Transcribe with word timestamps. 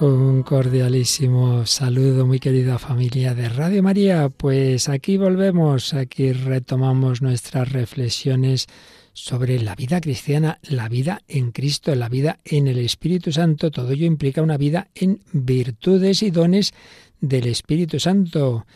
Un 0.00 0.42
cordialísimo 0.42 1.64
saludo, 1.66 2.26
muy 2.26 2.40
querida 2.40 2.80
familia 2.80 3.32
de 3.32 3.48
Radio 3.48 3.80
María. 3.80 4.28
Pues 4.28 4.88
aquí 4.88 5.16
volvemos, 5.16 5.94
aquí 5.94 6.32
retomamos 6.32 7.22
nuestras 7.22 7.70
reflexiones 7.70 8.66
sobre 9.12 9.60
la 9.60 9.76
vida 9.76 10.00
cristiana, 10.00 10.58
la 10.62 10.88
vida 10.88 11.22
en 11.28 11.52
Cristo, 11.52 11.94
la 11.94 12.08
vida 12.08 12.40
en 12.44 12.66
el 12.66 12.78
Espíritu 12.78 13.30
Santo. 13.30 13.70
Todo 13.70 13.92
ello 13.92 14.04
implica 14.04 14.42
una 14.42 14.56
vida 14.56 14.88
en 14.96 15.20
virtudes 15.32 16.24
y 16.24 16.32
dones 16.32 16.74
del 17.20 17.46
Espíritu 17.46 18.00
Santo. 18.00 18.66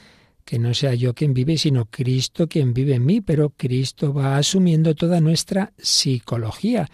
Que 0.44 0.61
no 0.61 0.72
sea 0.72 0.94
yo 0.94 1.14
quien 1.14 1.34
vive, 1.34 1.58
sino 1.58 1.86
Cristo 1.86 2.48
quien 2.48 2.72
vive 2.72 2.94
en 2.94 3.05
mí, 3.05 3.20
pero 3.20 3.50
Cristo 3.50 4.14
va 4.14 4.36
asumiendo 4.36 4.94
toda 4.94 5.20
nuestra 5.20 5.72
psicología, 5.77 6.89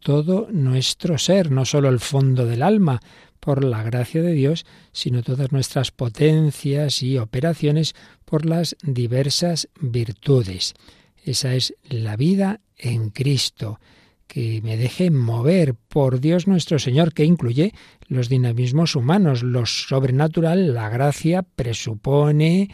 todo 0.00 0.48
nuestro 0.50 1.16
ser, 1.16 1.52
no 1.52 1.64
solo 1.64 1.88
el 1.88 2.00
fondo 2.00 2.44
del 2.44 2.62
alma, 2.62 3.00
por 3.40 3.64
la 3.64 3.82
gracia 3.82 4.22
de 4.22 4.32
Dios, 4.32 4.66
sino 4.92 5.22
todas 5.22 5.52
nuestras 5.52 5.90
potencias 5.90 7.02
y 7.02 7.18
operaciones 7.18 7.94
por 8.24 8.46
las 8.46 8.76
diversas 8.82 9.68
virtudes. 9.80 10.74
Esa 11.24 11.54
es 11.54 11.74
la 11.88 12.16
vida 12.16 12.60
en 12.76 13.10
Cristo, 13.10 13.80
que 14.26 14.60
me 14.62 14.76
deje 14.76 15.10
mover 15.10 15.74
por 15.74 16.20
Dios 16.20 16.46
nuestro 16.46 16.78
Señor, 16.78 17.14
que 17.14 17.24
incluye 17.24 17.72
los 18.06 18.28
dinamismos 18.28 18.94
humanos, 18.94 19.42
lo 19.42 19.66
sobrenatural, 19.66 20.74
la 20.74 20.88
gracia 20.88 21.42
presupone 21.42 22.70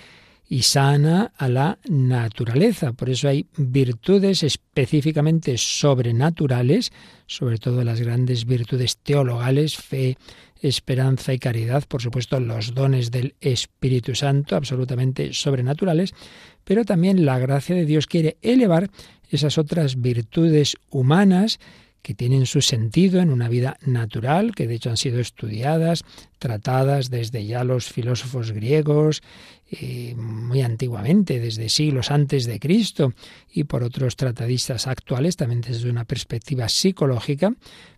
y 0.55 0.62
sana 0.62 1.33
a 1.36 1.48
la 1.48 1.78
naturaleza. 1.88 2.92
Por 2.92 3.10
eso 3.10 3.27
hay 3.27 3.44
virtudes 3.56 4.44
específicamente 4.44 5.58
sobrenaturales, 5.58 6.92
sobre 7.27 7.58
todo 7.58 7.83
las 7.83 8.00
grandes 8.00 8.44
virtudes 8.44 8.98
teologales, 8.98 9.75
fe, 9.77 10.16
esperanza 10.62 11.32
y 11.32 11.41
caridad, 11.41 11.82
por 11.88 12.02
supuesto 12.02 12.38
los 12.38 12.72
dones 12.72 13.10
del 13.10 13.34
Espíritu 13.41 14.14
Santo, 14.14 14.55
absolutamente 14.55 15.32
sobrenaturales, 15.32 16.14
pero 16.62 16.84
también 16.84 17.27
la 17.27 17.41
gracia 17.41 17.75
de 17.75 17.84
Dios 17.84 18.06
quiere 18.06 18.36
elevar 18.41 18.91
esas 19.30 19.58
otras 19.58 20.00
virtudes 20.00 20.77
humanas 20.88 21.58
que 22.05 22.12
tienen 22.12 22.44
su 22.44 22.60
sentido 22.60 23.22
en 23.22 23.30
una 23.30 23.48
vida 23.48 23.78
natural, 23.86 24.55
que 24.55 24.66
de 24.66 24.74
hecho 24.74 24.91
han 24.91 24.98
sido 24.98 25.20
estudiadas, 25.20 26.05
tratadas 26.38 27.08
desde 27.08 27.47
ya 27.47 27.64
los 27.64 27.86
filósofos 27.86 28.53
griegos, 28.53 29.22
eh, 29.70 30.15
muy 30.15 30.60
antiguamente, 30.60 31.41
desde 31.41 31.70
siglos 31.70 32.10
antes 32.10 32.44
de 32.44 32.60
Cristo, 32.60 33.15
y 33.50 33.65
por 33.65 33.82
otros 33.82 34.16
tratadistas 34.16 34.87
actuales, 34.87 35.37
también 35.37 35.62
desde 35.62 35.88
una 35.88 36.04
perspectiva 36.04 36.69
psicológica, 36.69 37.54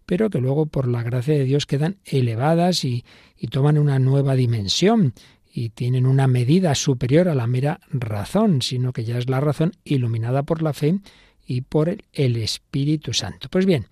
pero 0.06 0.30
que 0.30 0.38
luego 0.38 0.66
por 0.66 0.86
la 0.86 1.02
gracia 1.02 1.34
de 1.34 1.42
Dios 1.42 1.66
quedan 1.66 1.96
elevadas 2.04 2.84
y, 2.84 3.04
y 3.36 3.48
toman 3.48 3.76
una 3.76 3.98
nueva 3.98 4.36
dimensión 4.36 5.14
y 5.52 5.70
tienen 5.70 6.06
una 6.06 6.28
medida 6.28 6.76
superior 6.76 7.28
a 7.28 7.34
la 7.34 7.48
mera 7.48 7.80
razón, 7.90 8.62
sino 8.62 8.92
que 8.92 9.02
ya 9.02 9.18
es 9.18 9.28
la 9.28 9.40
razón 9.40 9.72
iluminada 9.82 10.44
por 10.44 10.62
la 10.62 10.72
fe 10.72 11.00
y 11.46 11.62
por 11.62 11.96
el 12.12 12.36
Espíritu 12.36 13.12
Santo. 13.12 13.48
Pues 13.50 13.66
bien, 13.66 13.86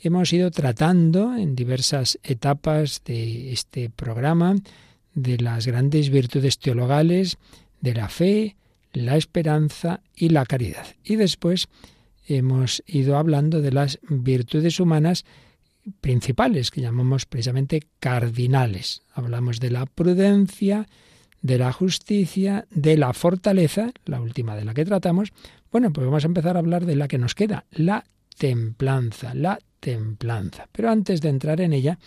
hemos 0.00 0.32
ido 0.32 0.50
tratando 0.50 1.36
en 1.36 1.54
diversas 1.54 2.18
etapas 2.22 3.02
de 3.04 3.52
este 3.52 3.90
programa 3.90 4.56
de 5.14 5.38
las 5.38 5.66
grandes 5.66 6.10
virtudes 6.10 6.58
teologales, 6.58 7.38
de 7.80 7.94
la 7.94 8.08
fe, 8.08 8.56
la 8.92 9.16
esperanza 9.16 10.00
y 10.14 10.30
la 10.30 10.46
caridad. 10.46 10.86
Y 11.04 11.16
después 11.16 11.68
hemos 12.26 12.82
ido 12.86 13.16
hablando 13.16 13.60
de 13.60 13.72
las 13.72 13.98
virtudes 14.08 14.80
humanas 14.80 15.24
principales, 16.00 16.70
que 16.70 16.80
llamamos 16.80 17.26
precisamente 17.26 17.82
cardinales. 18.00 19.02
Hablamos 19.12 19.60
de 19.60 19.70
la 19.70 19.86
prudencia, 19.86 20.86
de 21.42 21.58
la 21.58 21.72
justicia, 21.72 22.66
de 22.70 22.96
la 22.96 23.12
fortaleza, 23.12 23.92
la 24.06 24.20
última 24.20 24.56
de 24.56 24.64
la 24.64 24.72
que 24.72 24.86
tratamos. 24.86 25.32
Bueno, 25.74 25.92
pues 25.92 26.06
vamos 26.06 26.22
a 26.22 26.28
empezar 26.28 26.54
a 26.54 26.60
hablar 26.60 26.86
de 26.86 26.94
la 26.94 27.08
que 27.08 27.18
nos 27.18 27.34
queda, 27.34 27.64
la 27.72 28.04
templanza, 28.38 29.34
la 29.34 29.58
templanza. 29.80 30.68
Pero 30.70 30.88
antes 30.88 31.20
de 31.20 31.30
entrar 31.30 31.60
en 31.60 31.72
ella, 31.72 31.98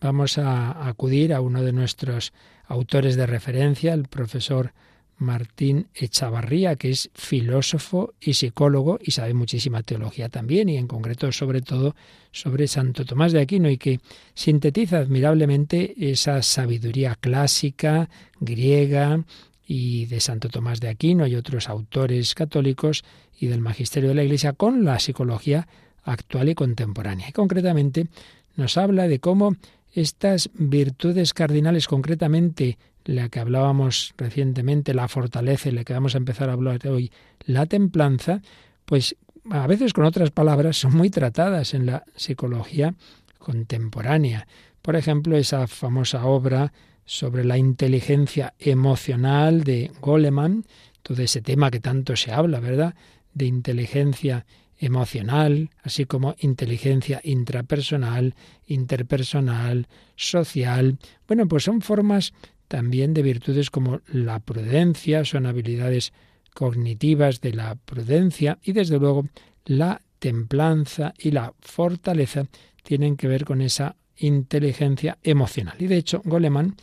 vamos 0.00 0.38
a 0.38 0.88
acudir 0.88 1.34
a 1.34 1.42
uno 1.42 1.62
de 1.62 1.74
nuestros 1.74 2.32
autores 2.66 3.16
de 3.16 3.26
referencia, 3.26 3.92
el 3.92 4.04
profesor 4.08 4.72
Martín 5.18 5.88
Echavarría, 5.94 6.76
que 6.76 6.88
es 6.88 7.10
filósofo 7.12 8.14
y 8.22 8.32
psicólogo 8.32 8.98
y 9.02 9.10
sabe 9.10 9.34
muchísima 9.34 9.82
teología 9.82 10.30
también, 10.30 10.70
y 10.70 10.78
en 10.78 10.86
concreto 10.86 11.30
sobre 11.30 11.60
todo 11.60 11.94
sobre 12.32 12.68
Santo 12.68 13.04
Tomás 13.04 13.32
de 13.32 13.42
Aquino, 13.42 13.68
y 13.68 13.76
que 13.76 14.00
sintetiza 14.32 14.96
admirablemente 14.96 16.10
esa 16.10 16.40
sabiduría 16.40 17.16
clásica, 17.16 18.08
griega, 18.40 19.24
y 19.70 20.06
de 20.06 20.20
Santo 20.20 20.48
Tomás 20.48 20.80
de 20.80 20.88
Aquino 20.88 21.26
y 21.26 21.36
otros 21.36 21.68
autores 21.68 22.34
católicos 22.34 23.04
y 23.38 23.48
del 23.48 23.60
magisterio 23.60 24.08
de 24.08 24.14
la 24.14 24.24
Iglesia 24.24 24.54
con 24.54 24.82
la 24.82 24.98
psicología 24.98 25.68
actual 26.04 26.48
y 26.48 26.54
contemporánea. 26.54 27.28
Y 27.28 27.32
concretamente 27.32 28.08
nos 28.56 28.78
habla 28.78 29.06
de 29.06 29.20
cómo 29.20 29.56
estas 29.92 30.48
virtudes 30.54 31.34
cardinales, 31.34 31.86
concretamente 31.86 32.78
la 33.04 33.28
que 33.28 33.40
hablábamos 33.40 34.14
recientemente, 34.16 34.94
la 34.94 35.06
fortaleza, 35.06 35.68
y 35.68 35.72
la 35.72 35.84
que 35.84 35.92
vamos 35.92 36.14
a 36.14 36.18
empezar 36.18 36.48
a 36.48 36.54
hablar 36.54 36.86
hoy, 36.88 37.12
la 37.44 37.66
templanza, 37.66 38.40
pues 38.86 39.16
a 39.50 39.66
veces 39.66 39.92
con 39.92 40.06
otras 40.06 40.30
palabras 40.30 40.78
son 40.78 40.96
muy 40.96 41.10
tratadas 41.10 41.74
en 41.74 41.84
la 41.84 42.04
psicología 42.16 42.94
contemporánea. 43.38 44.46
Por 44.80 44.96
ejemplo, 44.96 45.36
esa 45.36 45.66
famosa 45.66 46.24
obra 46.24 46.72
sobre 47.08 47.42
la 47.42 47.56
inteligencia 47.56 48.52
emocional 48.58 49.64
de 49.64 49.90
Goleman, 50.02 50.66
todo 51.02 51.22
ese 51.22 51.40
tema 51.40 51.70
que 51.70 51.80
tanto 51.80 52.14
se 52.16 52.32
habla, 52.32 52.60
¿verdad? 52.60 52.94
De 53.32 53.46
inteligencia 53.46 54.44
emocional, 54.76 55.70
así 55.82 56.04
como 56.04 56.36
inteligencia 56.38 57.22
intrapersonal, 57.24 58.34
interpersonal, 58.66 59.88
social. 60.16 60.98
Bueno, 61.26 61.48
pues 61.48 61.64
son 61.64 61.80
formas 61.80 62.34
también 62.68 63.14
de 63.14 63.22
virtudes 63.22 63.70
como 63.70 64.02
la 64.08 64.40
prudencia, 64.40 65.24
son 65.24 65.46
habilidades 65.46 66.12
cognitivas 66.52 67.40
de 67.40 67.54
la 67.54 67.74
prudencia 67.76 68.58
y 68.62 68.72
desde 68.72 68.98
luego 68.98 69.26
la 69.64 70.02
templanza 70.18 71.14
y 71.18 71.30
la 71.30 71.54
fortaleza 71.58 72.44
tienen 72.82 73.16
que 73.16 73.28
ver 73.28 73.46
con 73.46 73.62
esa 73.62 73.96
inteligencia 74.18 75.18
emocional. 75.22 75.76
Y 75.78 75.86
de 75.86 75.96
hecho, 75.96 76.22
Goleman, 76.24 76.76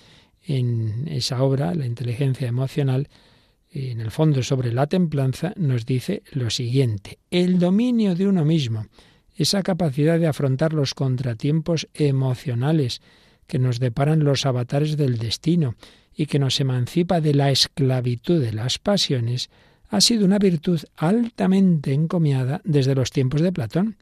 en 0.44 1.08
esa 1.08 1.42
obra, 1.44 1.74
La 1.74 1.86
inteligencia 1.86 2.48
emocional, 2.48 3.08
en 3.72 4.00
el 4.00 4.12
fondo 4.12 4.42
sobre 4.42 4.72
la 4.72 4.88
templanza, 4.88 5.54
nos 5.58 5.86
dice 5.86 6.24
lo 6.32 6.50
siguiente, 6.50 7.20
el 7.30 7.60
dominio 7.60 8.16
de 8.16 8.28
uno 8.28 8.46
mismo, 8.46 8.88
esa 9.36 9.64
capacidad 9.64 10.18
de 10.18 10.28
afrontar 10.28 10.74
los 10.74 10.94
contratiempos 10.94 11.88
emocionales, 11.94 13.02
que 13.48 13.60
nos 13.60 13.80
deparan 13.80 14.24
los 14.24 14.46
avatares 14.46 14.98
del 14.98 15.18
destino 15.18 15.76
y 16.16 16.26
que 16.26 16.40
nos 16.40 16.60
emancipa 16.60 17.22
de 17.22 17.34
la 17.34 17.52
esclavitud 17.52 18.42
de 18.42 18.54
las 18.54 18.80
pasiones, 18.80 19.50
ha 19.90 20.02
sido 20.02 20.26
una 20.26 20.40
virtud 20.40 20.82
altamente 20.96 21.94
encomiada 21.94 22.62
desde 22.64 22.96
los 22.96 23.12
tiempos 23.12 23.42
de 23.42 23.52
Platón. 23.52 23.98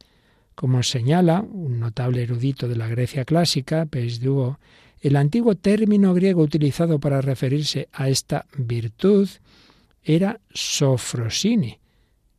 Como 0.54 0.82
señala 0.82 1.40
un 1.40 1.80
notable 1.80 2.22
erudito 2.22 2.68
de 2.68 2.76
la 2.76 2.88
Grecia 2.88 3.24
clásica, 3.24 3.86
Pesduo, 3.86 4.58
el 5.00 5.16
antiguo 5.16 5.54
término 5.56 6.14
griego 6.14 6.42
utilizado 6.42 6.98
para 6.98 7.20
referirse 7.20 7.88
a 7.92 8.08
esta 8.08 8.46
virtud 8.56 9.28
era 10.02 10.40
sofrosine, 10.50 11.80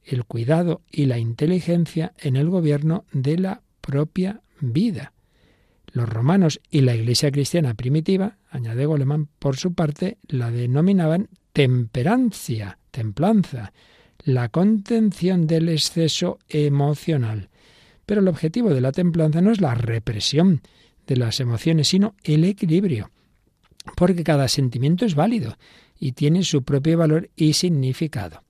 el 0.03 0.23
cuidado 0.25 0.81
y 0.91 1.05
la 1.05 1.19
inteligencia 1.19 2.13
en 2.17 2.35
el 2.35 2.49
gobierno 2.49 3.05
de 3.11 3.37
la 3.37 3.61
propia 3.81 4.41
vida. 4.59 5.13
Los 5.91 6.09
romanos 6.09 6.59
y 6.69 6.81
la 6.81 6.95
Iglesia 6.95 7.31
cristiana 7.31 7.73
primitiva, 7.73 8.37
añade 8.49 8.85
Goleman, 8.85 9.29
por 9.39 9.57
su 9.57 9.73
parte, 9.73 10.17
la 10.27 10.51
denominaban 10.51 11.29
temperancia, 11.53 12.79
templanza, 12.91 13.73
la 14.23 14.49
contención 14.49 15.47
del 15.47 15.69
exceso 15.69 16.39
emocional. 16.49 17.49
Pero 18.05 18.21
el 18.21 18.27
objetivo 18.27 18.73
de 18.73 18.81
la 18.81 18.91
templanza 18.91 19.41
no 19.41 19.51
es 19.51 19.61
la 19.61 19.75
represión 19.75 20.61
de 21.07 21.17
las 21.17 21.39
emociones, 21.39 21.87
sino 21.87 22.15
el 22.23 22.43
equilibrio, 22.43 23.11
porque 23.95 24.23
cada 24.23 24.47
sentimiento 24.47 25.05
es 25.05 25.15
válido 25.15 25.57
y 25.99 26.13
tiene 26.13 26.43
su 26.43 26.63
propio 26.63 26.97
valor 26.97 27.29
y 27.35 27.53
significado. 27.53 28.43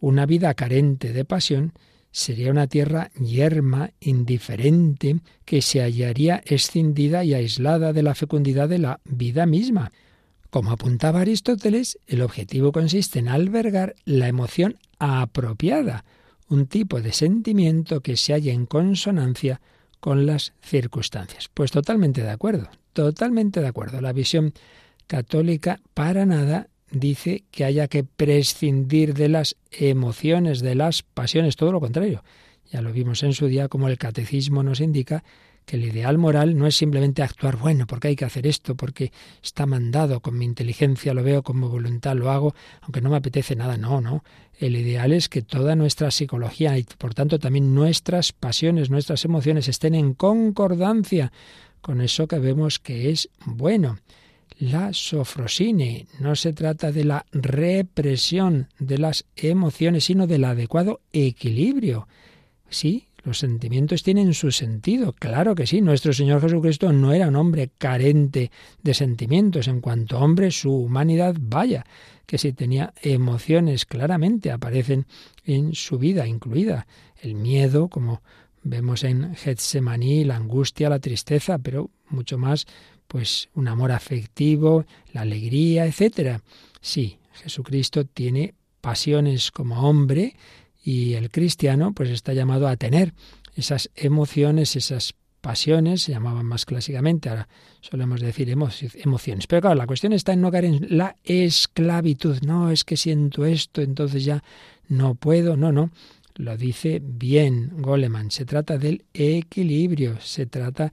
Una 0.00 0.26
vida 0.26 0.54
carente 0.54 1.12
de 1.12 1.24
pasión 1.24 1.72
sería 2.12 2.50
una 2.50 2.66
tierra 2.66 3.10
yerma, 3.20 3.90
indiferente, 4.00 5.20
que 5.44 5.62
se 5.62 5.80
hallaría 5.80 6.42
escindida 6.44 7.24
y 7.24 7.34
aislada 7.34 7.92
de 7.92 8.02
la 8.02 8.14
fecundidad 8.14 8.68
de 8.68 8.78
la 8.78 9.00
vida 9.04 9.46
misma. 9.46 9.92
Como 10.50 10.72
apuntaba 10.72 11.20
Aristóteles, 11.20 11.98
el 12.06 12.22
objetivo 12.22 12.72
consiste 12.72 13.20
en 13.20 13.28
albergar 13.28 13.94
la 14.04 14.26
emoción 14.26 14.78
apropiada, 14.98 16.04
un 16.50 16.66
tipo 16.66 17.00
de 17.00 17.12
sentimiento 17.12 18.02
que 18.02 18.16
se 18.16 18.34
halla 18.34 18.52
en 18.52 18.66
consonancia 18.66 19.60
con 20.00 20.26
las 20.26 20.52
circunstancias. 20.60 21.48
Pues 21.52 21.70
totalmente 21.70 22.22
de 22.22 22.30
acuerdo, 22.30 22.68
totalmente 22.92 23.60
de 23.60 23.68
acuerdo. 23.68 24.00
La 24.00 24.12
visión 24.12 24.52
católica 25.06 25.80
para 25.94 26.26
nada 26.26 26.68
dice 26.90 27.44
que 27.50 27.64
haya 27.64 27.88
que 27.88 28.04
prescindir 28.04 29.14
de 29.14 29.28
las 29.28 29.56
emociones, 29.70 30.60
de 30.60 30.74
las 30.74 31.02
pasiones, 31.02 31.56
todo 31.56 31.72
lo 31.72 31.80
contrario. 31.80 32.24
Ya 32.70 32.82
lo 32.82 32.92
vimos 32.92 33.22
en 33.22 33.32
su 33.32 33.46
día 33.46 33.68
como 33.68 33.88
el 33.88 33.98
catecismo 33.98 34.62
nos 34.62 34.80
indica 34.80 35.24
que 35.64 35.76
el 35.76 35.84
ideal 35.84 36.18
moral 36.18 36.56
no 36.56 36.66
es 36.66 36.76
simplemente 36.76 37.22
actuar 37.22 37.56
bueno, 37.56 37.86
porque 37.86 38.08
hay 38.08 38.16
que 38.16 38.24
hacer 38.24 38.46
esto, 38.46 38.74
porque 38.74 39.12
está 39.42 39.66
mandado, 39.66 40.20
con 40.20 40.36
mi 40.36 40.44
inteligencia 40.44 41.14
lo 41.14 41.22
veo, 41.22 41.42
como 41.42 41.68
voluntad 41.68 42.16
lo 42.16 42.30
hago, 42.30 42.54
aunque 42.82 43.00
no 43.00 43.10
me 43.10 43.16
apetece 43.16 43.54
nada, 43.56 43.76
no, 43.76 44.00
no. 44.00 44.24
El 44.58 44.76
ideal 44.76 45.12
es 45.12 45.28
que 45.28 45.42
toda 45.42 45.76
nuestra 45.76 46.10
psicología 46.10 46.76
y 46.76 46.84
por 46.84 47.14
tanto 47.14 47.38
también 47.38 47.74
nuestras 47.74 48.32
pasiones, 48.32 48.90
nuestras 48.90 49.24
emociones 49.24 49.68
estén 49.68 49.94
en 49.94 50.14
concordancia 50.14 51.32
con 51.80 52.00
eso 52.00 52.26
que 52.26 52.38
vemos 52.38 52.78
que 52.78 53.10
es 53.10 53.30
bueno 53.46 53.98
la 54.60 54.92
sofrosine. 54.92 56.06
No 56.20 56.36
se 56.36 56.52
trata 56.52 56.92
de 56.92 57.04
la 57.04 57.26
represión 57.32 58.68
de 58.78 58.98
las 58.98 59.24
emociones, 59.34 60.04
sino 60.04 60.26
del 60.26 60.44
adecuado 60.44 61.00
equilibrio. 61.12 62.06
Sí, 62.68 63.08
los 63.22 63.38
sentimientos 63.38 64.02
tienen 64.02 64.34
su 64.34 64.50
sentido, 64.50 65.12
claro 65.12 65.54
que 65.54 65.66
sí. 65.66 65.80
Nuestro 65.80 66.12
Señor 66.12 66.40
Jesucristo 66.40 66.92
no 66.92 67.12
era 67.12 67.28
un 67.28 67.36
hombre 67.36 67.70
carente 67.76 68.50
de 68.82 68.94
sentimientos. 68.94 69.68
En 69.68 69.80
cuanto 69.80 70.18
hombre, 70.18 70.50
su 70.50 70.72
humanidad, 70.72 71.36
vaya, 71.38 71.84
que 72.26 72.38
si 72.38 72.52
tenía 72.52 72.92
emociones, 73.02 73.86
claramente 73.86 74.50
aparecen 74.50 75.06
en 75.44 75.74
su 75.74 75.98
vida, 75.98 76.26
incluida 76.26 76.86
el 77.22 77.34
miedo, 77.34 77.88
como 77.88 78.22
vemos 78.62 79.04
en 79.04 79.34
Getsemaní, 79.34 80.24
la 80.24 80.36
angustia, 80.36 80.88
la 80.88 80.98
tristeza, 80.98 81.58
pero 81.58 81.90
mucho 82.08 82.38
más 82.38 82.66
pues 83.06 83.48
un 83.54 83.66
amor 83.66 83.90
afectivo, 83.90 84.84
la 85.12 85.22
alegría, 85.22 85.86
etcétera. 85.86 86.42
Sí, 86.80 87.18
Jesucristo 87.32 88.04
tiene 88.04 88.54
pasiones 88.80 89.50
como 89.50 89.88
hombre 89.88 90.36
y 90.82 91.14
el 91.14 91.30
cristiano 91.30 91.92
pues 91.92 92.10
está 92.10 92.32
llamado 92.32 92.68
a 92.68 92.76
tener 92.76 93.14
esas 93.54 93.90
emociones, 93.94 94.76
esas 94.76 95.14
pasiones, 95.40 96.02
se 96.02 96.12
llamaban 96.12 96.46
más 96.46 96.66
clásicamente, 96.66 97.28
ahora 97.28 97.48
solemos 97.80 98.20
decir 98.20 98.50
emociones. 98.50 99.46
Pero 99.46 99.62
claro, 99.62 99.76
la 99.76 99.86
cuestión 99.86 100.12
está 100.12 100.32
en 100.32 100.40
no 100.40 100.50
caer 100.50 100.66
en 100.66 100.86
la 100.90 101.16
esclavitud. 101.24 102.38
No, 102.42 102.70
es 102.70 102.84
que 102.84 102.96
siento 102.96 103.44
esto, 103.44 103.80
entonces 103.80 104.24
ya 104.24 104.42
no 104.88 105.14
puedo. 105.14 105.56
No, 105.56 105.72
no. 105.72 105.90
Lo 106.36 106.56
dice 106.56 107.02
bien 107.02 107.72
Goleman. 107.78 108.30
Se 108.30 108.44
trata 108.44 108.78
del 108.78 109.04
equilibrio, 109.12 110.20
se 110.20 110.46
trata 110.46 110.92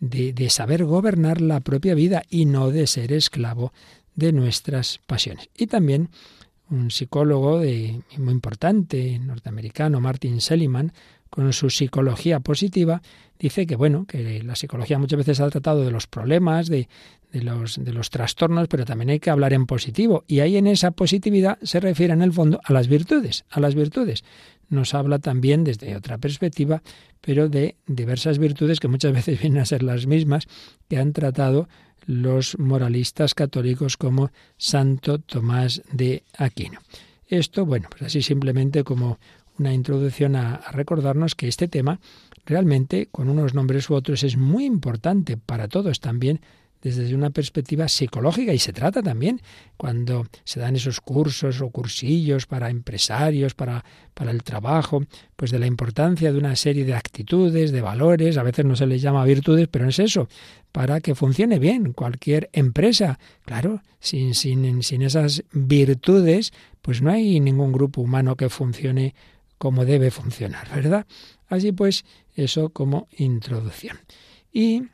de, 0.00 0.50
saber 0.50 0.84
gobernar 0.84 1.40
la 1.40 1.60
propia 1.60 1.94
vida 1.94 2.22
y 2.30 2.46
no 2.46 2.70
de 2.70 2.86
ser 2.86 3.12
esclavo 3.12 3.72
de 4.14 4.32
nuestras 4.32 5.00
pasiones. 5.06 5.48
Y 5.56 5.66
también 5.66 6.10
un 6.70 6.90
psicólogo 6.90 7.60
de, 7.60 8.00
muy 8.18 8.32
importante, 8.32 9.18
norteamericano, 9.18 10.00
Martin 10.00 10.40
Seligman, 10.40 10.92
con 11.30 11.52
su 11.52 11.70
psicología 11.70 12.40
positiva, 12.40 13.02
dice 13.38 13.66
que 13.66 13.76
bueno, 13.76 14.06
que 14.06 14.42
la 14.42 14.56
psicología 14.56 14.98
muchas 14.98 15.18
veces 15.18 15.40
ha 15.40 15.50
tratado 15.50 15.84
de 15.84 15.90
los 15.90 16.06
problemas, 16.06 16.68
de, 16.68 16.88
de, 17.32 17.42
los, 17.42 17.82
de 17.82 17.92
los 17.92 18.10
trastornos, 18.10 18.68
pero 18.68 18.84
también 18.84 19.10
hay 19.10 19.20
que 19.20 19.30
hablar 19.30 19.52
en 19.52 19.66
positivo. 19.66 20.24
Y 20.26 20.40
ahí 20.40 20.56
en 20.56 20.66
esa 20.66 20.90
positividad 20.90 21.58
se 21.62 21.80
refiere 21.80 22.14
en 22.14 22.22
el 22.22 22.32
fondo 22.32 22.60
a 22.64 22.72
las 22.72 22.88
virtudes, 22.88 23.44
a 23.50 23.60
las 23.60 23.74
virtudes 23.74 24.24
nos 24.68 24.94
habla 24.94 25.18
también 25.18 25.64
desde 25.64 25.96
otra 25.96 26.18
perspectiva, 26.18 26.82
pero 27.20 27.48
de 27.48 27.76
diversas 27.86 28.38
virtudes 28.38 28.80
que 28.80 28.88
muchas 28.88 29.12
veces 29.14 29.40
vienen 29.40 29.60
a 29.60 29.66
ser 29.66 29.82
las 29.82 30.06
mismas 30.06 30.46
que 30.88 30.98
han 30.98 31.12
tratado 31.12 31.68
los 32.08 32.58
moralistas 32.58 33.34
católicos 33.34 33.98
como 33.98 34.30
Santo 34.56 35.18
Tomás 35.18 35.82
de 35.92 36.24
Aquino. 36.38 36.80
Esto, 37.26 37.66
bueno, 37.66 37.88
pues 37.90 38.02
así 38.02 38.22
simplemente 38.22 38.82
como 38.82 39.18
una 39.58 39.74
introducción 39.74 40.34
a, 40.34 40.62
recordarnos 40.72 41.34
que 41.34 41.48
este 41.48 41.68
tema 41.68 42.00
realmente, 42.46 43.08
con 43.10 43.28
unos 43.28 43.52
nombres 43.52 43.90
u 43.90 43.94
otros, 43.94 44.22
es 44.22 44.38
muy 44.38 44.64
importante 44.64 45.36
para 45.36 45.68
todos 45.68 46.00
también 46.00 46.40
desde 46.82 47.14
una 47.14 47.30
perspectiva 47.30 47.88
psicológica 47.88 48.52
y 48.52 48.58
se 48.58 48.72
trata 48.72 49.02
también 49.02 49.40
cuando 49.76 50.26
se 50.44 50.60
dan 50.60 50.76
esos 50.76 51.00
cursos 51.00 51.60
o 51.60 51.70
cursillos 51.70 52.46
para 52.46 52.70
empresarios, 52.70 53.54
para, 53.54 53.84
para 54.14 54.30
el 54.30 54.42
trabajo, 54.42 55.02
pues 55.36 55.50
de 55.50 55.58
la 55.58 55.66
importancia 55.66 56.32
de 56.32 56.38
una 56.38 56.56
serie 56.56 56.84
de 56.84 56.94
actitudes, 56.94 57.72
de 57.72 57.80
valores, 57.80 58.36
a 58.36 58.42
veces 58.42 58.64
no 58.64 58.76
se 58.76 58.86
les 58.86 59.02
llama 59.02 59.24
virtudes, 59.24 59.68
pero 59.68 59.88
es 59.88 59.98
eso, 59.98 60.28
para 60.72 61.00
que 61.00 61.14
funcione 61.14 61.58
bien 61.58 61.92
cualquier 61.92 62.50
empresa. 62.52 63.18
Claro, 63.44 63.82
sin, 64.00 64.34
sin, 64.34 64.82
sin 64.82 65.02
esas 65.02 65.44
virtudes, 65.52 66.52
pues 66.82 67.02
no 67.02 67.10
hay 67.10 67.40
ningún 67.40 67.72
grupo 67.72 68.00
humano 68.00 68.36
que 68.36 68.48
funcione 68.48 69.14
como 69.58 69.84
debe 69.84 70.10
funcionar, 70.10 70.68
¿verdad? 70.74 71.06
Así 71.48 71.72
pues, 71.72 72.04
eso 72.34 72.70
como 72.70 73.08
introducción. 73.16 73.98
Y 74.52 74.84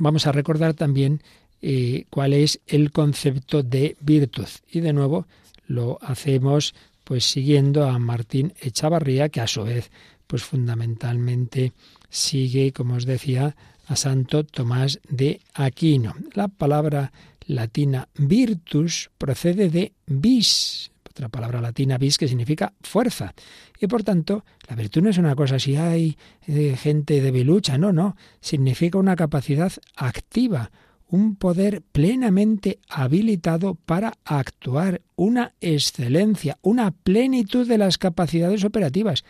vamos 0.00 0.26
a 0.26 0.32
recordar 0.32 0.74
también 0.74 1.22
eh, 1.62 2.04
cuál 2.10 2.32
es 2.32 2.60
el 2.66 2.90
concepto 2.92 3.62
de 3.62 3.96
virtud. 4.00 4.48
Y 4.70 4.80
de 4.80 4.92
nuevo 4.92 5.26
lo 5.66 5.98
hacemos 6.02 6.74
pues 7.04 7.24
siguiendo 7.24 7.84
a 7.84 7.98
Martín 7.98 8.54
Echavarría, 8.60 9.28
que 9.28 9.40
a 9.40 9.46
su 9.46 9.64
vez 9.64 9.90
pues 10.26 10.42
fundamentalmente 10.42 11.72
sigue, 12.08 12.72
como 12.72 12.94
os 12.94 13.04
decía, 13.04 13.56
a 13.86 13.96
Santo 13.96 14.44
Tomás 14.44 15.00
de 15.08 15.40
Aquino. 15.52 16.14
La 16.32 16.48
palabra 16.48 17.12
latina 17.46 18.08
virtus 18.16 19.10
procede 19.18 19.68
de 19.68 19.92
vis, 20.06 20.90
otra 21.14 21.28
palabra 21.28 21.60
latina 21.60 21.96
vis 21.96 22.18
que 22.18 22.26
significa 22.26 22.72
fuerza. 22.80 23.34
Y 23.80 23.86
por 23.86 24.02
tanto, 24.02 24.44
la 24.68 24.74
virtud 24.74 25.02
no 25.02 25.10
es 25.10 25.18
una 25.18 25.36
cosa 25.36 25.60
si 25.60 25.76
hay 25.76 26.18
eh, 26.48 26.76
gente 26.76 27.20
debilucha, 27.20 27.78
no, 27.78 27.92
no, 27.92 28.16
significa 28.40 28.98
una 28.98 29.14
capacidad 29.14 29.72
activa, 29.94 30.72
un 31.06 31.36
poder 31.36 31.82
plenamente 31.82 32.80
habilitado 32.88 33.76
para 33.76 34.14
actuar, 34.24 35.02
una 35.14 35.54
excelencia, 35.60 36.58
una 36.62 36.90
plenitud 36.90 37.68
de 37.68 37.78
las 37.78 37.96
capacidades 37.96 38.64
operativas. 38.64 39.22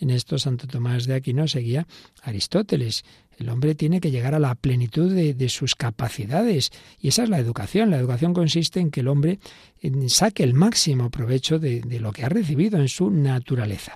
En 0.00 0.10
esto 0.10 0.38
Santo 0.38 0.66
Tomás 0.66 1.06
de 1.06 1.14
Aquino 1.14 1.46
seguía 1.46 1.86
Aristóteles. 2.22 3.04
El 3.38 3.48
hombre 3.48 3.74
tiene 3.74 4.00
que 4.00 4.10
llegar 4.10 4.34
a 4.34 4.38
la 4.38 4.54
plenitud 4.54 5.14
de, 5.14 5.48
sus 5.48 5.74
capacidades 5.74 6.70
y 7.00 7.08
esa 7.08 7.22
es 7.22 7.28
la 7.28 7.38
educación. 7.38 7.90
La 7.90 7.98
educación 7.98 8.34
consiste 8.34 8.80
en 8.80 8.90
que 8.90 9.00
el 9.00 9.08
hombre 9.08 9.38
saque 10.08 10.42
el 10.42 10.54
máximo 10.54 11.10
provecho 11.10 11.58
de, 11.58 11.80
de 11.80 12.00
lo 12.00 12.12
que 12.12 12.24
ha 12.24 12.28
recibido 12.28 12.78
en 12.80 12.88
su 12.88 13.10
naturaleza. 13.10 13.94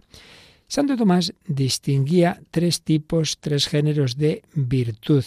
Santo 0.69 0.97
Tomás 0.97 1.35
distinguía 1.47 2.41
tres 2.51 2.83
tipos, 2.83 3.39
tres 3.41 3.67
géneros 3.67 4.17
de 4.17 4.43
virtud 4.55 5.25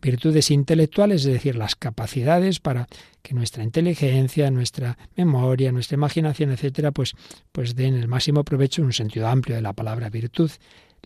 virtudes 0.00 0.50
intelectuales, 0.50 1.24
es 1.24 1.32
decir, 1.32 1.56
las 1.56 1.76
capacidades 1.76 2.60
para 2.60 2.88
que 3.22 3.34
nuestra 3.34 3.62
inteligencia, 3.62 4.50
nuestra 4.50 4.96
memoria, 5.16 5.72
nuestra 5.72 5.96
imaginación, 5.96 6.50
etcétera, 6.50 6.90
pues, 6.90 7.14
pues 7.52 7.74
den 7.74 7.94
el 7.94 8.08
máximo 8.08 8.44
provecho 8.44 8.80
en 8.80 8.86
un 8.86 8.92
sentido 8.92 9.28
amplio 9.28 9.56
de 9.56 9.62
la 9.62 9.72
palabra 9.72 10.08
virtud 10.08 10.50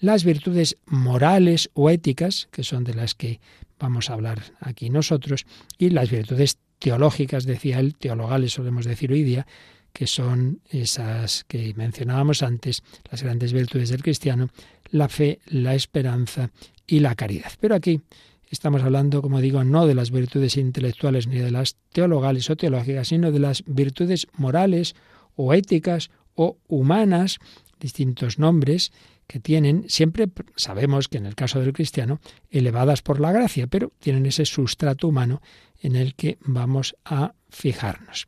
las 0.05 0.25
virtudes 0.25 0.77
morales 0.85 1.71
o 1.73 1.89
éticas, 1.89 2.49
que 2.53 2.63
son 2.63 2.85
de 2.85 2.93
las 2.93 3.15
que 3.15 3.41
vamos 3.79 4.11
a 4.11 4.13
hablar 4.13 4.43
aquí 4.61 4.91
nosotros, 4.91 5.47
y 5.79 5.91
las 5.91 6.11
virtudes 6.11 6.59
teológicas, 6.79 7.47
decía 7.47 7.81
él, 7.81 7.97
teologales 7.97 8.53
solemos 8.53 8.85
decir 8.85 9.11
hoy 9.13 9.23
día, 9.23 9.47
que 9.95 10.07
son 10.07 10.61
esas 10.69 11.45
que 11.45 11.73
mencionábamos 11.75 12.43
antes, 12.43 12.83
las 13.11 13.23
grandes 13.23 13.55
virtudes 13.55 13.89
del 13.89 14.03
cristiano, 14.03 14.51
la 14.91 15.09
fe, 15.09 15.39
la 15.47 15.75
esperanza 15.75 16.51
y 16.87 17.01
la 17.01 17.15
caridad. 17.15 17.53
Pero 17.59 17.75
aquí 17.75 18.03
estamos 18.51 18.83
hablando, 18.83 19.23
como 19.23 19.41
digo, 19.41 19.65
no 19.65 19.87
de 19.87 19.95
las 19.95 20.11
virtudes 20.11 20.59
intelectuales 20.59 21.27
ni 21.29 21.39
de 21.39 21.51
las 21.51 21.77
teologales 21.93 22.51
o 22.51 22.57
teológicas, 22.57 23.09
sino 23.09 23.33
de 23.33 23.39
las 23.39 23.65
virtudes 23.67 24.27
morales 24.37 24.97
o 25.35 25.55
éticas 25.55 26.11
o 26.35 26.59
humanas 26.69 27.39
distintos 27.81 28.39
nombres 28.39 28.93
que 29.27 29.41
tienen, 29.41 29.85
siempre 29.89 30.29
sabemos 30.57 31.09
que 31.09 31.19
en 31.19 31.27
el 31.27 31.35
caso 31.35 31.61
del 31.61 31.73
cristiano, 31.73 32.21
elevadas 32.51 33.03
por 33.03 33.21
la 33.21 33.33
gracia, 33.33 33.67
pero 33.67 33.93
tienen 33.99 34.27
ese 34.27 34.45
sustrato 34.45 35.09
humano 35.09 35.41
en 35.81 35.97
el 35.97 36.15
que 36.15 36.39
vamos 36.43 36.97
a 37.05 37.35
fijarnos. 37.49 38.27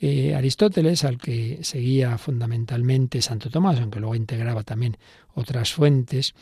Eh, 0.00 0.34
Aristóteles, 0.34 1.04
al 1.04 1.18
que 1.18 1.60
seguía 1.62 2.18
fundamentalmente 2.18 3.22
Santo 3.22 3.50
Tomás, 3.50 3.78
aunque 3.78 4.00
luego 4.00 4.16
integraba 4.16 4.64
también 4.64 4.96
otras 5.34 5.72
fuentes, 5.72 6.34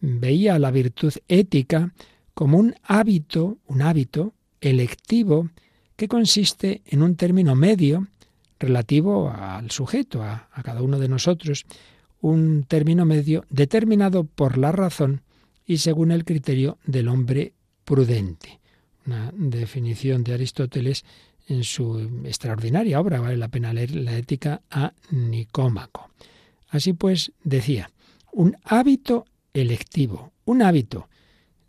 veía 0.00 0.58
la 0.58 0.70
virtud 0.70 1.14
ética 1.26 1.94
como 2.34 2.58
un 2.58 2.74
hábito, 2.82 3.56
un 3.66 3.80
hábito 3.80 4.34
electivo 4.60 5.48
que 5.96 6.08
consiste 6.08 6.82
en 6.84 7.02
un 7.02 7.16
término 7.16 7.54
medio 7.54 8.06
relativo 8.58 9.30
al 9.30 9.70
sujeto, 9.70 10.22
a, 10.22 10.48
a 10.52 10.62
cada 10.62 10.82
uno 10.82 10.98
de 10.98 11.08
nosotros, 11.08 11.64
un 12.20 12.64
término 12.64 13.04
medio 13.04 13.44
determinado 13.50 14.24
por 14.24 14.58
la 14.58 14.72
razón 14.72 15.22
y 15.66 15.78
según 15.78 16.10
el 16.10 16.24
criterio 16.24 16.78
del 16.86 17.08
hombre 17.08 17.52
prudente. 17.84 18.60
Una 19.06 19.32
definición 19.34 20.24
de 20.24 20.34
Aristóteles 20.34 21.04
en 21.48 21.64
su 21.64 21.98
extraordinaria 22.24 23.00
obra, 23.00 23.20
vale 23.20 23.36
la 23.36 23.48
pena 23.48 23.72
leer 23.72 23.94
la 23.94 24.16
ética 24.16 24.62
a 24.70 24.92
Nicómaco. 25.10 26.10
Así 26.68 26.92
pues, 26.92 27.32
decía, 27.44 27.90
un 28.32 28.56
hábito 28.64 29.26
electivo, 29.54 30.32
un 30.44 30.62
hábito. 30.62 31.08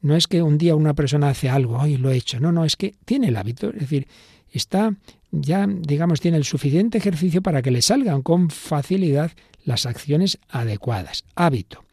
No 0.01 0.16
es 0.16 0.27
que 0.27 0.42
un 0.42 0.58
día 0.58 0.75
una 0.75 0.94
persona 0.94 1.30
hace 1.30 1.50
algo, 1.50 1.77
hoy 1.77 1.98
lo 1.98 2.12
he 2.12 2.18
hecho, 2.18 2.39
no, 2.39 2.51
no, 2.51 2.66
es 2.66 2.75
que 2.75 2.96
tiene 3.06 3.27
el 3.27 3.36
hábito, 3.36 3.70
es 3.70 3.80
decir, 3.80 4.08
está 4.51 4.96
ya, 5.32 5.68
digamos, 5.68 6.22
tiene 6.22 6.38
el 6.38 6.46
suficiente 6.46 6.98
ejercicio 6.98 7.42
para 7.42 7.62
que 7.62 7.72
le 7.72 7.82
salgan 7.82 8.22
con 8.22 8.50
facilidad 8.50 9.32
las 9.66 9.86
acciones 9.86 10.39
adecuadas. 10.50 11.25
Hábito. 11.36 11.84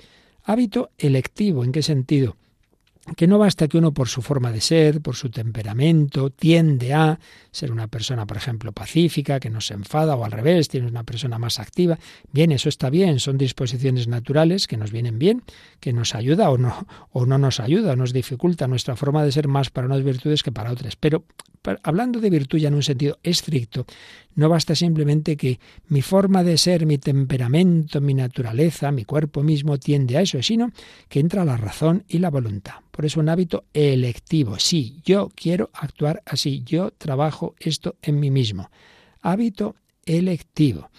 Hábito 0.45 0.91
electivo, 0.99 1.65
¿en 1.65 1.73
qué 1.73 1.83
sentido? 1.83 2.37
Que 3.17 3.27
no 3.27 3.39
basta 3.39 3.69
que 3.69 3.77
uno 3.77 3.93
por 3.93 4.09
su 4.09 4.23
forma 4.23 4.51
de 4.51 4.61
ser, 4.61 5.01
por 5.01 5.15
su 5.15 5.31
temperamento, 5.31 6.31
tiende 6.31 6.95
a 6.95 7.19
ser 7.51 7.71
una 7.71 7.87
persona, 7.87 8.27
por 8.27 8.37
ejemplo, 8.37 8.73
pacífica, 8.73 9.41
que 9.41 9.51
no 9.51 9.61
se 9.61 9.75
enfada, 9.75 10.17
o 10.17 10.25
al 10.25 10.33
revés, 10.33 10.69
tiene 10.69 10.87
una 10.87 11.05
persona 11.05 11.39
más 11.39 11.61
activa. 11.61 11.99
Bien, 12.33 12.51
eso 12.51 12.69
está 12.69 12.91
bien, 12.91 13.21
son 13.21 13.37
disposiciones 13.37 14.09
naturales 14.09 14.67
que 14.67 14.77
nos 14.77 14.91
vienen 14.91 15.19
bien, 15.19 15.43
que 15.81 15.93
nos 15.93 16.15
ayuda 16.15 16.51
o 16.51 16.57
no, 16.57 16.87
o 17.13 17.27
no 17.27 17.37
nos 17.39 17.61
ayuda, 17.61 17.95
nos 17.95 18.13
dificulta 18.13 18.67
nuestra 18.67 18.97
forma 18.97 19.23
de 19.23 19.33
ser 19.33 19.49
más 19.49 19.71
para 19.71 19.87
unas 19.87 20.03
virtudes 20.03 20.43
que 20.43 20.53
para 20.53 20.73
otras. 20.73 20.97
Pero 20.97 21.25
hablando 21.83 22.21
de 22.21 22.31
virtud 22.31 22.59
ya 22.59 22.69
en 22.69 22.75
un 22.75 22.83
sentido 22.83 23.19
estricto, 23.23 23.87
no 24.35 24.49
basta 24.49 24.75
simplemente 24.75 25.37
que 25.37 25.61
mi 25.89 26.03
forma 26.03 26.43
de 26.43 26.59
ser, 26.59 26.87
mi 26.87 26.99
temperamento, 26.99 28.01
mi 28.01 28.15
naturaleza, 28.15 28.93
mi 28.93 29.05
cuerpo 29.05 29.43
mismo 29.43 29.79
tiende 29.79 30.17
a 30.17 30.23
eso, 30.23 30.43
sino 30.43 30.73
que 31.09 31.21
entra 31.21 31.45
la 31.45 31.57
razón 31.57 32.05
y 32.09 32.19
la 32.19 32.31
voluntad. 32.31 32.75
Por 32.91 33.05
eso 33.05 33.21
un 33.21 33.29
hábito 33.29 33.65
electivo. 33.73 34.59
Sí, 34.59 35.01
yo 35.05 35.31
quiero 35.35 35.71
actuar 35.73 36.23
así, 36.27 36.63
yo 36.65 36.91
trabajo 36.91 37.55
esto 37.59 37.97
en 38.03 38.21
mí 38.21 38.31
mismo. 38.31 38.71
Hábito 39.23 39.77
electivo 40.05 40.91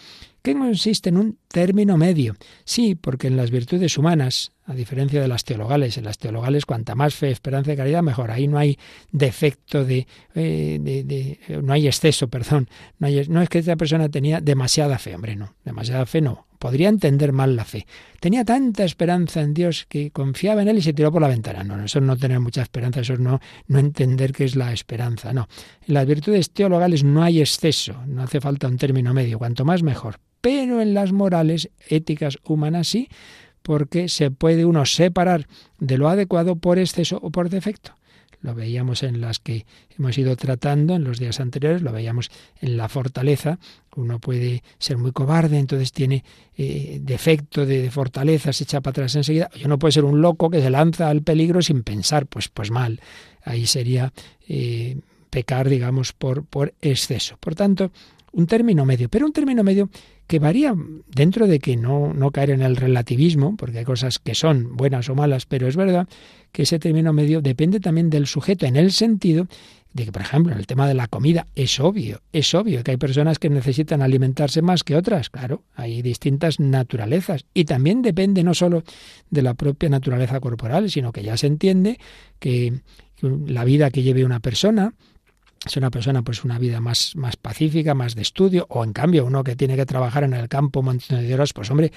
que 0.45 0.53
consiste 0.53 1.09
en 1.09 1.17
un 1.17 1.39
término 1.47 1.97
medio. 1.97 2.35
Sí, 2.65 2.93
porque 2.93 3.27
en 3.27 3.35
las 3.35 3.49
virtudes 3.49 3.97
humanas, 3.97 4.51
a 4.67 4.73
diferencia 4.73 5.21
de 5.21 5.27
las 5.27 5.43
teologales, 5.43 5.97
en 5.97 6.05
las 6.05 6.17
teologales 6.17 6.65
cuanta 6.65 6.95
más 6.95 7.13
fe, 7.13 7.29
esperanza 7.29 7.73
y 7.73 7.77
caridad, 7.77 8.01
mejor. 8.01 8.31
Ahí 8.31 8.47
no 8.47 8.57
hay 8.57 8.77
defecto 9.11 9.85
de, 9.85 10.07
eh, 10.33 11.37
no 11.61 11.71
hay 11.71 11.87
exceso, 11.87 12.27
perdón. 12.27 12.67
No, 12.97 13.07
no 13.29 13.41
es 13.41 13.49
que 13.49 13.59
esta 13.59 13.75
persona 13.75 14.09
tenía 14.09 14.41
demasiada 14.41 14.97
fe, 14.97 15.13
hombre, 15.13 15.35
no, 15.35 15.55
demasiada 15.63 16.05
fe 16.05 16.21
no. 16.21 16.47
Podría 16.57 16.89
entender 16.89 17.31
mal 17.31 17.55
la 17.55 17.63
fe. 17.63 17.85
Tenía 18.19 18.43
tanta 18.43 18.85
esperanza 18.85 19.41
en 19.41 19.53
Dios 19.53 19.85
que 19.87 20.09
confiaba 20.09 20.63
en 20.63 20.69
él 20.69 20.77
y 20.79 20.81
se 20.81 20.93
tiró 20.93 21.11
por 21.11 21.21
la 21.21 21.27
ventana. 21.27 21.63
No, 21.63 21.83
eso 21.83 22.01
no 22.01 22.17
tener 22.17 22.39
mucha 22.39 22.63
esperanza, 22.63 23.01
eso 23.01 23.13
es 23.13 23.19
no, 23.19 23.39
no 23.67 23.77
entender 23.77 24.31
qué 24.31 24.45
es 24.45 24.55
la 24.55 24.73
esperanza. 24.73 25.31
No. 25.31 25.47
En 25.87 25.93
las 25.93 26.07
virtudes 26.07 26.49
teologales 26.49 27.03
no 27.03 27.21
hay 27.21 27.39
exceso, 27.39 28.01
no 28.07 28.23
hace 28.23 28.41
falta 28.41 28.67
un 28.67 28.77
término 28.77 29.13
medio, 29.13 29.37
cuanto 29.37 29.63
más 29.63 29.83
mejor 29.83 30.19
pero 30.45 30.79
en 30.79 30.93
las 30.93 31.11
morales 31.11 31.71
éticas 31.89 32.37
humanas 32.43 32.87
sí, 32.87 33.09
porque 33.65 34.09
se 34.09 34.29
puede 34.29 34.63
uno 34.63 34.85
separar 34.85 35.47
de 35.79 35.97
lo 35.97 36.07
adecuado 36.07 36.55
por 36.55 36.77
exceso 36.77 37.19
o 37.23 37.31
por 37.31 37.49
defecto. 37.49 37.95
Lo 38.41 38.53
veíamos 38.53 39.01
en 39.01 39.21
las 39.21 39.39
que 39.39 39.65
hemos 39.97 40.15
ido 40.19 40.35
tratando 40.35 40.93
en 40.93 41.03
los 41.03 41.17
días 41.17 41.39
anteriores, 41.39 41.81
lo 41.81 41.91
veíamos 41.91 42.29
en 42.61 42.77
la 42.77 42.87
fortaleza. 42.89 43.57
Uno 43.95 44.19
puede 44.19 44.61
ser 44.77 44.99
muy 44.99 45.11
cobarde, 45.11 45.57
entonces 45.57 45.91
tiene 45.91 46.23
eh, 46.55 46.99
defecto 47.01 47.65
de, 47.65 47.89
fortaleza, 47.89 48.53
se 48.53 48.65
echa 48.65 48.81
para 48.81 48.91
atrás 48.91 49.15
enseguida. 49.15 49.49
Yo 49.55 49.67
no 49.67 49.79
puede 49.79 49.93
ser 49.93 50.03
un 50.03 50.21
loco 50.21 50.51
que 50.51 50.61
se 50.61 50.69
lanza 50.69 51.09
al 51.09 51.23
peligro 51.23 51.63
sin 51.63 51.81
pensar, 51.81 52.27
pues, 52.27 52.49
pues 52.49 52.69
mal. 52.69 53.01
Ahí 53.43 53.65
sería 53.65 54.13
eh, 54.47 54.99
pecar, 55.31 55.69
digamos, 55.69 56.13
por, 56.13 56.45
por 56.45 56.75
exceso. 56.81 57.37
Por 57.39 57.55
tanto, 57.55 57.89
un 58.35 58.47
término 58.47 58.85
medio, 58.85 59.07
pero 59.09 59.25
un 59.25 59.31
término 59.31 59.63
medio 59.63 59.89
que 60.27 60.39
varía 60.39 60.75
dentro 61.07 61.47
de 61.47 61.59
que 61.59 61.77
no, 61.77 62.13
no 62.13 62.31
caer 62.31 62.49
en 62.49 62.61
el 62.61 62.75
relativismo, 62.75 63.55
porque 63.55 63.79
hay 63.79 63.85
cosas 63.85 64.19
que 64.19 64.35
son 64.35 64.75
buenas 64.75 65.09
o 65.09 65.15
malas, 65.15 65.45
pero 65.45 65.67
es 65.67 65.77
verdad 65.77 66.07
que 66.51 66.63
ese 66.63 66.77
término 66.77 67.13
medio 67.13 67.41
depende 67.41 67.79
también 67.79 68.09
del 68.09 68.27
sujeto, 68.27 68.65
en 68.65 68.75
el 68.75 68.91
sentido 68.91 69.47
de 69.93 70.03
que, 70.03 70.11
por 70.11 70.21
ejemplo, 70.21 70.51
en 70.51 70.59
el 70.59 70.67
tema 70.67 70.85
de 70.89 70.93
la 70.93 71.07
comida 71.07 71.47
es 71.55 71.79
obvio, 71.79 72.19
es 72.33 72.53
obvio 72.53 72.83
que 72.83 72.91
hay 72.91 72.97
personas 72.97 73.39
que 73.39 73.49
necesitan 73.49 74.01
alimentarse 74.01 74.61
más 74.61 74.83
que 74.83 74.97
otras, 74.97 75.29
claro, 75.29 75.63
hay 75.73 76.01
distintas 76.01 76.59
naturalezas 76.59 77.45
y 77.53 77.63
también 77.63 78.01
depende 78.01 78.43
no 78.43 78.53
solo 78.53 78.83
de 79.29 79.41
la 79.41 79.53
propia 79.53 79.87
naturaleza 79.87 80.41
corporal, 80.41 80.91
sino 80.91 81.13
que 81.13 81.23
ya 81.23 81.37
se 81.37 81.47
entiende 81.47 81.97
que 82.39 82.81
la 83.21 83.63
vida 83.63 83.89
que 83.91 84.03
lleve 84.03 84.25
una 84.25 84.41
persona, 84.41 84.93
es 85.65 85.77
una 85.77 85.89
persona 85.89 86.21
pues 86.21 86.43
una 86.43 86.59
vida 86.59 86.79
más, 86.79 87.15
más 87.15 87.37
pacífica, 87.37 87.93
más 87.93 88.15
de 88.15 88.21
estudio, 88.21 88.67
o 88.69 88.83
en 88.83 88.93
cambio 88.93 89.25
uno 89.25 89.43
que 89.43 89.55
tiene 89.55 89.75
que 89.75 89.85
trabajar 89.85 90.23
en 90.23 90.33
el 90.33 90.47
campo 90.47 90.81
un 90.81 90.97
de 90.97 91.33
horas, 91.33 91.53
pues 91.53 91.71
hombre, 91.71 91.91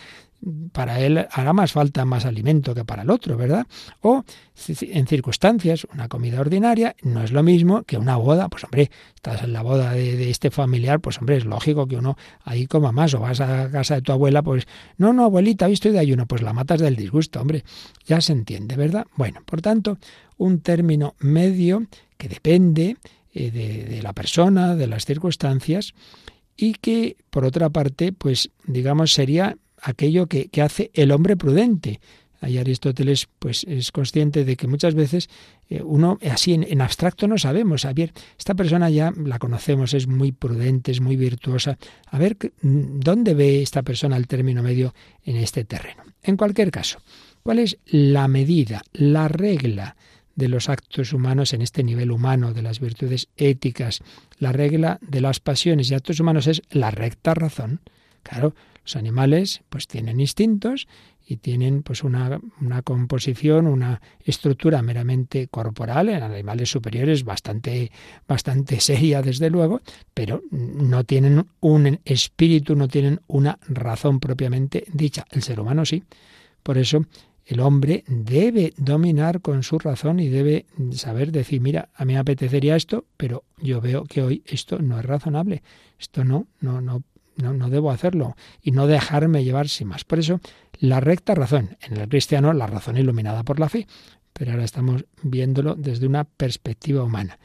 para 0.73 1.01
él 1.01 1.27
hará 1.31 1.53
más 1.53 1.73
falta 1.73 2.05
más 2.05 2.25
alimento 2.25 2.75
que 2.75 2.85
para 2.85 3.03
el 3.03 3.11
otro, 3.11 3.37
¿verdad? 3.37 3.67
O 4.01 4.25
en 4.69 5.07
circunstancias, 5.07 5.87
una 5.93 6.09
comida 6.09 6.41
ordinaria 6.41 6.95
no 7.03 7.23
es 7.23 7.33
lo 7.33 7.43
mismo 7.43 7.83
que 7.83 7.99
una 7.99 8.17
boda, 8.17 8.49
pues 8.49 8.65
hombre, 8.65 8.91
estás 9.15 9.43
en 9.43 9.53
la 9.53 9.63
boda 9.63 9.93
de, 9.93 10.31
este 10.31 10.51
familiar, 10.51 11.01
pues 11.01 11.19
hombre, 11.19 11.37
es 11.37 11.45
lógico 11.45 11.87
que 11.87 11.97
uno 11.97 12.17
ahí 12.45 12.67
coma 12.67 12.93
más, 12.93 13.15
o 13.15 13.21
vas 13.21 13.41
a 13.41 13.71
casa 13.71 13.97
de 13.97 14.03
tu 14.03 14.13
abuela, 14.13 14.43
pues 14.43 14.67
no, 14.97 15.13
no, 15.13 15.25
abuelita, 15.25 15.67
hoy 15.67 15.73
estoy 15.73 15.93
de 15.93 15.99
ayuno, 15.99 16.27
pues 16.27 16.43
la 16.43 16.53
matas 16.53 16.81
del 16.81 16.97
disgusto, 16.97 17.41
hombre, 17.41 17.65
ya 18.07 18.21
se 18.21 18.33
entiende, 18.33 18.77
¿verdad? 18.77 19.07
Bueno, 19.17 19.41
por 19.45 19.61
tanto, 19.61 19.99
un 20.37 20.61
término 20.61 21.17
medio 21.19 21.87
que 22.17 22.29
depende 22.29 22.97
eh, 23.35 23.51
de, 23.51 24.03
la 24.03 24.13
persona, 24.13 24.75
de 24.75 24.87
las 24.87 25.05
circunstancias, 25.05 25.95
y 26.57 26.75
que, 26.75 27.17
por 27.31 27.45
otra 27.45 27.71
parte, 27.71 28.13
pues 28.13 28.51
digamos, 28.67 29.13
sería 29.13 29.57
aquello 29.83 30.27
que, 30.27 30.51
hace 30.63 30.91
el 30.95 31.13
hombre 31.13 31.37
prudente. 31.37 32.01
Ahí 32.41 32.57
Aristóteles 32.57 33.29
pues 33.39 33.65
es 33.65 33.91
consciente 33.91 34.45
de 34.45 34.57
que 34.57 34.69
muchas 34.69 34.95
veces 34.95 35.29
eh, 35.69 35.83
uno 35.83 36.19
así 36.31 36.55
en, 36.55 36.81
abstracto 36.81 37.27
no 37.27 37.37
sabemos, 37.37 37.85
a 37.85 37.93
ver, 37.93 38.13
esta 38.39 38.55
persona 38.55 38.89
ya 38.91 39.13
la 39.17 39.39
conocemos, 39.39 39.93
es 39.93 40.07
muy 40.07 40.33
prudente, 40.33 40.93
es 40.93 41.01
muy 41.01 41.17
virtuosa. 41.17 41.79
A 42.07 42.19
ver 42.19 42.37
dónde 42.63 43.35
ve 43.35 43.61
esta 43.61 43.83
persona 43.83 44.17
el 44.17 44.29
término 44.29 44.63
medio 44.63 44.95
en 45.25 45.37
este 45.37 45.65
terreno. 45.65 46.05
En 46.23 46.37
cualquier 46.37 46.71
caso, 46.71 47.01
¿cuál 47.43 47.59
es 47.59 47.79
la 47.87 48.29
medida, 48.29 48.83
la 48.93 49.29
regla 49.29 49.97
de 50.39 50.47
los 50.47 50.69
actos 50.69 51.13
humanos 51.13 51.53
en 51.53 51.63
este 51.63 51.83
nivel 51.83 52.13
humano 52.13 52.55
de 52.55 52.63
las 52.63 52.79
virtudes 52.79 53.29
éticas. 53.37 54.03
La 54.39 54.53
regla 54.53 55.01
de 55.03 55.21
las 55.21 55.41
pasiones 55.41 55.91
y 55.91 55.95
actos 55.95 56.21
humanos 56.21 56.47
es 56.47 56.63
la 56.71 56.93
recta 56.93 57.35
razón. 57.35 57.81
Claro, 58.23 58.55
los 58.85 58.95
animales 58.95 59.63
pues 59.69 59.89
tienen 59.89 60.21
instintos 60.21 60.87
y 61.27 61.39
tienen 61.39 61.83
pues 61.83 62.05
una, 62.05 62.41
una, 62.61 62.83
composición, 62.83 63.67
una 63.67 64.01
estructura 64.25 64.81
meramente 64.81 65.49
corporal, 65.49 66.09
en 66.09 66.23
animales 66.23 66.71
superiores 66.71 67.25
bastante, 67.25 67.91
bastante 68.29 68.79
seria 68.81 69.23
desde 69.23 69.51
luego, 69.51 69.81
pero 70.15 70.41
no 70.53 71.03
tienen 71.03 71.45
un 71.59 71.99
espíritu, 72.05 72.77
no 72.77 72.87
tienen 72.87 73.21
una 73.27 73.59
razón 73.67 74.21
propiamente 74.21 74.85
dicha. 74.93 75.25
El 75.33 75.43
ser 75.43 75.59
humano 75.59 75.85
sí. 75.85 76.05
Por 76.63 76.79
eso 76.79 77.05
el 77.49 77.61
hombre 77.61 78.05
debe 78.07 78.75
dominar 78.77 79.41
con 79.41 79.63
su 79.63 79.79
razón 79.79 80.21
y 80.21 80.29
debe 80.29 80.67
saber 80.93 81.33
decir, 81.33 81.63
mira, 81.63 81.89
a 81.95 82.05
mí 82.05 82.13
me 82.13 82.19
apetecería 82.19 82.77
esto, 82.77 83.07
pero 83.17 83.45
yo 83.57 83.81
veo 83.81 84.05
que 84.05 84.23
hoy 84.23 84.43
esto 84.45 84.81
no 84.81 84.99
es 84.99 85.07
razonable, 85.07 85.63
esto 85.99 86.25
no, 86.25 86.47
no, 86.61 86.83
no, 86.83 87.03
no, 87.37 87.55
no 87.55 87.71
debo 87.71 87.91
hacerlo 87.91 88.37
y 88.61 88.73
no 88.73 88.87
dejarme 88.87 89.45
llevar 89.45 89.69
sin 89.69 89.89
más. 89.89 90.05
Por 90.05 90.19
eso, 90.19 90.41
la 90.79 91.01
recta 91.01 91.35
razón, 91.35 91.79
en 91.81 91.97
el 91.97 92.07
cristiano, 92.07 92.53
la 92.53 92.67
razón 92.67 92.99
iluminada 92.99 93.43
por 93.45 93.59
la 93.59 93.71
fe, 93.71 93.87
pero 94.35 94.51
ahora 94.51 94.65
estamos 94.65 95.07
viéndolo 95.23 95.75
desde 95.75 96.07
una 96.07 96.25
perspectiva 96.25 97.03
humana. 97.03 97.39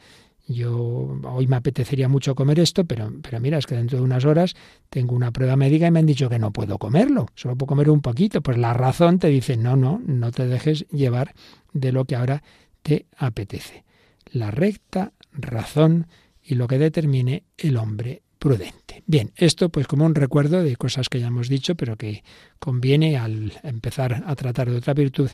Yo 0.46 1.18
hoy 1.24 1.46
me 1.46 1.56
apetecería 1.56 2.08
mucho 2.08 2.34
comer 2.34 2.60
esto, 2.60 2.84
pero, 2.84 3.12
pero 3.22 3.40
mira, 3.40 3.58
es 3.58 3.66
que 3.66 3.74
dentro 3.74 3.98
de 3.98 4.04
unas 4.04 4.24
horas 4.24 4.54
tengo 4.90 5.14
una 5.14 5.30
prueba 5.30 5.56
médica 5.56 5.86
y 5.86 5.90
me 5.90 6.00
han 6.00 6.06
dicho 6.06 6.28
que 6.28 6.38
no 6.38 6.52
puedo 6.52 6.78
comerlo, 6.78 7.26
solo 7.34 7.56
puedo 7.56 7.68
comer 7.68 7.90
un 7.90 8.02
poquito. 8.02 8.42
Pues 8.42 8.58
la 8.58 8.74
razón 8.74 9.18
te 9.18 9.28
dice, 9.28 9.56
no, 9.56 9.76
no, 9.76 10.02
no 10.04 10.32
te 10.32 10.46
dejes 10.46 10.86
llevar 10.88 11.34
de 11.72 11.92
lo 11.92 12.04
que 12.04 12.16
ahora 12.16 12.42
te 12.82 13.06
apetece. 13.16 13.84
La 14.30 14.50
recta 14.50 15.12
razón 15.32 16.06
y 16.42 16.56
lo 16.56 16.68
que 16.68 16.78
determine 16.78 17.44
el 17.56 17.76
hombre 17.76 18.22
prudente. 18.38 19.02
Bien, 19.06 19.32
esto 19.36 19.70
pues 19.70 19.86
como 19.86 20.04
un 20.04 20.14
recuerdo 20.14 20.62
de 20.62 20.76
cosas 20.76 21.08
que 21.08 21.18
ya 21.18 21.28
hemos 21.28 21.48
dicho, 21.48 21.76
pero 21.76 21.96
que 21.96 22.22
conviene 22.58 23.16
al 23.16 23.54
empezar 23.62 24.22
a 24.26 24.36
tratar 24.36 24.70
de 24.70 24.76
otra 24.76 24.92
virtud 24.92 25.30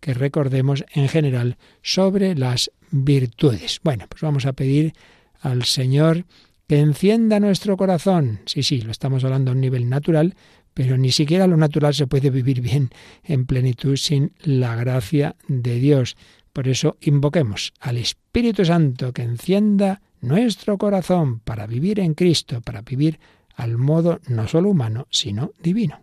que 0.00 0.14
recordemos 0.14 0.84
en 0.94 1.08
general 1.08 1.58
sobre 1.82 2.34
las 2.34 2.70
virtudes. 2.94 3.80
Bueno, 3.82 4.06
pues 4.08 4.22
vamos 4.22 4.46
a 4.46 4.52
pedir 4.52 4.94
al 5.40 5.64
Señor 5.64 6.24
que 6.68 6.78
encienda 6.78 7.40
nuestro 7.40 7.76
corazón. 7.76 8.40
Sí, 8.46 8.62
sí, 8.62 8.80
lo 8.80 8.92
estamos 8.92 9.24
hablando 9.24 9.50
a 9.50 9.54
un 9.54 9.60
nivel 9.60 9.88
natural, 9.88 10.34
pero 10.72 10.96
ni 10.96 11.10
siquiera 11.10 11.46
lo 11.46 11.56
natural 11.56 11.94
se 11.94 12.06
puede 12.06 12.30
vivir 12.30 12.60
bien 12.60 12.90
en 13.24 13.46
plenitud 13.46 13.96
sin 13.96 14.32
la 14.42 14.76
gracia 14.76 15.34
de 15.48 15.78
Dios. 15.80 16.16
Por 16.52 16.68
eso 16.68 16.96
invoquemos 17.00 17.72
al 17.80 17.98
Espíritu 17.98 18.64
Santo 18.64 19.12
que 19.12 19.22
encienda 19.22 20.00
nuestro 20.20 20.78
corazón 20.78 21.40
para 21.40 21.66
vivir 21.66 21.98
en 21.98 22.14
Cristo, 22.14 22.60
para 22.60 22.82
vivir 22.82 23.18
al 23.56 23.76
modo 23.76 24.20
no 24.28 24.46
solo 24.48 24.70
humano, 24.70 25.06
sino 25.10 25.52
divino. 25.60 26.00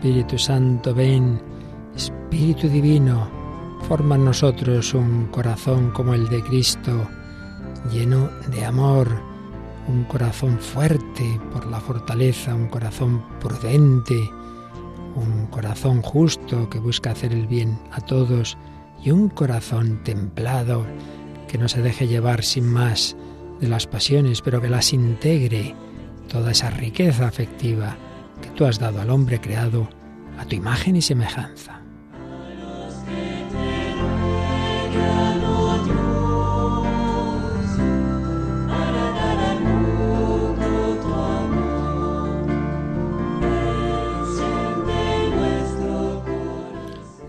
Espíritu 0.00 0.38
Santo, 0.38 0.94
ven, 0.94 1.38
Espíritu 1.94 2.70
Divino, 2.70 3.28
forma 3.86 4.14
en 4.14 4.24
nosotros 4.24 4.94
un 4.94 5.26
corazón 5.26 5.90
como 5.90 6.14
el 6.14 6.26
de 6.30 6.42
Cristo, 6.42 7.06
lleno 7.92 8.30
de 8.50 8.64
amor, 8.64 9.08
un 9.88 10.04
corazón 10.04 10.58
fuerte 10.58 11.38
por 11.52 11.66
la 11.66 11.80
fortaleza, 11.80 12.54
un 12.54 12.68
corazón 12.68 13.22
prudente, 13.40 14.18
un 15.16 15.48
corazón 15.48 16.00
justo 16.00 16.70
que 16.70 16.78
busca 16.78 17.10
hacer 17.10 17.34
el 17.34 17.46
bien 17.46 17.78
a 17.92 18.00
todos 18.00 18.56
y 19.04 19.10
un 19.10 19.28
corazón 19.28 20.02
templado 20.02 20.86
que 21.46 21.58
no 21.58 21.68
se 21.68 21.82
deje 21.82 22.08
llevar 22.08 22.42
sin 22.42 22.64
más 22.64 23.18
de 23.60 23.68
las 23.68 23.86
pasiones, 23.86 24.40
pero 24.40 24.62
que 24.62 24.70
las 24.70 24.94
integre 24.94 25.74
toda 26.26 26.52
esa 26.52 26.70
riqueza 26.70 27.28
afectiva 27.28 27.98
que 28.40 28.50
tú 28.50 28.64
has 28.64 28.78
dado 28.78 29.00
al 29.00 29.10
hombre 29.10 29.40
creado 29.40 29.88
a 30.38 30.44
tu 30.44 30.56
imagen 30.56 30.96
y 30.96 31.02
semejanza. 31.02 31.80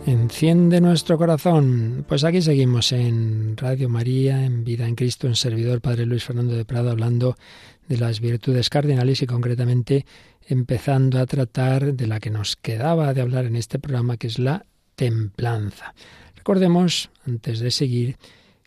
Enciende 0.06 0.82
nuestro 0.82 1.18
corazón. 1.18 2.04
Pues 2.08 2.24
aquí 2.24 2.42
seguimos 2.42 2.92
en 2.92 3.56
Radio 3.58 3.90
María, 3.90 4.44
en 4.44 4.64
Vida 4.64 4.88
en 4.88 4.96
Cristo, 4.96 5.28
en 5.28 5.36
Servidor 5.36 5.82
Padre 5.82 6.06
Luis 6.06 6.24
Fernando 6.24 6.56
de 6.56 6.66
Prado, 6.66 6.90
hablando 6.90 7.38
de 7.88 7.98
las 7.98 8.20
virtudes 8.22 8.70
cardinales 8.70 9.22
y 9.22 9.28
concretamente 9.28 10.06
empezando 10.48 11.20
a 11.20 11.26
tratar 11.26 11.94
de 11.94 12.08
la 12.08 12.20
que 12.20 12.30
nos 12.30 12.56
quedaba 12.56 13.14
de 13.14 13.22
hablar 13.22 13.46
en 13.46 13.56
este 13.56 13.80
programa, 13.80 14.18
que 14.18 14.28
es 14.28 14.40
la 14.40 14.66
templanza. 14.96 15.94
Recordemos, 16.36 17.10
antes 17.26 17.60
de 17.60 17.72
seguir 17.72 18.18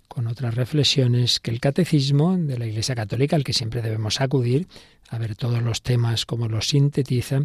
con 0.08 0.26
otras 0.26 0.54
reflexiones, 0.54 1.40
que 1.40 1.50
el 1.50 1.60
catecismo 1.60 2.36
de 2.36 2.58
la 2.58 2.66
Iglesia 2.66 2.94
Católica, 2.94 3.36
al 3.36 3.44
que 3.44 3.52
siempre 3.52 3.82
debemos 3.82 4.20
acudir, 4.20 4.68
a 5.08 5.18
ver 5.18 5.34
todos 5.34 5.62
los 5.62 5.82
temas 5.82 6.24
como 6.24 6.48
los 6.48 6.68
sintetiza, 6.68 7.40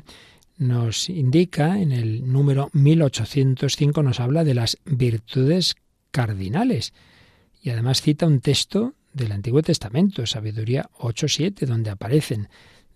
nos 0.58 1.10
indica 1.10 1.80
en 1.80 1.92
el 1.92 2.32
número 2.32 2.70
1805, 2.74 4.04
nos 4.04 4.20
habla 4.20 4.44
de 4.44 4.54
las 4.54 4.78
virtudes 4.86 5.76
cardinales. 6.12 6.94
Y 7.62 7.72
además 7.72 8.02
cita 8.02 8.28
un 8.28 8.42
texto 8.42 8.94
del 9.14 9.32
Antiguo 9.32 9.62
Testamento, 9.62 10.26
Sabiduría 10.26 10.90
8.7, 11.00 11.66
donde 11.66 11.90
aparecen 11.90 12.50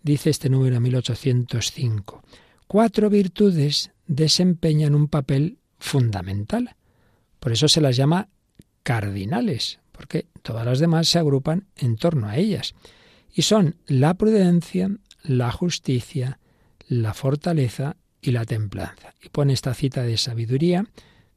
dice 0.04 0.30
este 0.30 0.50
número 0.50 0.80
1805, 0.80 2.22
cuatro 2.68 3.10
virtudes 3.10 3.92
desempeñan 4.06 4.94
un 4.94 5.08
papel 5.08 5.58
fundamental. 5.80 6.76
Por 7.40 7.52
eso 7.52 7.68
se 7.68 7.82
las 7.82 7.96
llama 7.96 8.30
cardinales, 8.84 9.80
porque 9.92 10.28
todas 10.42 10.66
las 10.66 10.80
demás 10.80 11.08
se 11.08 11.20
agrupan 11.20 11.68
en 11.76 11.96
torno 11.96 12.28
a 12.28 12.38
ellas. 12.38 12.76
Y 13.34 13.42
son 13.42 13.78
la 13.88 14.14
prudencia, 14.14 14.92
la 15.24 15.52
justicia, 15.52 16.40
la 16.88 17.14
fortaleza 17.14 17.96
y 18.22 18.32
la 18.32 18.46
templanza. 18.46 19.14
Y 19.22 19.30
pone 19.30 19.54
esta 19.54 19.74
cita 19.74 20.04
de 20.04 20.18
sabiduría, 20.18 20.86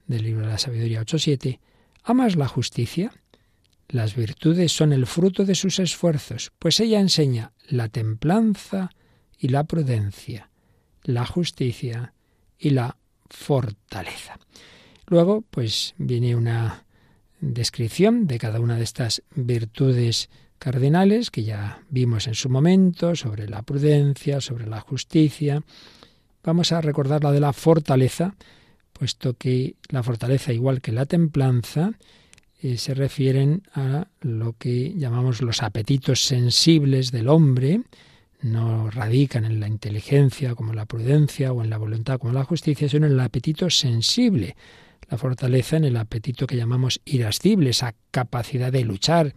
del 0.06 0.22
libro 0.22 0.46
de 0.46 0.52
la 0.52 0.58
sabiduría 0.58 1.02
8.7, 1.02 1.60
¿amas 2.02 2.36
la 2.36 2.48
justicia? 2.48 3.12
Las 3.88 4.16
virtudes 4.16 4.72
son 4.72 4.92
el 4.92 5.06
fruto 5.06 5.44
de 5.44 5.54
sus 5.54 5.78
esfuerzos, 5.78 6.52
pues 6.58 6.80
ella 6.80 7.00
enseña 7.00 7.52
la 7.68 7.88
templanza 7.88 8.90
y 9.38 9.48
la 9.48 9.64
prudencia, 9.64 10.50
la 11.02 11.24
justicia 11.24 12.12
y 12.58 12.70
la 12.70 12.96
fortaleza. 13.28 14.38
Luego, 15.06 15.42
pues 15.50 15.94
viene 15.98 16.34
una 16.34 16.84
descripción 17.40 18.26
de 18.26 18.38
cada 18.38 18.60
una 18.60 18.76
de 18.76 18.84
estas 18.84 19.22
virtudes 19.34 20.30
cardinales 20.58 21.30
que 21.30 21.44
ya 21.44 21.82
vimos 21.90 22.26
en 22.26 22.34
su 22.34 22.48
momento, 22.48 23.14
sobre 23.14 23.48
la 23.48 23.62
prudencia, 23.62 24.40
sobre 24.40 24.66
la 24.66 24.80
justicia. 24.80 25.62
Vamos 26.42 26.72
a 26.72 26.80
recordar 26.80 27.22
la 27.22 27.32
de 27.32 27.40
la 27.40 27.52
fortaleza, 27.52 28.34
puesto 28.92 29.34
que 29.34 29.76
la 29.90 30.02
fortaleza, 30.02 30.52
igual 30.52 30.80
que 30.80 30.92
la 30.92 31.06
templanza, 31.06 31.92
eh, 32.62 32.78
se 32.78 32.94
refieren 32.94 33.62
a 33.74 34.08
lo 34.20 34.54
que 34.54 34.94
llamamos 34.94 35.42
los 35.42 35.62
apetitos 35.62 36.24
sensibles 36.24 37.12
del 37.12 37.28
hombre, 37.28 37.82
no 38.42 38.90
radican 38.90 39.44
en 39.44 39.60
la 39.60 39.68
inteligencia 39.68 40.54
como 40.54 40.72
la 40.72 40.86
prudencia 40.86 41.52
o 41.52 41.62
en 41.62 41.70
la 41.70 41.78
voluntad 41.78 42.18
como 42.18 42.32
la 42.32 42.44
justicia, 42.44 42.88
sino 42.88 43.06
en 43.06 43.12
el 43.12 43.20
apetito 43.20 43.68
sensible. 43.70 44.56
La 45.08 45.18
fortaleza 45.18 45.76
en 45.76 45.84
el 45.84 45.96
apetito 45.96 46.46
que 46.46 46.56
llamamos 46.56 47.00
irascible, 47.04 47.70
esa 47.70 47.94
capacidad 48.10 48.72
de 48.72 48.84
luchar. 48.84 49.34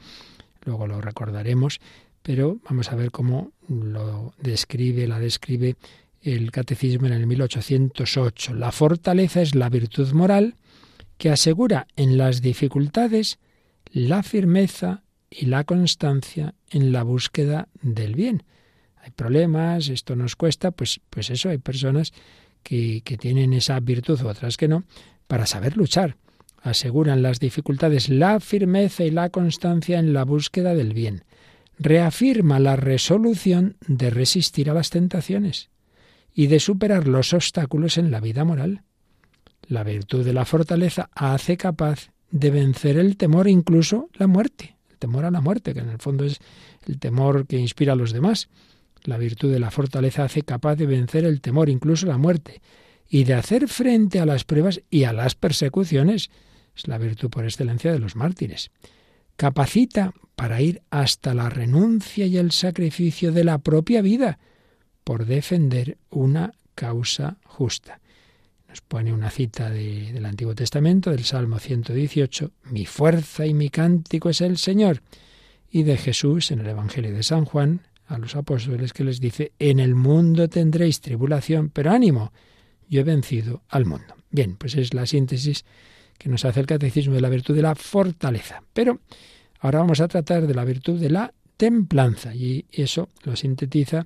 Luego 0.66 0.88
lo 0.88 1.02
recordaremos, 1.02 1.80
pero 2.22 2.60
vamos 2.70 2.92
a 2.92 2.96
ver 2.96 3.12
cómo 3.12 3.52
lo 3.68 4.34
describe, 4.42 5.08
la 5.08 5.20
describe 5.20 5.76
el 6.22 6.52
catecismo 6.52 7.08
en 7.08 7.14
el 7.14 7.28
1808. 7.28 8.54
La 8.54 8.72
fortaleza 8.72 9.42
es 9.42 9.56
la 9.56 9.70
virtud 9.70 10.12
moral 10.14 10.56
que 11.20 11.30
asegura 11.30 11.86
en 11.98 12.18
las 12.18 12.42
dificultades 12.42 13.38
la 13.92 14.24
firmeza 14.24 15.04
y 15.30 15.46
la 15.46 15.66
constancia 15.66 16.56
en 16.72 16.92
la 16.92 17.04
búsqueda 17.04 17.68
del 17.82 18.16
bien. 18.16 18.44
Hay 18.96 19.12
problemas, 19.12 19.90
esto 19.90 20.16
nos 20.16 20.36
cuesta, 20.36 20.72
pues, 20.72 21.02
pues 21.10 21.30
eso, 21.30 21.50
hay 21.50 21.58
personas 21.58 22.14
que, 22.64 23.02
que 23.04 23.18
tienen 23.18 23.54
esa 23.54 23.80
virtud, 23.82 24.22
otras 24.26 24.56
que 24.56 24.70
no, 24.70 24.86
para 25.28 25.46
saber 25.46 25.76
luchar. 25.76 26.16
Aseguran 26.62 27.22
las 27.22 27.40
dificultades 27.40 28.10
la 28.10 28.40
firmeza 28.40 29.04
y 29.04 29.12
la 29.12 29.30
constancia 29.30 30.00
en 30.00 30.14
la 30.14 30.24
búsqueda 30.24 30.74
del 30.74 30.94
bien. 30.94 31.26
Reafirma 31.78 32.60
la 32.60 32.78
resolución 32.78 33.76
de 33.88 34.10
resistir 34.10 34.70
a 34.70 34.74
las 34.74 34.90
tentaciones 34.90 35.70
y 36.34 36.48
de 36.48 36.62
superar 36.62 37.08
los 37.08 37.34
obstáculos 37.34 37.98
en 37.98 38.10
la 38.10 38.22
vida 38.22 38.46
moral. 38.46 38.84
La 39.68 39.84
virtud 39.84 40.26
de 40.26 40.34
la 40.34 40.46
fortaleza 40.46 41.10
hace 41.14 41.58
capaz 41.58 42.10
de 42.32 42.50
vencer 42.50 42.98
el 42.98 43.18
temor, 43.18 43.48
incluso 43.48 44.10
la 44.14 44.28
muerte. 44.28 44.76
El 44.90 44.98
temor 44.98 45.26
a 45.26 45.32
la 45.32 45.42
muerte, 45.42 45.74
que 45.74 45.80
en 45.80 45.90
el 45.90 46.00
fondo 46.00 46.26
es 46.26 46.40
el 46.88 47.00
temor 47.00 47.48
que 47.48 47.58
inspira 47.58 47.94
a 47.94 47.96
los 47.96 48.12
demás. 48.12 48.50
La 49.04 49.18
virtud 49.18 49.52
de 49.52 49.60
la 49.60 49.72
fortaleza 49.72 50.24
hace 50.24 50.44
capaz 50.44 50.76
de 50.76 50.86
vencer 50.86 51.26
el 51.26 51.42
temor, 51.42 51.70
incluso 51.70 52.06
la 52.06 52.18
muerte, 52.18 52.62
y 53.08 53.24
de 53.24 53.34
hacer 53.34 53.68
frente 53.68 54.20
a 54.20 54.26
las 54.26 54.44
pruebas 54.44 54.82
y 54.90 55.04
a 55.04 55.14
las 55.14 55.36
persecuciones. 55.36 56.30
Es 56.76 56.88
la 56.88 56.98
virtud 56.98 57.30
por 57.30 57.46
excelencia 57.46 57.92
de 57.92 58.00
los 58.00 58.16
mártires. 58.16 58.72
Capacita 59.36 60.14
para 60.36 60.62
ir 60.62 60.82
hasta 60.90 61.34
la 61.34 61.50
renuncia 61.50 62.26
y 62.26 62.38
el 62.38 62.52
sacrificio 62.52 63.32
de 63.32 63.44
la 63.44 63.58
propia 63.58 64.02
vida 64.02 64.40
por 65.04 65.26
defender 65.26 65.98
una 66.10 66.54
causa 66.76 67.38
justa. 67.44 68.00
Nos 68.70 68.82
pone 68.82 69.12
una 69.12 69.32
cita 69.32 69.72
del 69.72 70.24
Antiguo 70.28 70.54
Testamento, 70.54 71.10
del 71.10 71.24
Salmo 71.24 71.58
118, 71.58 72.52
Mi 72.66 72.86
fuerza 72.86 73.48
y 73.48 73.56
mi 73.56 73.70
cántico 73.70 74.30
es 74.30 74.42
el 74.42 74.60
Señor. 74.60 75.02
Y 75.72 75.82
de 75.82 75.98
Jesús 75.98 76.52
en 76.52 76.60
el 76.60 76.68
Evangelio 76.68 77.12
de 77.12 77.24
San 77.24 77.46
Juan, 77.46 77.82
a 78.06 78.20
los 78.20 78.36
apóstoles 78.36 78.94
que 78.94 79.04
les 79.04 79.20
dice, 79.20 79.54
En 79.58 79.80
el 79.80 79.96
mundo 79.96 80.48
tendréis 80.50 81.02
tribulación, 81.02 81.72
pero 81.72 81.90
ánimo, 81.90 82.32
yo 82.88 83.02
he 83.02 83.04
vencido 83.04 83.64
al 83.70 83.88
mundo. 83.88 84.14
Bien, 84.30 84.56
pues 84.56 84.76
es 84.76 84.94
la 84.94 85.08
síntesis 85.08 85.66
que 86.20 86.30
nos 86.30 86.46
hace 86.46 86.60
el 86.60 86.68
catecismo 86.68 87.16
de 87.16 87.22
la 87.22 87.30
virtud 87.30 87.56
de 87.56 87.64
la 87.64 87.74
fortaleza. 87.74 88.62
Pero 88.74 89.00
ahora 89.62 89.80
vamos 89.80 90.00
a 90.00 90.08
tratar 90.08 90.46
de 90.46 90.54
la 90.54 90.64
virtud 90.64 91.00
de 91.00 91.10
la 91.10 91.34
templanza 91.58 92.36
y 92.36 92.66
eso 92.72 93.10
lo 93.24 93.36
sintetiza 93.36 94.06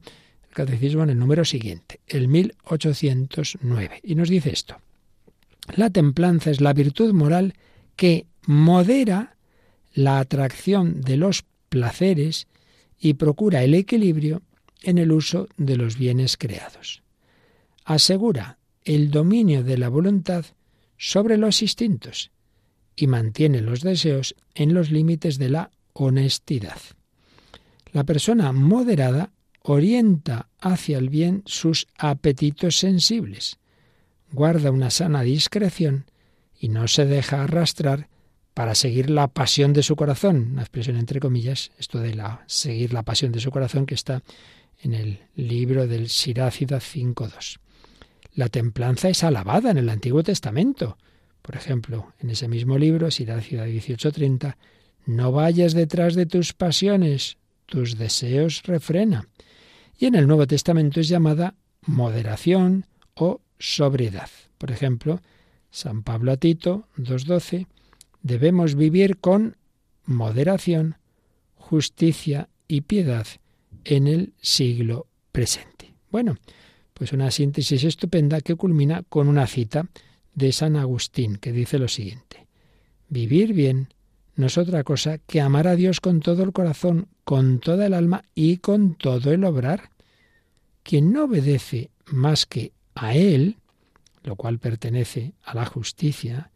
Catecismo 0.53 1.03
en 1.03 1.09
el 1.09 1.19
número 1.19 1.45
siguiente, 1.45 1.99
el 2.07 2.27
1809. 2.27 4.01
Y 4.03 4.15
nos 4.15 4.29
dice 4.29 4.51
esto. 4.51 4.77
La 5.75 5.89
templanza 5.89 6.51
es 6.51 6.61
la 6.61 6.73
virtud 6.73 7.13
moral 7.13 7.55
que 7.95 8.27
modera 8.45 9.35
la 9.93 10.19
atracción 10.19 11.01
de 11.01 11.17
los 11.17 11.43
placeres 11.69 12.47
y 12.99 13.15
procura 13.15 13.63
el 13.63 13.73
equilibrio 13.73 14.41
en 14.81 14.97
el 14.97 15.11
uso 15.11 15.47
de 15.57 15.77
los 15.77 15.97
bienes 15.97 16.37
creados. 16.37 17.01
Asegura 17.85 18.57
el 18.83 19.11
dominio 19.11 19.63
de 19.63 19.77
la 19.77 19.89
voluntad 19.89 20.45
sobre 20.97 21.37
los 21.37 21.61
instintos 21.61 22.31
y 22.95 23.07
mantiene 23.07 23.61
los 23.61 23.81
deseos 23.81 24.35
en 24.55 24.73
los 24.73 24.91
límites 24.91 25.37
de 25.37 25.49
la 25.49 25.71
honestidad. 25.93 26.77
La 27.91 28.03
persona 28.03 28.51
moderada 28.51 29.31
orienta 29.63 30.49
hacia 30.59 30.97
el 30.97 31.09
bien 31.09 31.43
sus 31.45 31.87
apetitos 31.97 32.77
sensibles, 32.77 33.57
guarda 34.31 34.71
una 34.71 34.89
sana 34.89 35.23
discreción 35.23 36.05
y 36.59 36.69
no 36.69 36.87
se 36.87 37.05
deja 37.05 37.43
arrastrar 37.43 38.07
para 38.53 38.75
seguir 38.75 39.09
la 39.09 39.27
pasión 39.27 39.73
de 39.73 39.83
su 39.83 39.95
corazón, 39.95 40.49
una 40.51 40.61
expresión 40.61 40.97
entre 40.97 41.19
comillas, 41.19 41.71
esto 41.79 41.99
de 41.99 42.13
la 42.13 42.43
seguir 42.45 42.93
la 42.93 43.03
pasión 43.03 43.31
de 43.31 43.39
su 43.39 43.51
corazón 43.51 43.85
que 43.85 43.95
está 43.95 44.21
en 44.81 44.93
el 44.93 45.19
libro 45.35 45.87
del 45.87 46.09
Sirácida 46.09 46.77
5.2. 46.77 47.59
La 48.35 48.49
templanza 48.49 49.09
es 49.09 49.23
alabada 49.23 49.71
en 49.71 49.77
el 49.77 49.89
Antiguo 49.89 50.23
Testamento. 50.23 50.97
Por 51.41 51.55
ejemplo, 51.55 52.13
en 52.19 52.31
ese 52.31 52.47
mismo 52.47 52.77
libro, 52.77 53.11
Sirácida 53.11 53.67
18.30, 53.67 54.55
no 55.05 55.31
vayas 55.31 55.73
detrás 55.73 56.15
de 56.15 56.25
tus 56.25 56.53
pasiones, 56.53 57.37
tus 57.65 57.97
deseos 57.97 58.63
refrena 58.63 59.27
y 59.97 60.05
en 60.05 60.15
el 60.15 60.27
Nuevo 60.27 60.47
Testamento 60.47 60.99
es 60.99 61.07
llamada 61.07 61.55
moderación 61.85 62.85
o 63.15 63.41
sobriedad. 63.59 64.29
Por 64.57 64.71
ejemplo, 64.71 65.21
San 65.71 66.03
Pablo 66.03 66.31
a 66.31 66.37
Tito 66.37 66.87
2.12, 66.97 67.67
debemos 68.21 68.75
vivir 68.75 69.17
con 69.17 69.57
moderación, 70.05 70.97
justicia 71.55 72.49
y 72.67 72.81
piedad 72.81 73.27
en 73.85 74.07
el 74.07 74.33
siglo 74.41 75.07
presente. 75.31 75.93
Bueno, 76.11 76.37
pues 76.93 77.13
una 77.13 77.31
síntesis 77.31 77.83
estupenda 77.83 78.41
que 78.41 78.55
culmina 78.55 79.03
con 79.03 79.27
una 79.27 79.47
cita 79.47 79.87
de 80.35 80.51
San 80.51 80.75
Agustín 80.75 81.37
que 81.37 81.51
dice 81.51 81.79
lo 81.79 81.87
siguiente. 81.87 82.47
Vivir 83.09 83.53
bien 83.53 83.92
no 84.35 84.47
es 84.47 84.57
otra 84.57 84.83
cosa 84.83 85.19
que 85.19 85.41
amar 85.41 85.67
a 85.67 85.75
Dios 85.75 86.01
con 86.01 86.19
todo 86.19 86.43
el 86.43 86.53
corazón, 86.53 87.07
con 87.23 87.59
toda 87.59 87.85
el 87.85 87.93
alma 87.93 88.23
y 88.33 88.57
con 88.57 88.95
todo 88.95 89.31
el 89.31 89.43
obrar. 89.43 89.91
Quien 90.81 91.13
no 91.13 91.25
obedece 91.25 91.91
más 92.07 92.45
que 92.45 92.73
a 92.95 93.15
Él, 93.15 93.57
lo 94.23 94.35
cual 94.35 94.59
pertenece 94.59 95.33
a 95.43 95.53
la 95.53 95.65
justicia, 95.65 96.51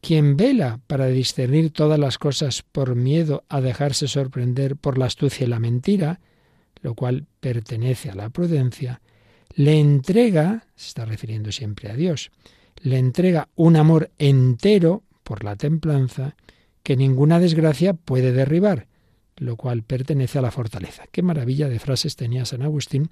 quien 0.00 0.36
vela 0.36 0.80
para 0.88 1.06
discernir 1.06 1.70
todas 1.70 1.98
las 1.98 2.18
cosas 2.18 2.62
por 2.62 2.96
miedo 2.96 3.44
a 3.48 3.60
dejarse 3.60 4.08
sorprender 4.08 4.76
por 4.76 4.98
la 4.98 5.06
astucia 5.06 5.46
y 5.46 5.48
la 5.48 5.60
mentira, 5.60 6.20
lo 6.80 6.94
cual 6.94 7.26
pertenece 7.38 8.10
a 8.10 8.16
la 8.16 8.30
prudencia, 8.30 9.00
le 9.54 9.78
entrega, 9.78 10.66
se 10.74 10.88
está 10.88 11.04
refiriendo 11.04 11.52
siempre 11.52 11.88
a 11.88 11.94
Dios, 11.94 12.32
le 12.82 12.98
entrega 12.98 13.48
un 13.54 13.76
amor 13.76 14.10
entero 14.18 15.04
por 15.22 15.44
la 15.44 15.54
templanza 15.54 16.34
que 16.82 16.96
ninguna 16.96 17.40
desgracia 17.40 17.94
puede 17.94 18.32
derribar, 18.32 18.86
lo 19.36 19.56
cual 19.56 19.82
pertenece 19.82 20.38
a 20.38 20.42
la 20.42 20.50
fortaleza. 20.50 21.04
Qué 21.10 21.22
maravilla 21.22 21.68
de 21.68 21.78
frases 21.78 22.16
tenía 22.16 22.44
San 22.44 22.62
Agustín 22.62 23.10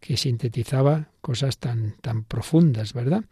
que 0.00 0.16
sintetizaba 0.16 1.10
cosas 1.20 1.58
tan, 1.58 1.96
tan 2.00 2.24
profundas, 2.24 2.92
¿verdad? 2.92 3.24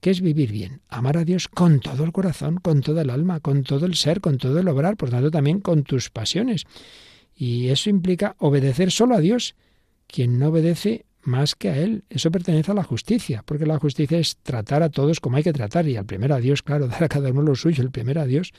¿Qué 0.00 0.10
es 0.10 0.20
vivir 0.20 0.52
bien? 0.52 0.80
Amar 0.88 1.16
a 1.16 1.24
Dios 1.24 1.48
con 1.48 1.80
todo 1.80 2.04
el 2.04 2.12
corazón, 2.12 2.56
con 2.56 2.80
toda 2.80 3.02
el 3.02 3.10
alma, 3.10 3.40
con 3.40 3.62
todo 3.62 3.86
el 3.86 3.94
ser, 3.94 4.20
con 4.20 4.38
todo 4.38 4.58
el 4.58 4.68
obrar, 4.68 4.96
por 4.96 5.10
tanto 5.10 5.30
también 5.30 5.60
con 5.60 5.82
tus 5.82 6.10
pasiones. 6.10 6.64
Y 7.34 7.68
eso 7.68 7.90
implica 7.90 8.36
obedecer 8.38 8.90
solo 8.90 9.14
a 9.14 9.20
Dios. 9.20 9.54
Quien 10.06 10.38
no 10.38 10.48
obedece 10.48 11.06
más 11.22 11.54
que 11.54 11.70
a 11.70 11.76
Él. 11.78 12.04
Eso 12.10 12.30
pertenece 12.30 12.70
a 12.70 12.74
la 12.74 12.84
justicia, 12.84 13.42
porque 13.46 13.66
la 13.66 13.78
justicia 13.78 14.18
es 14.18 14.36
tratar 14.42 14.82
a 14.82 14.90
todos 14.90 15.20
como 15.20 15.38
hay 15.38 15.42
que 15.42 15.52
tratar, 15.52 15.88
y 15.88 15.96
al 15.96 16.04
primero 16.04 16.34
a 16.34 16.40
Dios, 16.40 16.62
claro, 16.62 16.86
dar 16.88 17.04
a 17.04 17.08
cada 17.08 17.30
uno 17.30 17.42
lo 17.42 17.54
suyo, 17.54 17.82
el 17.82 17.90
primero 17.90 18.20
a 18.20 18.26
Dios 18.26 18.52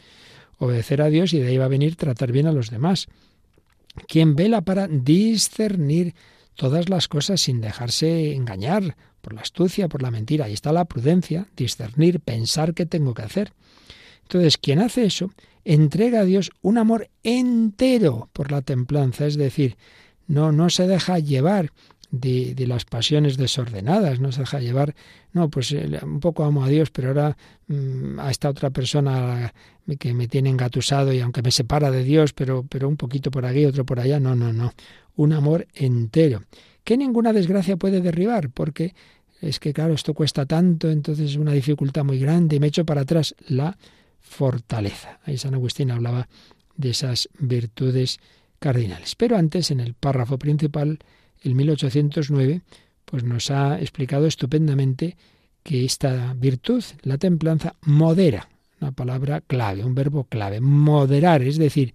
obedecer 0.57 1.01
a 1.01 1.09
Dios 1.09 1.33
y 1.33 1.39
de 1.39 1.47
ahí 1.47 1.57
va 1.57 1.65
a 1.65 1.69
venir 1.69 1.95
tratar 1.95 2.31
bien 2.31 2.47
a 2.47 2.51
los 2.51 2.69
demás. 2.69 3.07
Quien 4.07 4.35
vela 4.35 4.61
para 4.61 4.87
discernir 4.87 6.15
todas 6.55 6.89
las 6.89 7.07
cosas 7.07 7.41
sin 7.41 7.61
dejarse 7.61 8.33
engañar 8.33 8.95
por 9.21 9.33
la 9.33 9.41
astucia, 9.41 9.87
por 9.87 10.01
la 10.01 10.11
mentira. 10.11 10.45
Ahí 10.45 10.53
está 10.53 10.71
la 10.71 10.85
prudencia, 10.85 11.47
discernir, 11.55 12.19
pensar 12.19 12.73
qué 12.73 12.85
tengo 12.85 13.13
que 13.13 13.23
hacer. 13.23 13.53
Entonces, 14.23 14.57
quien 14.57 14.79
hace 14.79 15.05
eso, 15.05 15.31
entrega 15.63 16.21
a 16.21 16.25
Dios 16.25 16.51
un 16.61 16.77
amor 16.77 17.09
entero 17.23 18.29
por 18.33 18.51
la 18.51 18.61
templanza, 18.61 19.25
es 19.25 19.37
decir, 19.37 19.77
no, 20.27 20.51
no 20.51 20.69
se 20.69 20.87
deja 20.87 21.19
llevar 21.19 21.71
de, 22.19 22.67
las 22.67 22.85
pasiones 22.85 23.37
desordenadas, 23.37 24.19
no 24.19 24.31
se 24.31 24.41
deja 24.41 24.59
llevar, 24.59 24.95
no, 25.33 25.49
pues 25.49 25.71
eh, 25.71 25.99
un 26.03 26.19
poco 26.19 26.43
amo 26.43 26.63
a 26.63 26.69
Dios, 26.69 26.91
pero 26.91 27.09
ahora 27.09 27.37
mmm, 27.67 28.19
a 28.19 28.31
esta 28.31 28.49
otra 28.49 28.69
persona 28.69 29.53
que 29.99 30.13
me 30.13 30.27
tiene 30.27 30.49
engatusado 30.49 31.13
y 31.13 31.19
aunque 31.19 31.41
me 31.41 31.51
separa 31.51 31.91
de 31.91 32.03
Dios, 32.03 32.33
pero, 32.33 32.65
pero 32.67 32.87
un 32.87 32.97
poquito 32.97 33.31
por 33.31 33.45
aquí, 33.45 33.65
otro 33.65 33.85
por 33.85 33.99
allá, 33.99 34.19
no, 34.19 34.35
no, 34.35 34.53
no, 34.53 34.73
un 35.15 35.33
amor 35.33 35.67
entero, 35.73 36.43
que 36.83 36.97
ninguna 36.97 37.33
desgracia 37.33 37.77
puede 37.77 38.01
derribar, 38.01 38.49
porque 38.49 38.93
es 39.41 39.59
que 39.59 39.73
claro, 39.73 39.93
esto 39.93 40.13
cuesta 40.13 40.45
tanto, 40.45 40.89
entonces 40.89 41.31
es 41.31 41.37
una 41.37 41.51
dificultad 41.51 42.03
muy 42.03 42.19
grande 42.19 42.55
y 42.55 42.59
me 42.59 42.67
echo 42.67 42.85
para 42.85 43.01
atrás 43.01 43.35
la 43.47 43.77
fortaleza. 44.19 45.19
Ahí 45.23 45.37
San 45.37 45.53
Agustín 45.53 45.91
hablaba 45.91 46.27
de 46.77 46.89
esas 46.89 47.29
virtudes 47.37 48.19
cardinales. 48.59 49.15
Pero 49.15 49.37
antes, 49.37 49.71
en 49.71 49.79
el 49.79 49.93
párrafo 49.93 50.37
principal, 50.37 50.99
el 51.43 51.55
1809, 51.55 52.61
pues 53.05 53.23
nos 53.23 53.51
ha 53.51 53.79
explicado 53.79 54.25
estupendamente 54.25 55.15
que 55.63 55.85
esta 55.85 56.33
virtud, 56.35 56.83
la 57.03 57.17
templanza, 57.17 57.75
modera, 57.81 58.49
una 58.81 58.91
palabra 58.91 59.41
clave, 59.41 59.83
un 59.83 59.95
verbo 59.95 60.25
clave, 60.25 60.61
moderar, 60.61 61.41
es 61.41 61.57
decir, 61.57 61.93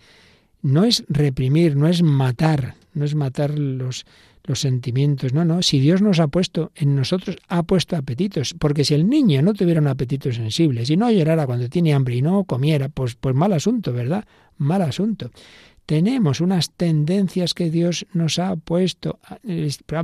no 0.62 0.84
es 0.84 1.04
reprimir, 1.08 1.76
no 1.76 1.86
es 1.86 2.02
matar, 2.02 2.74
no 2.94 3.04
es 3.04 3.14
matar 3.14 3.58
los, 3.58 4.06
los 4.44 4.60
sentimientos, 4.60 5.32
no, 5.32 5.44
no, 5.44 5.62
si 5.62 5.78
Dios 5.78 6.02
nos 6.02 6.18
ha 6.18 6.26
puesto, 6.26 6.72
en 6.74 6.96
nosotros 6.96 7.36
ha 7.48 7.62
puesto 7.62 7.96
apetitos, 7.96 8.54
porque 8.58 8.84
si 8.84 8.94
el 8.94 9.08
niño 9.08 9.40
no 9.42 9.54
tuviera 9.54 9.80
un 9.80 9.86
apetito 9.86 10.32
sensible, 10.32 10.84
si 10.84 10.96
no 10.96 11.10
llorara 11.10 11.46
cuando 11.46 11.68
tiene 11.68 11.94
hambre 11.94 12.16
y 12.16 12.22
no 12.22 12.44
comiera, 12.44 12.88
pues, 12.88 13.14
pues 13.14 13.34
mal 13.34 13.52
asunto, 13.52 13.92
¿verdad? 13.92 14.24
Mal 14.58 14.82
asunto 14.82 15.30
tenemos 15.90 16.40
unas 16.40 16.70
tendencias 16.70 17.52
que 17.52 17.68
Dios 17.68 18.06
nos 18.12 18.38
ha 18.38 18.54
puesto. 18.54 19.18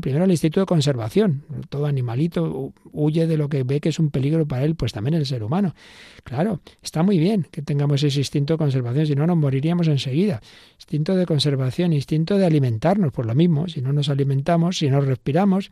Primero 0.01 0.25
el 0.25 0.33
instinto 0.33 0.59
de 0.59 0.67
conservación. 0.67 1.45
Todo 1.69 1.87
animalito 1.87 2.73
huye 2.91 3.29
de 3.29 3.37
lo 3.37 3.49
que 3.49 3.63
ve 3.63 3.81
que 3.81 3.91
es 3.91 4.01
un 4.01 4.11
peligro 4.11 4.49
para 4.49 4.65
él, 4.65 4.75
pues 4.75 4.93
también 4.93 5.15
el 5.15 5.25
ser 5.27 5.45
humano. 5.45 5.77
Claro, 6.25 6.59
está 6.83 7.05
muy 7.05 7.21
bien 7.21 7.47
que 7.53 7.63
tengamos 7.63 8.03
ese 8.03 8.19
instinto 8.19 8.55
de 8.55 8.59
conservación, 8.59 9.07
si 9.07 9.15
no 9.15 9.29
nos 9.29 9.37
moriríamos 9.37 9.87
enseguida. 9.87 10.41
Instinto 10.75 11.15
de 11.15 11.25
conservación, 11.25 11.93
instinto 11.93 12.37
de 12.37 12.47
alimentarnos, 12.47 13.13
por 13.13 13.25
lo 13.25 13.37
mismo. 13.37 13.69
Si 13.69 13.81
no 13.81 13.93
nos 13.93 14.09
alimentamos, 14.09 14.79
si 14.79 14.91
no 14.91 15.01
respiramos, 15.01 15.71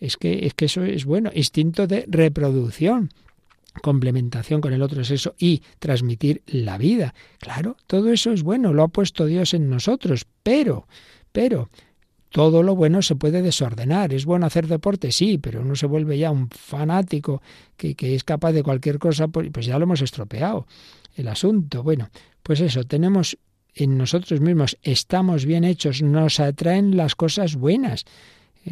es 0.00 0.18
que, 0.18 0.44
es 0.44 0.52
que 0.52 0.66
eso 0.66 0.84
es 0.84 1.06
bueno. 1.06 1.30
Instinto 1.34 1.86
de 1.86 2.04
reproducción 2.08 3.08
complementación 3.82 4.60
con 4.60 4.72
el 4.72 4.82
otro 4.82 5.04
sexo 5.04 5.34
y 5.38 5.62
transmitir 5.78 6.42
la 6.46 6.78
vida. 6.78 7.14
Claro, 7.38 7.76
todo 7.86 8.12
eso 8.12 8.32
es 8.32 8.42
bueno, 8.42 8.72
lo 8.72 8.82
ha 8.82 8.88
puesto 8.88 9.26
Dios 9.26 9.54
en 9.54 9.68
nosotros, 9.68 10.26
pero, 10.42 10.86
pero, 11.32 11.70
todo 12.30 12.62
lo 12.62 12.74
bueno 12.76 13.02
se 13.02 13.16
puede 13.16 13.40
desordenar. 13.42 14.12
Es 14.12 14.24
bueno 14.24 14.46
hacer 14.46 14.66
deporte, 14.66 15.12
sí, 15.12 15.38
pero 15.38 15.62
uno 15.62 15.74
se 15.74 15.86
vuelve 15.86 16.18
ya 16.18 16.30
un 16.30 16.50
fanático 16.50 17.42
que, 17.76 17.94
que 17.94 18.14
es 18.14 18.24
capaz 18.24 18.52
de 18.52 18.62
cualquier 18.62 18.98
cosa, 18.98 19.28
pues, 19.28 19.48
pues 19.52 19.66
ya 19.66 19.78
lo 19.78 19.84
hemos 19.84 20.02
estropeado. 20.02 20.66
El 21.14 21.28
asunto, 21.28 21.82
bueno, 21.82 22.10
pues 22.42 22.60
eso, 22.60 22.84
tenemos 22.84 23.38
en 23.74 23.98
nosotros 23.98 24.40
mismos, 24.40 24.78
estamos 24.82 25.44
bien 25.44 25.64
hechos, 25.64 26.02
nos 26.02 26.40
atraen 26.40 26.96
las 26.96 27.14
cosas 27.14 27.56
buenas 27.56 28.04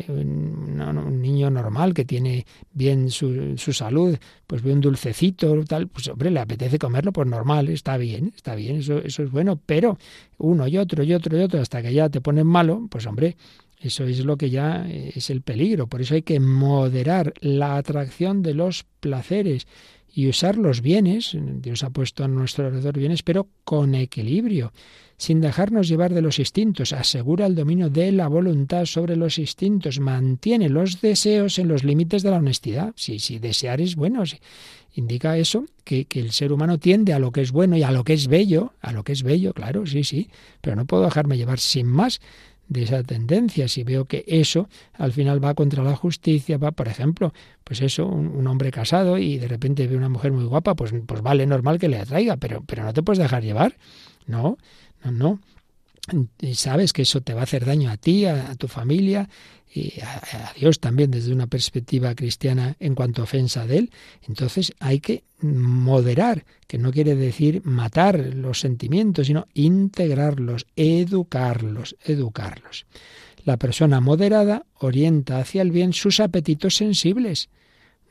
un 0.09 1.23
niño 1.23 1.51
normal 1.51 1.95
que 1.95 2.05
tiene 2.05 2.47
bien 2.73 3.11
su, 3.11 3.57
su, 3.57 3.73
salud, 3.73 4.17
pues 4.47 4.63
ve 4.63 4.73
un 4.73 4.81
dulcecito, 4.81 5.65
tal, 5.65 5.89
pues 5.89 6.09
hombre, 6.09 6.31
le 6.31 6.41
apetece 6.41 6.79
comerlo, 6.79 7.13
pues 7.13 7.29
normal, 7.29 7.69
está 7.69 7.97
bien, 7.97 8.33
está 8.37 8.55
bien, 8.55 8.77
eso, 8.77 8.99
eso 8.99 9.23
es 9.23 9.31
bueno, 9.31 9.61
pero 9.65 9.99
uno 10.39 10.67
y 10.67 10.79
otro 10.79 11.03
y 11.03 11.15
otro 11.15 11.39
y 11.39 11.43
otro, 11.43 11.61
hasta 11.61 11.83
que 11.83 11.93
ya 11.93 12.09
te 12.09 12.21
ponen 12.21 12.47
malo, 12.47 12.87
pues 12.91 13.07
hombre, 13.07 13.37
eso 13.81 14.05
es 14.05 14.25
lo 14.25 14.39
que 14.39 14.49
ya 14.49 14.87
es 14.89 15.29
el 15.29 15.43
peligro. 15.43 15.87
Por 15.89 16.01
eso 16.01 16.15
hay 16.15 16.23
que 16.23 16.41
moderar 16.41 17.35
la 17.41 17.77
atracción 17.77 18.43
de 18.43 18.55
los 18.55 18.87
placeres 19.01 19.67
y 20.15 20.29
usar 20.29 20.57
los 20.57 20.81
bienes. 20.81 21.37
Dios 21.61 21.83
ha 21.83 21.91
puesto 21.91 22.25
a 22.25 22.29
nuestro 22.29 22.67
alrededor 22.67 22.99
bienes, 22.99 23.23
pero 23.23 23.49
con 23.65 23.95
equilibrio 23.95 24.73
sin 25.17 25.41
dejarnos 25.41 25.89
llevar 25.89 26.13
de 26.13 26.23
los 26.23 26.39
instintos, 26.39 26.93
asegura 26.93 27.47
el 27.47 27.55
dominio 27.55 27.89
de 27.89 28.13
la 28.13 28.29
voluntad 28.29 28.85
sobre 28.85 29.17
los 29.17 29.39
instintos, 29.39 30.01
mantiene 30.01 30.69
los 30.69 31.01
deseos 31.01 31.59
en 31.59 31.69
los 31.69 31.85
límites 31.85 32.23
de 32.23 32.31
la 32.31 32.39
honestidad. 32.39 32.93
Si, 32.97 33.19
si 33.19 33.39
desear 33.39 33.81
es 33.81 33.97
bueno, 33.97 34.25
indica 34.95 35.39
eso, 35.39 35.67
que, 35.85 36.07
que, 36.07 36.21
el 36.21 36.33
ser 36.33 36.53
humano 36.53 36.79
tiende 36.79 37.13
a 37.13 37.19
lo 37.19 37.31
que 37.31 37.43
es 37.43 37.53
bueno 37.53 37.77
y 37.77 37.83
a 37.83 37.93
lo 37.93 38.05
que 38.05 38.13
es 38.13 38.27
bello, 38.27 38.75
a 38.81 38.93
lo 38.93 39.05
que 39.05 39.13
es 39.13 39.23
bello, 39.23 39.53
claro, 39.53 39.87
sí, 39.87 40.05
sí, 40.05 40.31
pero 40.61 40.77
no 40.77 40.85
puedo 40.85 41.05
dejarme 41.05 41.37
llevar 41.37 41.61
sin 41.61 41.87
más 41.87 42.21
de 42.69 42.83
esa 42.83 43.03
tendencia. 43.03 43.69
Si 43.69 43.85
veo 43.85 44.07
que 44.07 44.25
eso 44.27 44.69
al 44.95 45.13
final 45.13 45.43
va 45.43 45.55
contra 45.55 45.83
la 45.83 45.97
justicia, 45.97 46.59
va, 46.59 46.73
por 46.73 46.89
ejemplo, 46.89 47.33
pues 47.65 47.81
eso, 47.81 48.07
un, 48.07 48.47
hombre 48.47 48.71
casado 48.71 49.19
y 49.19 49.39
de 49.39 49.49
repente 49.49 49.87
ve 49.87 49.97
una 49.97 50.09
mujer 50.09 50.33
muy 50.33 50.45
guapa, 50.45 50.75
pues, 50.75 50.93
pues 51.07 51.23
vale, 51.23 51.47
normal 51.47 51.79
que 51.79 51.89
le 51.89 51.99
atraiga, 51.99 52.37
pero, 52.37 52.63
pero 52.67 52.85
no 52.85 52.93
te 52.93 53.03
puedes 53.03 53.19
dejar 53.19 53.43
llevar, 53.43 53.77
¿no? 54.27 54.59
No, 55.05 55.41
Y 56.41 56.55
sabes 56.55 56.93
que 56.93 57.03
eso 57.03 57.23
te 57.23 57.33
va 57.33 57.41
a 57.41 57.45
hacer 57.45 57.65
daño 57.65 57.91
a 57.91 57.97
ti, 57.97 58.27
a, 58.27 58.55
tu 58.57 58.69
familia 58.69 59.29
y 59.73 60.01
a, 60.01 60.53
Dios 60.59 60.79
también 60.79 61.11
desde 61.11 61.33
una 61.33 61.47
perspectiva 61.47 62.15
cristiana 62.15 62.77
en 62.79 62.95
cuanto 62.95 63.23
a 63.23 63.25
ofensa 63.25 63.67
de 63.67 63.79
Él. 63.79 63.91
Entonces 64.29 64.75
hay 64.81 65.01
que 65.01 65.25
moderar, 65.41 66.45
que 66.67 66.79
no 66.79 66.93
quiere 66.93 67.15
decir 67.15 67.63
matar 67.65 68.19
los 68.35 68.61
sentimientos, 68.61 69.29
sino 69.29 69.47
integrarlos, 69.55 70.67
educarlos, 70.77 71.97
educarlos. 72.05 72.87
La 73.45 73.57
persona 73.57 74.01
moderada 74.01 74.67
orienta 74.75 75.39
hacia 75.39 75.63
el 75.63 75.71
bien 75.71 75.93
sus 75.93 76.21
apetitos 76.21 76.77
sensibles 76.77 77.49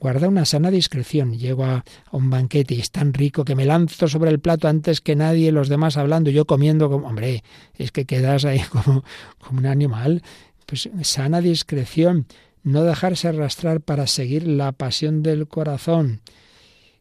Guarda 0.03 0.27
una 0.27 0.43
sana 0.43 0.69
discreción. 0.69 1.31
Llego 1.31 1.63
a, 1.63 1.85
un 2.11 2.29
banquete 2.29 2.75
y 2.75 2.81
es 2.81 2.91
tan 2.91 3.13
rico 3.13 3.45
que 3.45 3.55
me 3.55 3.63
lanzo 3.63 4.09
sobre 4.09 4.31
el 4.31 4.41
plato 4.41 4.67
antes 4.67 4.99
que 4.99 5.15
nadie, 5.15 5.53
los 5.53 5.69
demás 5.69 5.95
hablando, 5.95 6.29
yo 6.29 6.43
comiendo 6.43 6.89
como... 6.89 7.07
Hombre, 7.07 7.41
es 7.77 7.93
que 7.93 8.03
quedas 8.03 8.43
ahí 8.43 8.59
como, 8.69 9.05
como 9.39 9.59
un 9.59 9.65
animal. 9.65 10.21
Pues 10.65 10.89
sana 11.03 11.39
discreción. 11.39 12.27
No 12.63 12.83
dejarse 12.83 13.29
arrastrar 13.29 13.79
para 13.79 14.05
seguir 14.05 14.45
la 14.45 14.73
pasión 14.73 15.23
del 15.23 15.47
corazón. 15.47 16.19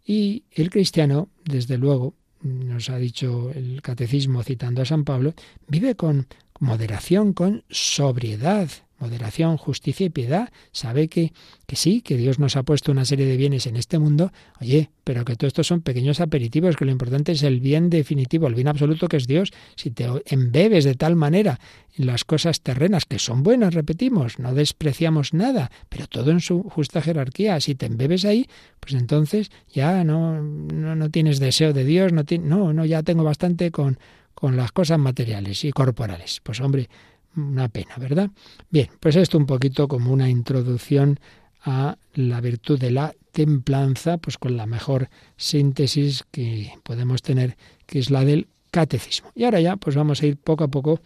Y 0.07 0.45
el 0.53 0.71
cristiano, 0.71 1.29
desde 1.45 1.79
luego, 1.79 2.15
nos 2.41 2.89
ha 2.89 2.99
dicho 2.99 3.51
el 3.53 3.83
catecismo 3.83 4.45
citando 4.45 4.81
a 4.81 4.85
San 4.85 5.03
Pablo, 5.03 5.35
vive 5.67 5.97
con 5.97 6.29
moderación, 6.61 7.33
con 7.33 7.65
sobriedad 7.69 8.69
moderación, 9.03 9.57
justicia 9.57 10.07
y 10.07 10.11
piedad. 10.11 10.51
Sabe 10.71 11.09
que, 11.09 11.33
que 11.67 11.75
sí, 11.75 12.03
que 12.03 12.17
Dios 12.17 12.39
nos 12.39 12.55
ha 12.57 12.63
puesto 12.63 12.93
una 12.93 13.05
serie 13.05 13.27
de 13.27 13.37
bienes 13.37 13.67
en 13.67 13.77
este 13.77 13.99
mundo, 13.99 14.33
oye, 14.61 14.91
pero 15.03 15.25
que 15.25 15.35
todo 15.35 15.49
esto 15.49 15.65
son 15.65 15.81
pequeños 15.81 16.21
aperitivos, 16.21 16.77
que 16.77 16.85
lo 16.85 16.93
importante 16.93 17.33
es 17.33 17.43
el 17.43 17.61
bien 17.61 17.91
definitivo, 17.91 18.47
el 18.47 18.55
bien 18.55 18.69
absoluto 18.69 19.09
que 19.09 19.17
es 19.17 19.27
Dios. 19.27 19.51
Si 19.75 19.91
te 19.91 20.07
embebes 20.27 20.85
de 20.85 20.95
tal 20.95 21.17
manera 21.17 21.59
en 21.97 22.07
las 22.07 22.25
cosas 22.25 22.61
terrenas, 22.61 23.05
que 23.05 23.19
son 23.19 23.43
buenas, 23.43 23.75
repetimos, 23.75 24.39
no 24.39 24.55
despreciamos 24.55 25.35
nada, 25.35 25.73
pero 25.89 26.07
todo 26.07 26.31
en 26.31 26.41
su 26.41 26.63
justa 26.63 27.03
jerarquía. 27.03 27.61
Si 27.61 27.75
te 27.75 27.87
embebes 27.87 28.25
ahí, 28.25 28.47
pues 28.79 28.95
entonces 28.95 29.51
ya 29.69 30.05
no, 30.05 30.41
no, 30.41 30.95
no 30.95 31.11
tienes 31.11 31.41
deseo 31.41 31.73
de 31.73 31.85
Dios, 31.85 32.13
no, 32.13 32.23
no, 32.41 32.73
no, 32.73 32.85
ya 32.85 33.03
tengo 33.03 33.25
bastante 33.25 33.73
con, 33.73 33.99
con 34.35 34.57
las 34.57 34.73
cosas 34.73 34.99
materiales 34.99 35.65
y 35.65 35.73
corporales. 35.73 36.41
Pues 36.43 36.61
hombre, 36.61 36.89
una 37.37 37.69
pena, 37.69 37.97
¿verdad? 37.99 38.31
Bien, 38.71 38.89
pues 39.01 39.17
esto 39.17 39.39
un 39.39 39.47
poquito 39.47 39.89
como 39.89 40.13
una 40.13 40.29
introducción 40.29 41.19
a 41.65 41.97
la 42.15 42.41
virtud 42.41 42.79
de 42.79 42.91
la 42.91 43.15
templanza, 43.31 44.19
pues 44.19 44.39
con 44.39 44.57
la 44.57 44.67
mejor 44.67 45.09
síntesis 45.37 46.25
que 46.31 46.73
podemos 46.83 47.23
tener, 47.23 47.57
que 47.87 47.99
es 47.99 48.11
la 48.11 48.25
del 48.25 48.49
catecismo. 48.71 49.31
Y 49.35 49.45
ahora 49.45 49.61
ya, 49.61 49.77
pues 49.77 49.97
vamos 49.97 50.23
a 50.23 50.27
ir 50.27 50.37
poco 50.37 50.65
a 50.65 50.69
poco 50.69 51.01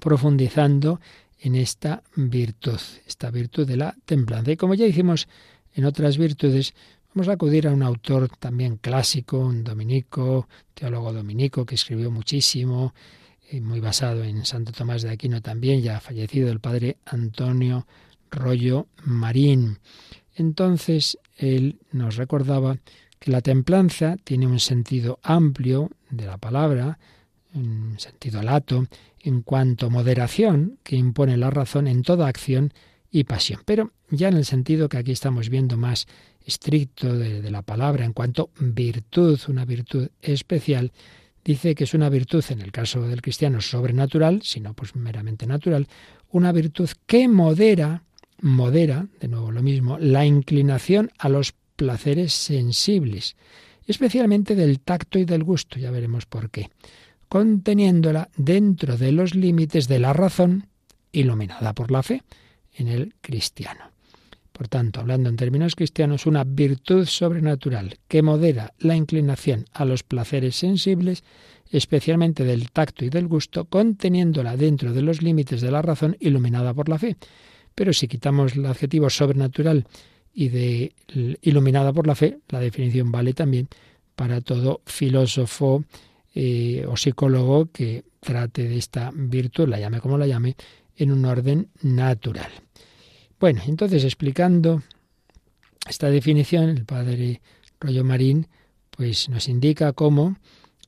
profundizando 0.00 1.00
en 1.40 1.54
esta 1.54 2.02
virtud, 2.16 2.80
esta 3.06 3.30
virtud 3.30 3.66
de 3.66 3.76
la 3.76 3.94
templanza. 4.04 4.52
Y 4.52 4.56
como 4.56 4.74
ya 4.74 4.86
hicimos 4.86 5.28
en 5.74 5.84
otras 5.84 6.18
virtudes, 6.18 6.74
vamos 7.14 7.28
a 7.28 7.32
acudir 7.32 7.68
a 7.68 7.72
un 7.72 7.82
autor 7.82 8.28
también 8.38 8.76
clásico, 8.76 9.38
un 9.38 9.62
dominico, 9.64 10.48
teólogo 10.74 11.12
dominico, 11.12 11.64
que 11.64 11.76
escribió 11.76 12.10
muchísimo, 12.10 12.94
muy 13.62 13.80
basado 13.80 14.24
en 14.24 14.44
Santo 14.44 14.72
Tomás 14.72 15.02
de 15.02 15.10
Aquino 15.10 15.40
también, 15.40 15.82
ya 15.82 16.00
fallecido 16.00 16.50
el 16.50 16.60
padre 16.60 16.98
Antonio 17.06 17.86
Rollo 18.30 18.88
Marín. 19.04 19.78
Entonces 20.34 21.18
él 21.36 21.78
nos 21.92 22.16
recordaba 22.16 22.78
que 23.18 23.30
la 23.30 23.40
templanza 23.40 24.16
tiene 24.22 24.46
un 24.46 24.60
sentido 24.60 25.18
amplio 25.22 25.90
de 26.10 26.26
la 26.26 26.38
palabra, 26.38 26.98
un 27.54 27.98
sentido 27.98 28.42
lato, 28.42 28.86
en 29.20 29.42
cuanto 29.42 29.90
moderación 29.90 30.78
que 30.82 30.96
impone 30.96 31.36
la 31.36 31.50
razón 31.50 31.88
en 31.88 32.02
toda 32.02 32.28
acción 32.28 32.72
y 33.10 33.24
pasión. 33.24 33.62
Pero 33.64 33.92
ya 34.10 34.28
en 34.28 34.36
el 34.36 34.44
sentido 34.44 34.88
que 34.88 34.98
aquí 34.98 35.12
estamos 35.12 35.48
viendo 35.48 35.76
más 35.76 36.06
estricto 36.44 37.16
de, 37.16 37.42
de 37.42 37.50
la 37.50 37.62
palabra, 37.62 38.04
en 38.04 38.12
cuanto 38.12 38.50
virtud, 38.60 39.40
una 39.48 39.64
virtud 39.64 40.08
especial, 40.22 40.92
dice 41.48 41.74
que 41.74 41.84
es 41.84 41.94
una 41.94 42.10
virtud, 42.10 42.44
en 42.50 42.60
el 42.60 42.70
caso 42.70 43.08
del 43.08 43.22
cristiano, 43.22 43.62
sobrenatural, 43.62 44.42
sino 44.42 44.74
pues 44.74 44.94
meramente 44.94 45.46
natural, 45.46 45.88
una 46.30 46.52
virtud 46.52 46.90
que 47.06 47.26
modera, 47.26 48.02
modera, 48.42 49.06
de 49.18 49.28
nuevo 49.28 49.50
lo 49.50 49.62
mismo, 49.62 49.96
la 49.98 50.26
inclinación 50.26 51.10
a 51.18 51.30
los 51.30 51.54
placeres 51.74 52.34
sensibles, 52.34 53.34
especialmente 53.86 54.54
del 54.54 54.80
tacto 54.80 55.18
y 55.18 55.24
del 55.24 55.42
gusto, 55.42 55.78
ya 55.78 55.90
veremos 55.90 56.26
por 56.26 56.50
qué, 56.50 56.68
conteniéndola 57.30 58.28
dentro 58.36 58.98
de 58.98 59.12
los 59.12 59.34
límites 59.34 59.88
de 59.88 60.00
la 60.00 60.12
razón, 60.12 60.66
iluminada 61.12 61.72
por 61.72 61.90
la 61.90 62.02
fe 62.02 62.24
en 62.74 62.88
el 62.88 63.14
cristiano. 63.22 63.90
Por 64.58 64.66
tanto, 64.66 64.98
hablando 64.98 65.28
en 65.28 65.36
términos 65.36 65.76
cristianos, 65.76 66.26
una 66.26 66.42
virtud 66.42 67.06
sobrenatural 67.06 67.96
que 68.08 68.22
modera 68.22 68.74
la 68.80 68.96
inclinación 68.96 69.66
a 69.72 69.84
los 69.84 70.02
placeres 70.02 70.56
sensibles, 70.56 71.22
especialmente 71.70 72.42
del 72.42 72.72
tacto 72.72 73.04
y 73.04 73.08
del 73.08 73.28
gusto, 73.28 73.66
conteniéndola 73.66 74.56
dentro 74.56 74.92
de 74.92 75.02
los 75.02 75.22
límites 75.22 75.60
de 75.60 75.70
la 75.70 75.80
razón 75.80 76.16
iluminada 76.18 76.74
por 76.74 76.88
la 76.88 76.98
fe. 76.98 77.16
Pero 77.76 77.92
si 77.92 78.08
quitamos 78.08 78.56
el 78.56 78.66
adjetivo 78.66 79.08
sobrenatural 79.10 79.86
y 80.34 80.48
de 80.48 80.92
iluminada 81.42 81.92
por 81.92 82.08
la 82.08 82.16
fe, 82.16 82.40
la 82.48 82.58
definición 82.58 83.12
vale 83.12 83.34
también 83.34 83.68
para 84.16 84.40
todo 84.40 84.80
filósofo 84.86 85.84
eh, 86.34 86.84
o 86.88 86.96
psicólogo 86.96 87.70
que 87.70 88.02
trate 88.18 88.68
de 88.68 88.76
esta 88.76 89.12
virtud, 89.14 89.68
la 89.68 89.78
llame 89.78 90.00
como 90.00 90.18
la 90.18 90.26
llame, 90.26 90.56
en 90.96 91.12
un 91.12 91.24
orden 91.26 91.68
natural. 91.80 92.50
Bueno, 93.40 93.62
entonces 93.66 94.04
explicando 94.04 94.82
esta 95.88 96.10
definición, 96.10 96.70
el 96.70 96.84
padre 96.84 97.40
Rollo 97.80 98.04
Marín 98.04 98.48
pues 98.90 99.28
nos 99.28 99.48
indica 99.48 99.92
cómo 99.92 100.36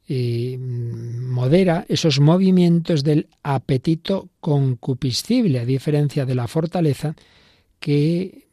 eh, 0.09 0.59
modera 0.59 1.87
esos 1.89 2.19
movimientos 2.19 3.05
del 3.05 3.29
apetito 3.45 4.31
concupiscible, 4.41 5.61
a 5.61 5.65
diferencia 5.65 6.27
de 6.27 6.35
la 6.35 6.49
fortaleza 6.49 7.15
que 7.79 8.49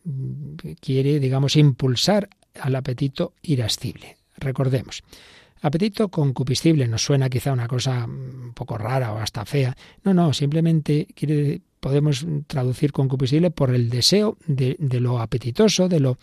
quiere, 0.79 1.19
digamos, 1.19 1.55
impulsar 1.55 2.29
al 2.61 2.75
apetito 2.75 3.33
irascible. 3.41 4.17
Recordemos, 4.37 5.03
apetito 5.61 6.09
concupiscible 6.09 6.87
nos 6.87 7.03
suena 7.03 7.29
quizá 7.29 7.51
una 7.51 7.67
cosa 7.67 8.05
un 8.05 8.53
poco 8.53 8.77
rara 8.77 9.11
o 9.13 9.17
hasta 9.17 9.43
fea. 9.43 9.75
No, 10.03 10.13
no, 10.13 10.33
simplemente 10.33 11.07
quiere 11.15 11.61
podemos 11.87 12.27
traducir 12.47 12.91
concupiscible 12.91 13.49
por 13.49 13.73
el 13.73 13.89
deseo 13.89 14.35
de, 14.45 14.75
lo 14.99 15.21
apetitoso, 15.21 15.87
de 15.87 16.01
lo, 16.01 16.17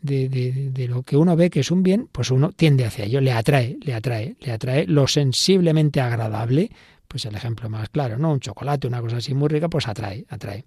de, 0.00 0.28
de, 0.28 0.86
lo 0.86 1.02
que 1.02 1.16
uno 1.16 1.34
ve 1.34 1.50
que 1.50 1.58
es 1.58 1.72
un 1.72 1.82
bien, 1.82 2.08
pues 2.12 2.30
uno 2.30 2.52
tiende 2.52 2.84
hacia 2.84 3.04
ello, 3.04 3.20
le 3.20 3.32
atrae, 3.32 3.78
le 3.82 3.94
atrae, 3.94 4.36
le 4.38 4.52
atrae 4.52 4.86
lo 4.86 5.08
sensiblemente 5.08 6.00
agradable, 6.00 6.70
pues 7.08 7.24
el 7.24 7.34
ejemplo 7.34 7.68
más 7.68 7.88
claro, 7.88 8.16
¿no? 8.16 8.30
Un 8.30 8.38
chocolate, 8.38 8.86
una 8.86 9.00
cosa 9.00 9.16
así 9.16 9.34
muy 9.34 9.48
rica, 9.48 9.68
pues 9.68 9.88
atrae, 9.88 10.24
atrae. 10.28 10.66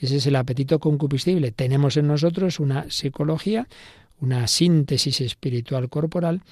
Ese 0.00 0.16
es 0.16 0.26
el 0.26 0.34
apetito 0.34 0.80
concupiscible. 0.80 1.52
Tenemos 1.52 1.96
en 1.96 2.08
nosotros 2.08 2.58
una 2.58 2.90
psicología, 2.90 3.68
una 4.18 4.48
síntesis 4.48 5.20
espiritual 5.20 5.88
corporal 5.88 6.42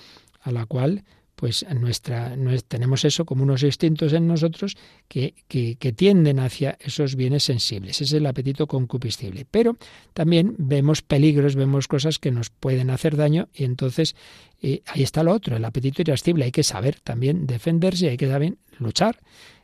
a 0.43 0.53
la 0.53 0.67
cual 0.67 1.03
pues 1.41 1.65
nuestra, 1.75 2.37
tenemos 2.69 3.07
eso 3.07 3.25
como 3.25 3.45
unos 3.45 3.63
instintos 3.63 4.13
en 4.13 4.27
nosotros 4.27 4.77
que, 5.09 5.33
que, 5.49 5.93
tienden 5.95 6.39
hacia 6.39 6.77
esos 6.81 7.17
bienes 7.17 7.45
sensibles. 7.45 8.03
Es 8.03 8.13
el 8.13 8.27
apetito 8.27 8.67
concupiscible. 8.67 9.47
Pero 9.51 9.79
también 10.13 10.55
vemos 10.59 11.01
peligros, 11.01 11.57
vemos 11.57 11.89
cosas 11.89 12.19
que 12.19 12.31
nos 12.31 12.51
pueden 12.51 12.91
hacer 12.91 13.17
daño 13.17 13.49
y 13.55 13.65
entonces 13.65 14.17
eh, 14.61 14.83
ahí 14.85 15.03
está 15.03 15.23
lo 15.23 15.33
otro, 15.33 15.57
el 15.57 15.65
apetito 15.65 16.03
irascible. 16.03 16.45
Hay 16.45 16.53
que 16.53 16.63
saber 16.63 17.01
también 17.01 17.47
defenderse, 17.47 18.11
hay 18.11 18.19
que 18.19 18.29
saber 18.29 18.59
luchar. 18.79 19.19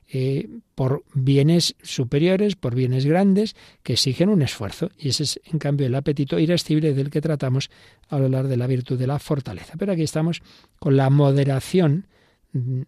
Eh, 0.08 0.48
por 0.76 1.02
bienes 1.14 1.74
superiores, 1.82 2.54
por 2.54 2.76
bienes 2.76 3.06
grandes, 3.06 3.56
que 3.82 3.94
exigen 3.94 4.28
un 4.28 4.40
esfuerzo. 4.42 4.90
Y 4.96 5.08
ese 5.08 5.24
es, 5.24 5.40
en 5.44 5.58
cambio, 5.58 5.86
el 5.86 5.94
apetito 5.96 6.38
irascible 6.38 6.94
del 6.94 7.10
que 7.10 7.20
tratamos 7.20 7.70
al 8.08 8.24
hablar 8.24 8.46
de 8.46 8.56
la 8.56 8.68
virtud 8.68 8.98
de 8.98 9.08
la 9.08 9.18
fortaleza. 9.18 9.74
Pero 9.76 9.92
aquí 9.92 10.02
estamos 10.02 10.42
con 10.78 10.96
la 10.96 11.10
moderación 11.10 12.06
mm, 12.52 12.82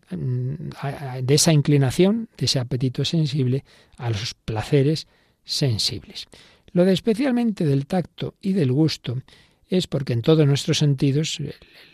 de 1.22 1.34
esa 1.34 1.52
inclinación, 1.52 2.28
de 2.36 2.44
ese 2.44 2.60
apetito 2.60 3.04
sensible 3.04 3.64
a 3.96 4.10
los 4.10 4.34
placeres 4.34 5.08
sensibles. 5.44 6.28
Lo 6.72 6.84
de 6.84 6.92
especialmente 6.92 7.64
del 7.64 7.86
tacto 7.86 8.34
y 8.40 8.52
del 8.52 8.70
gusto 8.70 9.22
es 9.68 9.86
porque 9.86 10.12
en 10.12 10.22
todos 10.22 10.46
nuestros 10.46 10.78
sentidos 10.78 11.40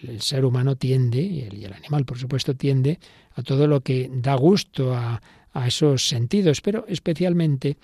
el, 0.03 0.21
ser 0.21 0.45
humano 0.45 0.77
tiende, 0.77 1.21
y 1.21 1.41
el, 1.43 1.73
animal 1.73 2.05
por 2.05 2.19
supuesto 2.19 2.55
tiende, 2.55 2.99
a 3.35 3.43
todo 3.43 3.67
lo 3.67 3.81
que 3.81 4.11
da 4.13 4.35
gusto 4.35 4.95
a, 4.95 5.21
esos 5.67 6.09
sentidos, 6.09 6.61
pero 6.61 6.85
especialmente 6.89 7.77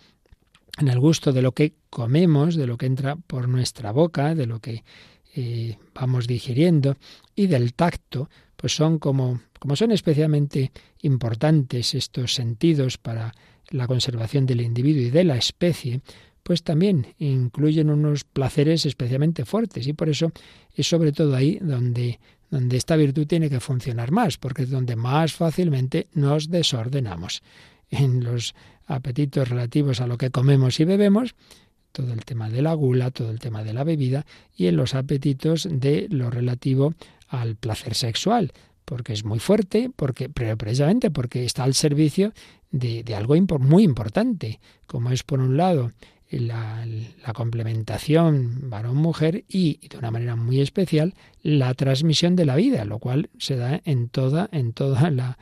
en 0.80 0.88
el 0.88 0.98
gusto 0.98 1.32
de 1.32 1.40
lo 1.40 1.52
que 1.52 1.74
comemos, 1.88 2.56
de 2.56 2.66
lo 2.66 2.76
que 2.76 2.86
entra 2.86 3.14
por 3.14 3.48
nuestra 3.48 3.92
boca, 3.92 4.34
de 4.34 4.46
lo 4.46 4.58
que 4.58 4.82
eh, 5.36 5.76
vamos 5.94 6.26
digiriendo, 6.26 6.96
y 7.36 7.46
del 7.46 7.74
tacto, 7.74 8.28
pues 8.56 8.74
son 8.74 8.98
como, 8.98 9.40
como 9.60 9.76
son 9.76 9.92
especialmente 9.92 10.72
importantes 11.02 11.94
estos 11.94 12.34
sentidos 12.34 12.98
para 12.98 13.32
la 13.68 13.86
conservación 13.86 14.46
del 14.46 14.62
individuo 14.62 15.02
y 15.02 15.10
de 15.10 15.22
la 15.22 15.36
especie, 15.36 16.00
pues 16.42 16.62
también 16.62 17.14
incluyen 17.18 17.90
unos 17.90 18.24
placeres 18.24 18.86
especialmente 18.86 19.44
fuertes 19.44 19.86
y 19.86 19.92
por 19.92 20.08
eso 20.08 20.32
es 20.74 20.88
sobre 20.88 21.12
todo 21.12 21.36
ahí 21.36 21.58
donde, 21.60 22.18
donde 22.50 22.76
esta 22.76 22.96
virtud 22.96 23.26
tiene 23.26 23.48
que 23.48 23.60
funcionar 23.60 24.10
más, 24.10 24.36
porque 24.36 24.62
es 24.62 24.70
donde 24.70 24.96
más 24.96 25.34
fácilmente 25.34 26.08
nos 26.12 26.50
desordenamos. 26.50 27.42
En 27.90 28.24
los 28.24 28.54
apetitos 28.86 29.48
relativos 29.48 30.00
a 30.00 30.06
lo 30.06 30.18
que 30.18 30.30
comemos 30.30 30.80
y 30.80 30.84
bebemos, 30.84 31.34
todo 31.92 32.12
el 32.12 32.24
tema 32.24 32.50
de 32.50 32.62
la 32.62 32.74
gula, 32.74 33.10
todo 33.10 33.30
el 33.30 33.38
tema 33.38 33.64
de 33.64 33.72
la 33.72 33.84
bebida, 33.84 34.26
y 34.56 34.66
en 34.66 34.76
los 34.76 34.94
apetitos 34.94 35.68
de 35.70 36.06
lo 36.10 36.30
relativo 36.30 36.94
al 37.28 37.56
placer 37.56 37.94
sexual, 37.94 38.52
porque 38.84 39.12
es 39.12 39.24
muy 39.24 39.38
fuerte, 39.38 39.90
porque, 39.94 40.28
pero 40.28 40.56
precisamente 40.56 41.10
porque 41.10 41.44
está 41.44 41.64
al 41.64 41.74
servicio 41.74 42.32
de, 42.70 43.04
de 43.04 43.14
algo 43.14 43.34
muy 43.58 43.84
importante, 43.84 44.60
como 44.86 45.10
es 45.10 45.22
por 45.22 45.40
un 45.40 45.56
lado 45.56 45.92
la, 46.30 46.86
complementación 47.34 48.70
varón-mujer 48.70 49.44
y, 49.48 49.86
de 49.88 49.98
una 49.98 50.10
manera 50.10 50.36
muy 50.36 50.60
especial, 50.60 51.14
la 51.42 51.74
transmisión 51.74 52.36
de 52.36 52.46
la 52.46 52.56
vida, 52.56 52.84
lo 52.84 52.98
cual 52.98 53.30
se 53.38 53.56
da 53.56 53.80
en 53.84 54.08
toda, 54.08 54.48
en 54.52 54.72
toda 54.72 55.10
la, 55.10 55.38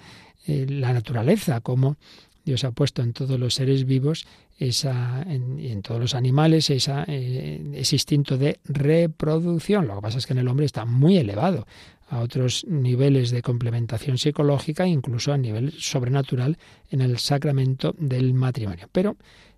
eh, 0.46 0.66
la 0.68 0.92
naturaleza, 0.92 1.60
como 1.60 1.96
Dios 2.44 2.64
ha 2.64 2.70
puesto 2.70 3.02
en 3.02 3.12
todos 3.12 3.38
los 3.38 3.54
seres 3.54 3.84
vivos 3.84 4.26
esa, 4.58 5.22
en, 5.22 5.58
en 5.60 5.82
todos 5.82 6.00
los 6.00 6.14
animales 6.14 6.70
esa, 6.70 7.04
eh, 7.06 7.72
ese 7.74 7.96
instinto 7.96 8.38
de 8.38 8.58
reproducción. 8.64 9.86
Lo 9.86 9.96
que 9.96 10.02
pasa 10.02 10.18
es 10.18 10.26
que 10.26 10.32
en 10.32 10.38
el 10.38 10.48
hombre 10.48 10.66
está 10.66 10.84
muy 10.84 11.18
elevado 11.18 11.66
a 12.08 12.20
otros 12.20 12.64
niveles 12.66 13.30
de 13.30 13.42
complementación 13.42 14.18
psicológica, 14.18 14.86
incluso 14.86 15.32
a 15.32 15.38
nivel 15.38 15.72
sobrenatural 15.72 16.58
en 16.90 17.02
el 17.02 17.18
sacramento 17.18 17.94
del 17.98 18.34
matrimonio. 18.34 18.88
Pero 18.92 19.16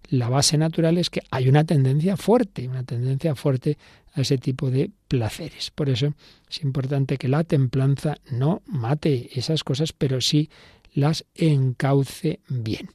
la 0.08 0.28
base 0.28 0.58
natural 0.58 0.98
es 0.98 1.10
que 1.10 1.22
hay 1.30 1.48
una 1.48 1.64
tendencia 1.64 2.16
fuerte, 2.16 2.66
una 2.66 2.82
tendencia 2.82 3.34
fuerte 3.34 3.78
a 4.14 4.22
ese 4.22 4.38
tipo 4.38 4.70
de 4.70 4.90
placeres. 5.06 5.70
Por 5.70 5.88
eso 5.88 6.14
es 6.48 6.62
importante 6.62 7.16
que 7.16 7.28
la 7.28 7.44
templanza 7.44 8.18
no 8.30 8.62
mate 8.66 9.30
esas 9.38 9.62
cosas, 9.62 9.92
pero 9.92 10.20
sí 10.20 10.50
las 10.92 11.24
encauce 11.34 12.40
bien. 12.48 12.90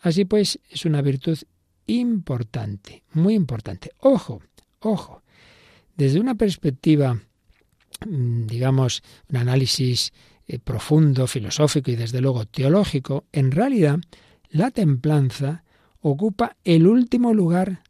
Así 0.00 0.24
pues, 0.24 0.58
es 0.68 0.84
una 0.84 1.02
virtud 1.02 1.38
importante, 1.86 3.04
muy 3.12 3.34
importante. 3.34 3.92
Ojo, 4.00 4.42
ojo, 4.80 5.22
desde 5.96 6.20
una 6.20 6.34
perspectiva, 6.34 7.20
digamos, 8.04 9.02
un 9.28 9.36
análisis 9.36 10.12
eh, 10.46 10.58
profundo, 10.58 11.26
filosófico 11.26 11.90
y 11.90 11.96
desde 11.96 12.20
luego 12.20 12.44
teológico, 12.44 13.24
en 13.32 13.50
realidad 13.50 13.98
la 14.50 14.70
templanza 14.70 15.64
ocupa 16.00 16.56
el 16.64 16.86
último 16.86 17.34
lugar 17.34 17.82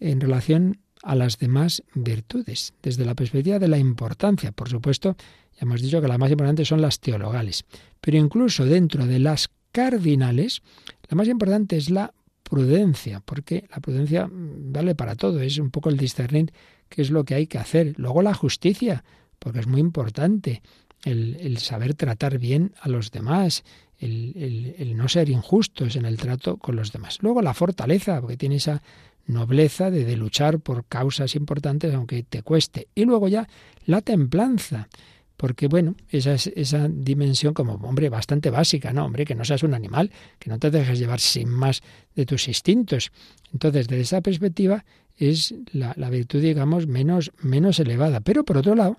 en 0.00 0.20
relación 0.20 0.78
a 1.02 1.14
las 1.14 1.38
demás 1.38 1.82
virtudes, 1.94 2.74
desde 2.82 3.04
la 3.04 3.14
perspectiva 3.14 3.58
de 3.58 3.68
la 3.68 3.78
importancia. 3.78 4.52
Por 4.52 4.68
supuesto, 4.68 5.16
ya 5.54 5.60
hemos 5.60 5.80
dicho 5.80 6.00
que 6.00 6.08
las 6.08 6.18
más 6.18 6.30
importantes 6.30 6.68
son 6.68 6.82
las 6.82 7.00
teologales, 7.00 7.64
pero 8.00 8.18
incluso 8.18 8.64
dentro 8.64 9.06
de 9.06 9.18
las 9.18 9.50
cardinales, 9.72 10.62
la 11.08 11.16
más 11.16 11.28
importante 11.28 11.76
es 11.76 11.90
la 11.90 12.12
prudencia, 12.42 13.20
porque 13.20 13.66
la 13.70 13.80
prudencia 13.80 14.28
vale 14.30 14.94
para 14.94 15.14
todo, 15.14 15.40
es 15.40 15.58
un 15.58 15.70
poco 15.70 15.88
el 15.88 15.96
discernir 15.96 16.52
qué 16.88 17.02
es 17.02 17.10
lo 17.10 17.24
que 17.24 17.34
hay 17.34 17.46
que 17.46 17.58
hacer. 17.58 17.94
Luego 17.96 18.22
la 18.22 18.34
justicia, 18.34 19.04
porque 19.40 19.58
es 19.58 19.66
muy 19.66 19.80
importante 19.80 20.62
el, 21.04 21.58
saber 21.58 21.94
tratar 21.94 22.38
bien 22.38 22.74
a 22.80 22.88
los 22.88 23.10
demás, 23.10 23.64
el, 23.98 24.94
no 24.96 25.08
ser 25.08 25.28
injustos 25.28 25.96
en 25.96 26.04
el 26.04 26.16
trato 26.16 26.56
con 26.58 26.76
los 26.76 26.92
demás. 26.92 27.18
Luego 27.22 27.42
la 27.42 27.54
fortaleza, 27.54 28.20
porque 28.20 28.36
tiene 28.36 28.56
esa 28.56 28.82
nobleza 29.26 29.90
de, 29.90 30.16
luchar 30.16 30.60
por 30.60 30.84
causas 30.86 31.34
importantes 31.34 31.94
aunque 31.94 32.22
te 32.22 32.42
cueste. 32.42 32.88
Y 32.94 33.04
luego 33.04 33.28
ya 33.28 33.48
la 33.86 34.02
templanza, 34.02 34.88
porque 35.36 35.68
bueno, 35.68 35.94
esa 36.10 36.34
es 36.34 36.48
esa 36.48 36.88
dimensión 36.88 37.54
como, 37.54 37.74
hombre, 37.74 38.10
bastante 38.10 38.50
básica, 38.50 38.92
¿no? 38.92 39.06
Hombre, 39.06 39.24
que 39.24 39.34
no 39.34 39.44
seas 39.44 39.62
un 39.62 39.72
animal, 39.72 40.10
que 40.38 40.50
no 40.50 40.58
te 40.58 40.70
dejes 40.70 40.98
llevar 40.98 41.20
sin 41.20 41.48
más 41.48 41.82
de 42.14 42.26
tus 42.26 42.46
instintos. 42.48 43.10
Entonces, 43.52 43.88
desde 43.88 44.02
esa 44.02 44.20
perspectiva 44.20 44.84
es 45.16 45.54
la, 45.72 45.94
la 45.96 46.10
virtud, 46.10 46.42
digamos, 46.42 46.86
menos, 46.86 47.32
menos 47.40 47.78
elevada. 47.78 48.20
Pero 48.20 48.44
por 48.44 48.58
otro 48.58 48.74
lado, 48.74 48.98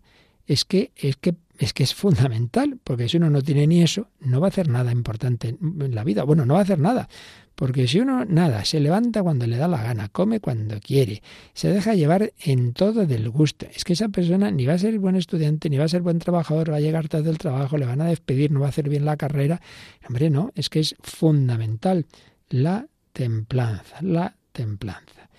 es 0.51 0.65
que, 0.65 0.91
es 0.97 1.15
que 1.15 1.35
es 1.57 1.73
que 1.73 1.83
es 1.83 1.93
fundamental, 1.93 2.79
porque 2.83 3.07
si 3.07 3.17
uno 3.17 3.29
no 3.29 3.43
tiene 3.43 3.67
ni 3.67 3.83
eso, 3.83 4.07
no 4.19 4.41
va 4.41 4.47
a 4.47 4.49
hacer 4.49 4.67
nada 4.67 4.91
importante 4.91 5.49
en 5.49 5.93
la 5.93 6.03
vida. 6.03 6.23
Bueno, 6.23 6.43
no 6.43 6.55
va 6.55 6.61
a 6.61 6.63
hacer 6.63 6.79
nada, 6.79 7.07
porque 7.55 7.87
si 7.87 7.99
uno 7.99 8.25
nada, 8.25 8.65
se 8.65 8.79
levanta 8.79 9.21
cuando 9.21 9.45
le 9.45 9.57
da 9.57 9.67
la 9.67 9.83
gana, 9.83 10.09
come 10.09 10.39
cuando 10.39 10.79
quiere, 10.79 11.21
se 11.53 11.69
deja 11.69 11.93
llevar 11.93 12.33
en 12.43 12.73
todo 12.73 13.05
del 13.05 13.29
gusto. 13.29 13.67
Es 13.73 13.83
que 13.83 13.93
esa 13.93 14.09
persona 14.09 14.49
ni 14.49 14.65
va 14.65 14.73
a 14.73 14.79
ser 14.79 14.97
buen 14.97 15.15
estudiante, 15.15 15.69
ni 15.69 15.77
va 15.77 15.85
a 15.85 15.87
ser 15.87 16.01
buen 16.01 16.17
trabajador, 16.17 16.71
va 16.71 16.77
a 16.77 16.81
llegar 16.81 17.07
tarde 17.07 17.25
del 17.25 17.37
trabajo, 17.37 17.77
le 17.77 17.85
van 17.85 18.01
a 18.01 18.05
despedir, 18.05 18.51
no 18.51 18.61
va 18.61 18.65
a 18.65 18.69
hacer 18.69 18.89
bien 18.89 19.05
la 19.05 19.15
carrera. 19.15 19.61
Hombre, 20.07 20.31
no, 20.31 20.51
es 20.55 20.67
que 20.69 20.79
es 20.79 20.95
fundamental 21.01 22.07
la 22.49 22.87
templanza, 23.13 24.01
la 24.01 24.35
templanza. 24.51 25.29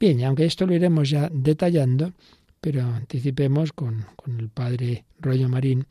Bien, 0.00 0.18
y 0.18 0.24
aunque 0.24 0.46
esto 0.46 0.66
lo 0.66 0.74
iremos 0.74 1.08
ya 1.08 1.28
detallando, 1.32 2.12
pero 2.60 2.82
anticipemos 2.82 3.72
con, 3.72 4.06
con 4.16 4.38
el 4.38 4.48
padre 4.48 5.04
Rollo 5.18 5.48
Marín 5.48 5.86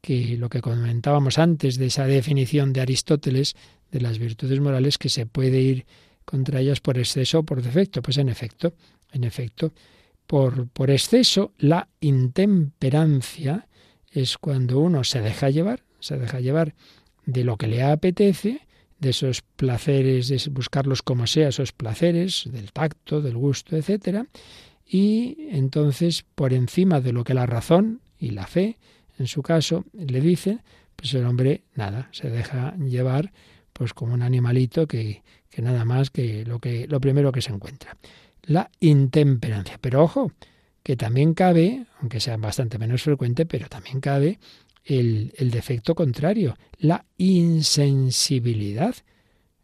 que 0.00 0.36
lo 0.36 0.48
que 0.48 0.60
comentábamos 0.60 1.38
antes 1.38 1.78
de 1.78 1.86
esa 1.86 2.06
definición 2.06 2.72
de 2.72 2.80
Aristóteles 2.80 3.54
de 3.90 4.00
las 4.00 4.18
virtudes 4.18 4.60
morales 4.60 4.98
que 4.98 5.08
se 5.08 5.26
puede 5.26 5.60
ir 5.60 5.86
contra 6.24 6.60
ellas 6.60 6.80
por 6.80 6.98
exceso 6.98 7.40
o 7.40 7.42
por 7.44 7.62
defecto. 7.62 8.02
Pues 8.02 8.18
en 8.18 8.28
efecto, 8.28 8.74
en 9.12 9.24
efecto, 9.24 9.72
por, 10.26 10.68
por 10.68 10.90
exceso, 10.90 11.52
la 11.58 11.88
intemperancia 12.00 13.68
es 14.10 14.38
cuando 14.38 14.80
uno 14.80 15.04
se 15.04 15.20
deja 15.20 15.50
llevar, 15.50 15.84
se 16.00 16.18
deja 16.18 16.40
llevar 16.40 16.74
de 17.24 17.44
lo 17.44 17.56
que 17.56 17.68
le 17.68 17.82
apetece, 17.82 18.66
de 18.98 19.10
esos 19.10 19.42
placeres, 19.42 20.28
de 20.28 20.50
buscarlos 20.50 21.02
como 21.02 21.26
sea, 21.26 21.48
esos 21.48 21.72
placeres, 21.72 22.44
del 22.46 22.72
tacto, 22.72 23.20
del 23.20 23.36
gusto, 23.36 23.76
etcétera, 23.76 24.26
y 24.92 25.48
entonces 25.48 26.22
por 26.34 26.52
encima 26.52 27.00
de 27.00 27.14
lo 27.14 27.24
que 27.24 27.32
la 27.32 27.46
razón 27.46 28.02
y 28.18 28.32
la 28.32 28.46
fe, 28.46 28.76
en 29.18 29.26
su 29.26 29.42
caso, 29.42 29.86
le 29.94 30.20
dicen, 30.20 30.60
pues 30.96 31.14
el 31.14 31.24
hombre 31.24 31.62
nada, 31.74 32.10
se 32.12 32.28
deja 32.28 32.76
llevar 32.76 33.32
pues 33.72 33.94
como 33.94 34.12
un 34.12 34.20
animalito 34.20 34.86
que, 34.86 35.22
que 35.48 35.62
nada 35.62 35.86
más 35.86 36.10
que 36.10 36.44
lo 36.44 36.58
que 36.58 36.86
lo 36.88 37.00
primero 37.00 37.32
que 37.32 37.40
se 37.40 37.54
encuentra. 37.54 37.96
La 38.42 38.70
intemperancia. 38.80 39.78
Pero 39.80 40.02
ojo, 40.02 40.30
que 40.82 40.94
también 40.94 41.32
cabe, 41.32 41.86
aunque 42.02 42.20
sea 42.20 42.36
bastante 42.36 42.76
menos 42.76 43.02
frecuente, 43.02 43.46
pero 43.46 43.68
también 43.70 43.98
cabe 43.98 44.38
el, 44.84 45.32
el 45.38 45.50
defecto 45.50 45.94
contrario, 45.94 46.54
la 46.76 47.06
insensibilidad. 47.16 48.94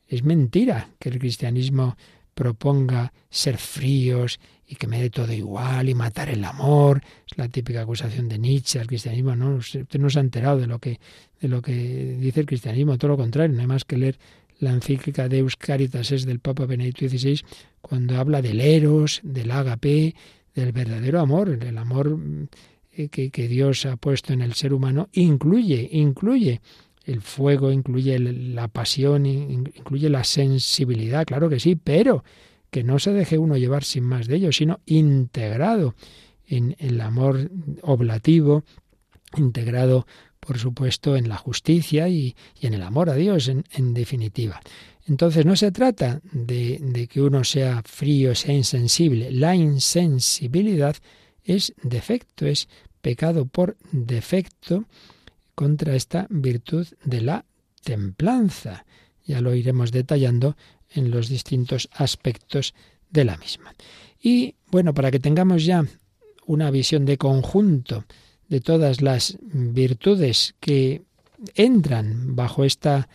Es 0.06 0.22
mentira 0.22 0.88
que 0.98 1.10
el 1.10 1.18
cristianismo 1.18 1.98
proponga 2.34 3.12
ser 3.28 3.58
fríos 3.58 4.40
y 4.68 4.76
que 4.76 4.86
me 4.86 5.00
dé 5.00 5.08
todo 5.08 5.32
igual 5.32 5.88
y 5.88 5.94
matar 5.94 6.28
el 6.28 6.44
amor. 6.44 7.02
Es 7.26 7.38
la 7.38 7.48
típica 7.48 7.82
acusación 7.82 8.28
de 8.28 8.38
Nietzsche 8.38 8.78
al 8.78 8.86
cristianismo. 8.86 9.34
No, 9.34 9.56
usted 9.56 9.86
no 9.98 10.10
se 10.10 10.18
ha 10.18 10.22
enterado 10.22 10.58
de 10.58 10.66
lo 10.66 10.78
que 10.78 11.00
de 11.40 11.48
lo 11.48 11.62
que 11.62 11.72
dice 12.20 12.40
el 12.40 12.46
cristianismo, 12.46 12.98
todo 12.98 13.12
lo 13.12 13.16
contrario, 13.16 13.54
no 13.54 13.60
hay 13.60 13.66
más 13.66 13.84
que 13.84 13.96
leer 13.96 14.18
la 14.58 14.72
encíclica 14.72 15.28
Deus 15.28 15.56
Caritas 15.56 16.10
es 16.10 16.26
del 16.26 16.40
Papa 16.40 16.66
Benedicto 16.66 17.08
XVI 17.08 17.40
cuando 17.80 18.18
habla 18.18 18.42
del 18.42 18.60
eros, 18.60 19.20
del 19.22 19.50
agape, 19.50 20.14
del 20.54 20.72
verdadero 20.72 21.20
amor, 21.20 21.48
el 21.48 21.78
amor 21.78 22.18
eh, 22.92 23.08
que, 23.08 23.30
que 23.30 23.46
Dios 23.46 23.86
ha 23.86 23.96
puesto 23.96 24.32
en 24.32 24.42
el 24.42 24.54
ser 24.54 24.72
humano, 24.72 25.08
incluye, 25.12 25.88
incluye 25.92 26.60
el 27.04 27.22
fuego, 27.22 27.70
incluye 27.70 28.18
la 28.18 28.68
pasión, 28.68 29.24
incluye 29.26 30.10
la 30.10 30.24
sensibilidad, 30.24 31.24
claro 31.24 31.48
que 31.48 31.60
sí, 31.60 31.76
pero 31.76 32.24
que 32.70 32.84
no 32.84 32.98
se 32.98 33.12
deje 33.12 33.38
uno 33.38 33.56
llevar 33.56 33.84
sin 33.84 34.04
más 34.04 34.26
de 34.26 34.36
ello, 34.36 34.52
sino 34.52 34.80
integrado 34.86 35.94
en 36.46 36.76
el 36.78 37.00
amor 37.00 37.50
oblativo, 37.82 38.64
integrado, 39.36 40.06
por 40.40 40.58
supuesto, 40.58 41.16
en 41.16 41.28
la 41.28 41.36
justicia 41.36 42.08
y, 42.08 42.34
en 42.60 42.74
el 42.74 42.82
amor 42.82 43.10
a 43.10 43.14
Dios, 43.14 43.48
en, 43.48 43.94
definitiva. 43.94 44.60
Entonces 45.06 45.44
no 45.44 45.56
se 45.56 45.72
trata 45.72 46.20
de, 46.32 46.78
de 46.80 47.06
que 47.06 47.20
uno 47.20 47.44
sea 47.44 47.82
frío, 47.84 48.34
sea 48.34 48.54
insensible. 48.54 49.30
La 49.30 49.54
insensibilidad 49.54 50.96
es 51.44 51.74
defecto, 51.82 52.46
es 52.46 52.68
pecado 53.00 53.46
por 53.46 53.76
defecto 53.90 54.84
contra 55.54 55.96
esta 55.96 56.26
virtud 56.30 56.86
de 57.04 57.20
la 57.22 57.44
templanza. 57.82 58.84
Ya 59.24 59.40
lo 59.40 59.54
iremos 59.54 59.92
detallando 59.92 60.56
en 60.90 61.10
los 61.10 61.28
distintos 61.28 61.88
aspectos 61.92 62.74
de 63.10 63.24
la 63.24 63.36
misma. 63.36 63.74
Y 64.20 64.54
bueno, 64.70 64.94
para 64.94 65.10
que 65.10 65.20
tengamos 65.20 65.64
ya 65.64 65.84
una 66.46 66.70
visión 66.70 67.04
de 67.04 67.18
conjunto 67.18 68.04
de 68.48 68.60
todas 68.60 69.02
las 69.02 69.38
virtudes 69.42 70.54
que 70.60 71.02
entran 71.54 72.34
bajo 72.34 72.64
esta 72.64 73.08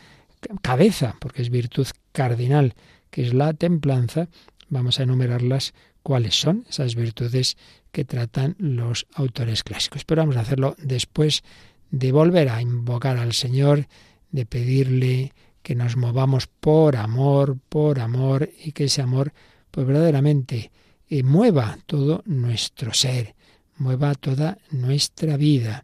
cabeza, 0.61 1.15
porque 1.19 1.41
es 1.41 1.49
virtud 1.49 1.87
cardinal, 2.11 2.75
que 3.09 3.23
es 3.23 3.33
la 3.33 3.53
templanza, 3.53 4.29
vamos 4.69 4.99
a 4.99 5.03
enumerarlas 5.03 5.73
cuáles 6.03 6.35
son 6.39 6.65
esas 6.69 6.95
virtudes 6.95 7.57
que 7.91 8.05
tratan 8.05 8.55
los 8.59 9.07
autores 9.13 9.63
clásicos. 9.63 10.05
Pero 10.05 10.21
vamos 10.21 10.37
a 10.37 10.41
hacerlo 10.41 10.75
después 10.79 11.43
de 11.91 12.11
volver 12.11 12.49
a 12.49 12.61
invocar 12.61 13.17
al 13.17 13.33
Señor, 13.33 13.87
de 14.31 14.45
pedirle 14.45 15.33
que 15.63 15.75
nos 15.75 15.97
movamos 15.97 16.47
por 16.47 16.95
amor, 16.95 17.57
por 17.69 17.99
amor, 17.99 18.49
y 18.63 18.73
que 18.73 18.85
ese 18.85 19.01
amor, 19.01 19.33
pues 19.71 19.87
verdaderamente 19.87 20.71
eh, 21.09 21.23
mueva 21.23 21.77
todo 21.85 22.21
nuestro 22.25 22.93
ser, 22.93 23.35
mueva 23.77 24.13
toda 24.13 24.59
nuestra 24.69 25.37
vida. 25.37 25.81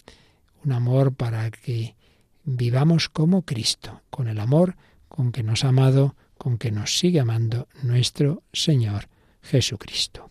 Un 0.64 0.74
amor 0.74 1.14
para 1.14 1.50
que 1.50 1.96
vivamos 2.44 3.10
como 3.10 3.44
Cristo, 3.44 4.02
con 4.10 4.28
el 4.28 4.40
amor 4.40 4.76
con 5.08 5.32
que 5.32 5.44
nos 5.44 5.64
ha 5.64 5.70
amado, 5.70 6.16
con 6.38 6.58
que 6.58 6.72
nos 6.72 7.00
sigue 7.00 7.20
amando 7.20 7.68
nuestro 7.82 8.44
Señor 8.54 9.08
Jesucristo. 9.42 10.30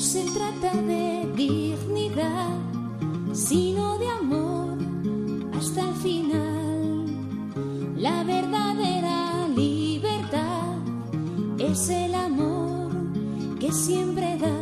se 0.00 0.24
trata 0.32 0.72
de 0.80 1.26
sino 3.32 3.98
de 3.98 4.08
amor 4.08 4.76
hasta 5.56 5.88
el 5.88 5.94
final. 5.96 7.06
La 7.96 8.24
verdadera 8.24 9.46
libertad 9.48 10.74
es 11.58 11.88
el 11.88 12.14
amor 12.14 12.90
que 13.60 13.70
siempre 13.72 14.36
da, 14.38 14.58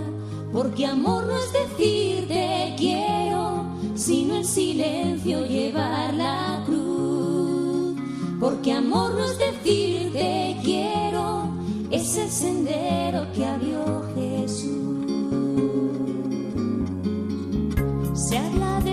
porque 0.53 0.87
amor 0.87 1.25
no 1.27 1.39
es 1.39 1.53
decir 1.53 2.29
te 2.29 2.75
quiero, 2.77 3.65
sino 3.95 4.37
en 4.37 4.45
silencio 4.45 5.47
llevar 5.47 6.15
la 6.15 6.63
cruz. 6.67 7.97
Porque 8.41 8.73
amor 8.73 9.15
no 9.15 9.25
es 9.25 9.39
decir 9.39 10.13
te 10.13 10.57
quiero, 10.63 11.49
es 11.91 12.17
el 12.17 12.31
sendero 12.31 13.27
que 13.33 13.45
abrió 13.45 13.98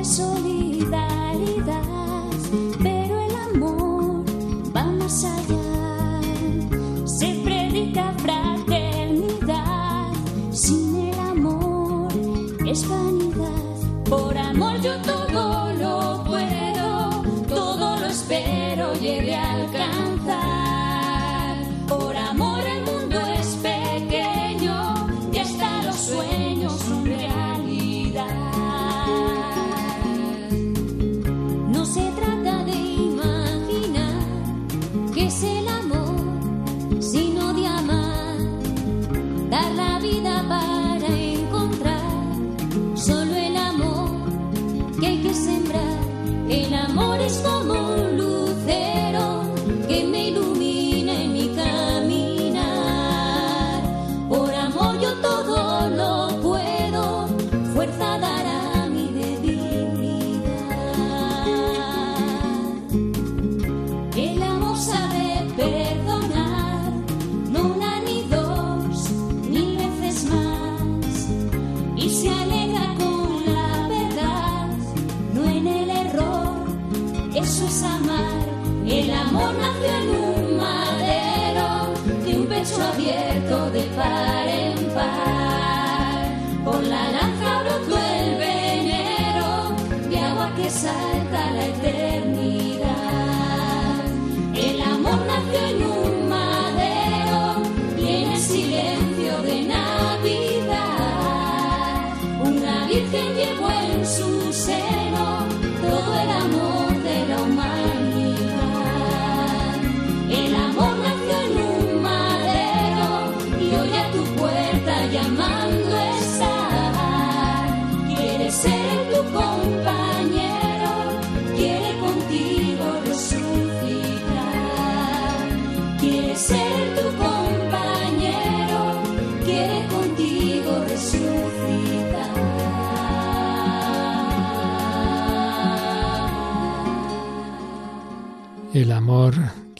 habla 0.05 0.64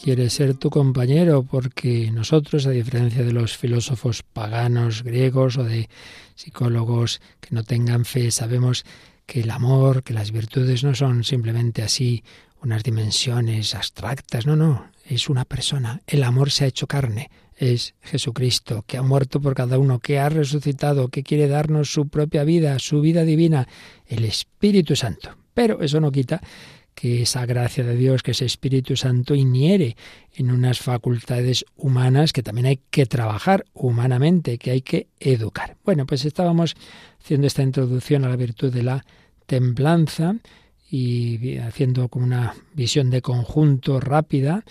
quiere 0.06 0.30
ser 0.30 0.54
tu 0.54 0.70
compañero 0.70 1.42
porque 1.42 2.12
nosotros, 2.12 2.68
a 2.68 2.70
diferencia 2.70 3.24
de 3.24 3.34
los 3.34 3.58
filósofos 3.58 4.22
paganos 4.22 5.02
griegos 5.02 5.58
o 5.58 5.64
de 5.64 5.90
psicólogos 6.36 7.22
que 7.40 7.56
no 7.56 7.64
tengan 7.64 8.06
fe, 8.06 8.30
sabemos 8.30 8.86
que 9.26 9.40
el 9.40 9.50
amor, 9.50 10.04
que 10.04 10.14
las 10.14 10.30
virtudes 10.30 10.84
no 10.84 10.94
son 10.94 11.24
simplemente 11.24 11.82
así 11.82 12.24
unas 12.62 12.84
dimensiones 12.84 13.74
abstractas, 13.74 14.46
no, 14.46 14.56
no, 14.56 14.92
es 15.10 15.28
una 15.28 15.44
persona. 15.44 16.04
El 16.06 16.22
amor 16.22 16.52
se 16.52 16.66
ha 16.66 16.68
hecho 16.68 16.86
carne, 16.86 17.32
es 17.58 17.96
Jesucristo, 18.02 18.84
que 18.86 18.98
ha 18.98 19.02
muerto 19.02 19.42
por 19.42 19.56
cada 19.56 19.80
uno, 19.80 19.98
que 19.98 20.20
ha 20.20 20.30
resucitado, 20.30 21.08
que 21.08 21.24
quiere 21.24 21.48
darnos 21.48 21.92
su 21.92 22.10
propia 22.10 22.44
vida, 22.44 22.78
su 22.78 23.02
vida 23.02 23.24
divina, 23.24 23.68
el 24.06 24.24
Espíritu 24.24 24.96
Santo. 24.96 25.36
Pero 25.56 25.82
eso 25.82 26.00
no 26.00 26.12
quita 26.12 26.44
que 26.96 27.22
esa 27.22 27.46
gracia 27.46 27.84
de 27.84 27.96
Dios, 27.98 28.24
que 28.24 28.32
ese 28.32 28.46
Espíritu 28.46 28.96
Santo 28.96 29.36
inhiere 29.36 29.98
en 30.34 30.50
unas 30.50 30.80
facultades 30.80 31.66
humanas 31.76 32.32
que 32.32 32.42
también 32.42 32.68
hay 32.68 32.80
que 32.90 33.06
trabajar 33.06 33.66
humanamente, 33.74 34.58
que 34.58 34.72
hay 34.72 34.82
que 34.82 35.08
educar. 35.20 35.76
Bueno, 35.84 36.06
pues 36.06 36.24
estábamos 36.26 36.76
haciendo 37.22 37.48
esta 37.48 37.64
introducción 37.64 38.24
a 38.24 38.30
la 38.30 38.38
virtud 38.38 38.74
de 38.74 38.84
la 38.84 39.06
templanza 39.46 40.38
y 40.90 41.58
haciendo 41.58 42.08
como 42.08 42.26
una 42.26 42.56
visión 42.74 43.10
de 43.10 43.22
conjunto 43.22 44.00
rápida, 44.00 44.64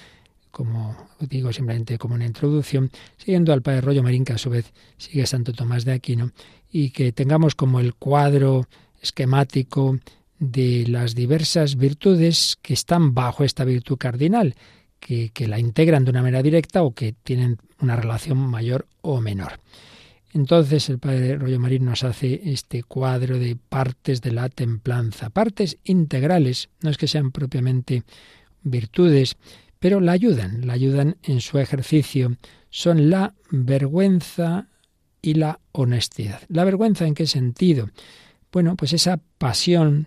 como 0.50 0.96
digo 1.20 1.52
simplemente 1.52 1.98
como 1.98 2.14
una 2.14 2.24
introducción, 2.24 2.90
siguiendo 3.18 3.52
al 3.52 3.62
Padre 3.62 3.82
Rollo 3.82 4.02
Marín, 4.02 4.24
que 4.24 4.32
a 4.32 4.38
su 4.38 4.48
vez 4.48 4.72
sigue 4.96 5.26
Santo 5.26 5.52
Tomás 5.52 5.84
de 5.84 5.92
Aquino, 5.92 6.30
y 6.70 6.90
que 6.90 7.12
tengamos 7.12 7.54
como 7.54 7.80
el 7.80 7.94
cuadro 7.94 8.66
esquemático 9.02 9.98
de 10.38 10.86
las 10.88 11.14
diversas 11.14 11.76
virtudes 11.76 12.56
que 12.60 12.74
están 12.74 13.14
bajo 13.14 13.44
esta 13.44 13.64
virtud 13.64 13.96
cardinal, 13.98 14.54
que, 14.98 15.30
la 15.46 15.58
integran 15.58 16.04
de 16.04 16.10
una 16.10 16.22
manera 16.22 16.42
directa 16.42 16.82
o 16.82 16.94
que 16.94 17.12
tienen 17.12 17.58
una 17.80 17.96
relación 17.96 18.38
mayor 18.38 18.86
o 19.02 19.20
menor. 19.20 19.60
Entonces 20.32 20.88
el 20.88 20.98
padre 20.98 21.36
Rollo 21.36 21.60
Marín 21.60 21.84
nos 21.84 22.02
hace 22.02 22.40
este 22.44 22.82
cuadro 22.82 23.38
de 23.38 23.56
partes 23.56 24.20
de 24.20 24.32
la 24.32 24.48
templanza, 24.48 25.30
partes 25.30 25.78
integrales, 25.84 26.70
no 26.80 26.90
es 26.90 26.96
que 26.96 27.06
sean 27.06 27.30
propiamente 27.30 28.02
virtudes, 28.62 29.36
pero 29.78 30.00
la 30.00 30.12
ayudan, 30.12 30.66
la 30.66 30.72
ayudan 30.72 31.18
en 31.22 31.40
su 31.40 31.58
ejercicio. 31.58 32.36
Son 32.70 33.10
la 33.10 33.34
vergüenza 33.50 34.68
y 35.20 35.34
la 35.34 35.60
honestidad. 35.72 36.40
¿La 36.48 36.64
vergüenza 36.64 37.06
en 37.06 37.14
qué 37.14 37.26
sentido? 37.26 37.90
Bueno, 38.54 38.76
pues 38.76 38.92
esa 38.92 39.18
pasión, 39.36 40.06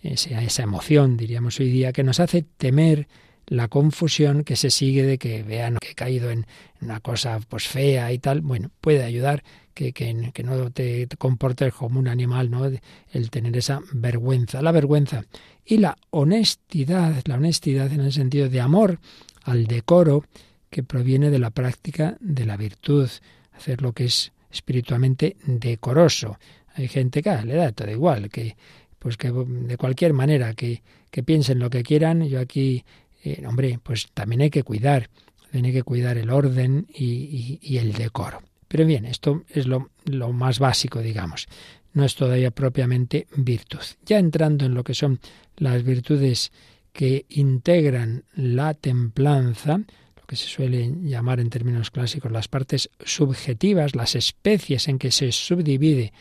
esa, 0.00 0.40
esa 0.40 0.62
emoción, 0.62 1.16
diríamos 1.16 1.58
hoy 1.58 1.68
día, 1.68 1.92
que 1.92 2.04
nos 2.04 2.20
hace 2.20 2.42
temer 2.42 3.08
la 3.48 3.66
confusión 3.66 4.44
que 4.44 4.54
se 4.54 4.70
sigue 4.70 5.02
de 5.02 5.18
que 5.18 5.42
vean 5.42 5.78
que 5.80 5.90
he 5.90 5.94
caído 5.96 6.30
en 6.30 6.46
una 6.80 7.00
cosa 7.00 7.40
pues 7.48 7.66
fea 7.66 8.12
y 8.12 8.20
tal, 8.20 8.40
bueno, 8.40 8.70
puede 8.80 9.02
ayudar 9.02 9.42
que, 9.74 9.92
que, 9.92 10.14
no 10.44 10.70
te 10.70 11.08
comportes 11.18 11.74
como 11.74 11.98
un 11.98 12.06
animal, 12.06 12.52
¿no? 12.52 12.70
El 13.10 13.30
tener 13.30 13.56
esa 13.56 13.80
vergüenza, 13.90 14.62
la 14.62 14.70
vergüenza. 14.70 15.24
Y 15.64 15.78
la 15.78 15.98
honestidad, 16.10 17.20
la 17.24 17.34
honestidad 17.34 17.92
en 17.92 18.02
el 18.02 18.12
sentido 18.12 18.48
de 18.48 18.60
amor 18.60 19.00
al 19.42 19.66
decoro 19.66 20.24
que 20.70 20.84
proviene 20.84 21.30
de 21.30 21.40
la 21.40 21.50
práctica 21.50 22.16
de 22.20 22.46
la 22.46 22.56
virtud, 22.56 23.10
hacer 23.54 23.82
lo 23.82 23.92
que 23.92 24.04
es 24.04 24.30
espiritualmente 24.52 25.36
decoroso. 25.44 26.38
Hay 26.78 26.86
gente 26.86 27.22
que 27.22 27.30
le 27.44 27.56
da 27.56 27.72
todo 27.72 27.90
igual, 27.90 28.30
que 28.30 28.56
pues 29.00 29.16
que 29.16 29.32
de 29.32 29.76
cualquier 29.76 30.12
manera 30.12 30.54
que, 30.54 30.82
que 31.10 31.24
piensen 31.24 31.58
lo 31.58 31.70
que 31.70 31.82
quieran, 31.82 32.22
yo 32.28 32.38
aquí, 32.40 32.84
eh, 33.24 33.44
hombre, 33.46 33.80
pues 33.82 34.08
también 34.14 34.42
hay 34.42 34.50
que 34.50 34.62
cuidar, 34.62 35.10
tiene 35.50 35.72
que 35.72 35.82
cuidar 35.82 36.18
el 36.18 36.30
orden 36.30 36.86
y, 36.94 37.58
y, 37.60 37.78
el 37.78 37.92
decoro. 37.94 38.42
Pero 38.68 38.86
bien, 38.86 39.06
esto 39.06 39.44
es 39.48 39.66
lo, 39.66 39.90
lo 40.04 40.32
más 40.32 40.60
básico, 40.60 41.00
digamos. 41.00 41.48
No 41.94 42.04
es 42.04 42.14
todavía 42.14 42.52
propiamente 42.52 43.26
virtud. 43.34 43.80
Ya 44.06 44.18
entrando 44.18 44.66
en 44.66 44.74
lo 44.74 44.84
que 44.84 44.94
son 44.94 45.18
las 45.56 45.82
virtudes 45.82 46.52
que 46.92 47.26
integran 47.30 48.24
la 48.34 48.74
templanza, 48.74 49.78
lo 49.78 50.26
que 50.26 50.36
se 50.36 50.46
suele 50.46 50.92
llamar 51.02 51.40
en 51.40 51.50
términos 51.50 51.90
clásicos 51.90 52.30
las 52.30 52.46
partes 52.46 52.90
subjetivas, 53.04 53.96
las 53.96 54.14
especies 54.14 54.86
en 54.86 54.98
que 54.98 55.10
se 55.10 55.32
subdivide 55.32 56.12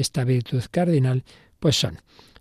esta 0.00 0.24
virtud 0.24 0.62
cardinal, 0.70 1.24
pues 1.58 1.76
son 1.76 2.00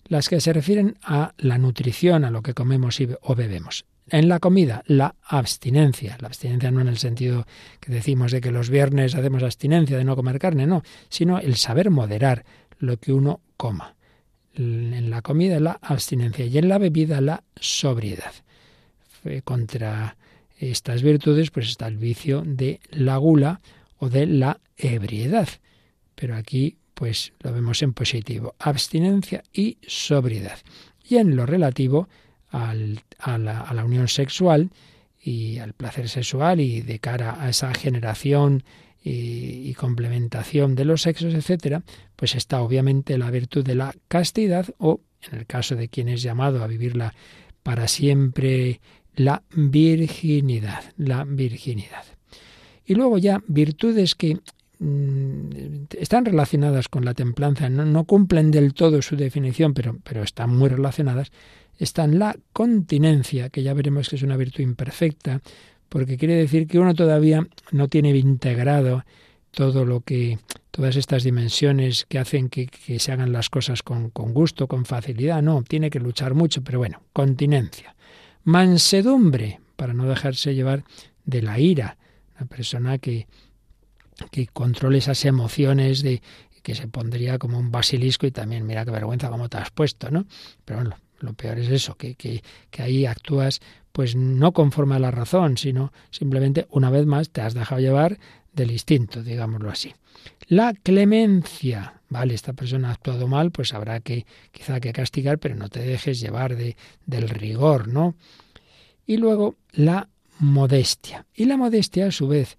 las 0.09 0.27
que 0.27 0.41
se 0.41 0.51
refieren 0.51 0.97
a 1.03 1.33
la 1.37 1.57
nutrición, 1.57 2.25
a 2.25 2.31
lo 2.31 2.41
que 2.41 2.53
comemos 2.53 2.99
o 3.21 3.35
bebemos. 3.35 3.85
En 4.09 4.27
la 4.27 4.39
comida, 4.39 4.83
la 4.87 5.15
abstinencia. 5.23 6.17
La 6.19 6.27
abstinencia 6.27 6.71
no 6.71 6.81
en 6.81 6.87
el 6.87 6.97
sentido 6.97 7.45
que 7.79 7.91
decimos 7.91 8.31
de 8.31 8.41
que 8.41 8.51
los 8.51 8.69
viernes 8.71 9.13
hacemos 9.13 9.43
abstinencia 9.43 9.97
de 9.97 10.03
no 10.03 10.15
comer 10.15 10.39
carne, 10.39 10.65
no, 10.65 10.81
sino 11.09 11.37
el 11.37 11.55
saber 11.57 11.91
moderar 11.91 12.43
lo 12.79 12.97
que 12.97 13.13
uno 13.13 13.41
coma. 13.55 13.95
En 14.55 15.11
la 15.11 15.21
comida, 15.21 15.59
la 15.59 15.73
abstinencia 15.79 16.45
y 16.45 16.57
en 16.57 16.69
la 16.69 16.79
bebida, 16.79 17.21
la 17.21 17.43
sobriedad. 17.55 18.33
Contra 19.43 20.17
estas 20.57 21.03
virtudes, 21.03 21.51
pues 21.51 21.67
está 21.67 21.87
el 21.87 21.97
vicio 21.97 22.41
de 22.43 22.79
la 22.89 23.17
gula 23.17 23.61
o 23.99 24.09
de 24.09 24.25
la 24.25 24.59
ebriedad. 24.75 25.47
Pero 26.15 26.35
aquí 26.35 26.78
pues 26.99 27.31
lo 27.39 27.53
vemos 27.53 27.81
en 27.81 27.93
positivo, 27.93 28.55
abstinencia 28.59 29.41
y 29.53 29.77
sobriedad. 29.87 30.57
Y 31.07 31.15
en 31.15 31.37
lo 31.37 31.45
relativo 31.45 32.09
a, 32.51 32.75
la, 32.75 33.85
unión 33.85 34.09
sexual 34.09 34.69
y 35.23 35.59
al 35.59 35.71
placer 35.71 36.09
sexual 36.09 36.59
y 36.59 36.81
de 36.81 36.99
cara 36.99 37.41
a 37.41 37.47
esa 37.47 37.73
generación 37.73 38.65
y, 39.01 39.73
complementación 39.75 40.75
de 40.75 40.83
los 40.83 41.03
sexos, 41.03 41.33
etcétera, 41.33 41.83
pues 42.17 42.35
está 42.35 42.61
obviamente 42.61 43.17
la 43.17 43.31
virtud 43.31 43.63
de 43.63 43.75
la 43.75 43.95
castidad 44.09 44.67
o, 44.77 44.99
en 45.31 45.39
el 45.39 45.45
caso 45.45 45.77
de 45.77 45.87
quien 45.87 46.09
es 46.09 46.21
llamado 46.21 46.61
a 46.61 46.67
vivirla 46.67 47.13
para 47.63 47.87
siempre, 47.87 48.81
la 49.15 49.43
virginidad, 49.55 50.83
la 50.97 51.23
virginidad. 51.23 52.03
Y 52.85 52.95
luego 52.95 53.17
ya 53.17 53.41
virtudes 53.47 54.15
que 54.15 54.39
están 54.79 56.23
relacionadas 56.23 56.87
con 56.87 57.03
la 57.03 57.13
templanza, 57.13 57.69
no, 57.69 58.03
cumplen 58.05 58.49
del 58.49 58.73
todo 58.73 59.01
su 59.01 59.17
definición, 59.17 59.73
pero, 59.73 59.97
pero 60.03 60.23
están 60.23 60.55
muy 60.55 60.69
relacionadas, 60.69 61.31
están 61.77 62.17
la 62.17 62.37
continencia, 62.53 63.49
que 63.49 63.61
ya 63.61 63.73
veremos 63.73 64.09
que 64.09 64.15
es 64.15 64.23
una 64.23 64.37
virtud 64.37 64.63
imperfecta, 64.63 65.41
porque 65.89 66.17
quiere 66.17 66.35
decir 66.35 66.67
que 66.67 66.79
uno 66.79 66.93
todavía 66.93 67.45
no 67.71 67.87
tiene 67.89 68.15
integrado 68.15 69.03
todo 69.51 69.83
lo 69.83 70.01
que, 70.01 70.39
todas 70.71 70.95
estas 70.95 71.23
dimensiones 71.23 72.05
que 72.07 72.19
hacen 72.19 72.47
que, 72.47 72.67
que 72.67 72.99
se 72.99 73.11
hagan 73.11 73.33
las 73.33 73.49
cosas 73.49 73.83
con, 73.83 74.11
con 74.11 74.33
gusto, 74.33 74.67
con 74.67 74.85
facilidad, 74.85 75.41
no, 75.41 75.61
tiene 75.63 75.89
que 75.89 75.99
luchar 75.99 76.35
mucho, 76.35 76.63
pero 76.63 76.79
bueno, 76.79 77.01
continencia. 77.11 77.95
Mansedumbre, 78.45 79.59
para 79.75 79.93
no 79.93 80.07
dejarse 80.07 80.55
llevar 80.55 80.85
de 81.25 81.41
la 81.41 81.59
ira, 81.59 81.97
una 82.37 82.47
persona 82.47 82.97
que, 82.97 83.27
que 84.31 84.47
controle 84.47 84.97
esas 84.99 85.25
emociones 85.25 86.01
de 86.01 86.21
que 86.63 86.75
se 86.75 86.87
pondría 86.87 87.37
como 87.37 87.57
un 87.57 87.71
basilisco 87.71 88.27
y 88.27 88.31
también 88.31 88.65
mira 88.65 88.85
qué 88.85 88.91
vergüenza 88.91 89.29
cómo 89.29 89.49
te 89.49 89.57
has 89.57 89.71
puesto, 89.71 90.11
¿no? 90.11 90.25
Pero 90.65 90.81
bueno, 90.81 90.95
lo 91.19 91.33
peor 91.33 91.59
es 91.59 91.69
eso, 91.69 91.95
que, 91.95 92.15
que, 92.15 92.43
que 92.69 92.81
ahí 92.81 93.05
actúas 93.05 93.61
pues 93.91 94.15
no 94.15 94.51
conforme 94.51 94.95
a 94.95 94.99
la 94.99 95.11
razón, 95.11 95.57
sino 95.57 95.91
simplemente 96.11 96.67
una 96.69 96.89
vez 96.89 97.05
más 97.05 97.29
te 97.29 97.41
has 97.41 97.53
dejado 97.53 97.81
llevar 97.81 98.19
del 98.53 98.71
instinto, 98.71 99.23
digámoslo 99.23 99.69
así. 99.69 99.93
La 100.47 100.73
clemencia, 100.73 102.01
vale, 102.09 102.33
esta 102.33 102.53
persona 102.53 102.89
ha 102.89 102.93
actuado 102.93 103.27
mal, 103.27 103.51
pues 103.51 103.73
habrá 103.73 103.99
que 103.99 104.25
quizá 104.51 104.79
que 104.79 104.93
castigar, 104.93 105.39
pero 105.39 105.55
no 105.55 105.69
te 105.69 105.81
dejes 105.81 106.19
llevar 106.19 106.55
de, 106.55 106.75
del 107.05 107.29
rigor, 107.29 107.87
¿no? 107.87 108.15
Y 109.05 109.17
luego 109.17 109.55
la 109.71 110.09
modestia. 110.39 111.25
Y 111.33 111.45
la 111.45 111.57
modestia, 111.57 112.07
a 112.07 112.11
su 112.11 112.27
vez, 112.27 112.57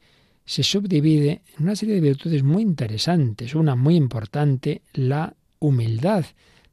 se 0.50 0.64
subdivide 0.64 1.42
en 1.56 1.62
una 1.62 1.76
serie 1.76 1.94
de 1.94 2.00
virtudes 2.00 2.42
muy 2.42 2.62
interesantes. 2.62 3.54
Una 3.54 3.76
muy 3.76 3.94
importante, 3.94 4.82
la 4.94 5.32
humildad, 5.60 6.24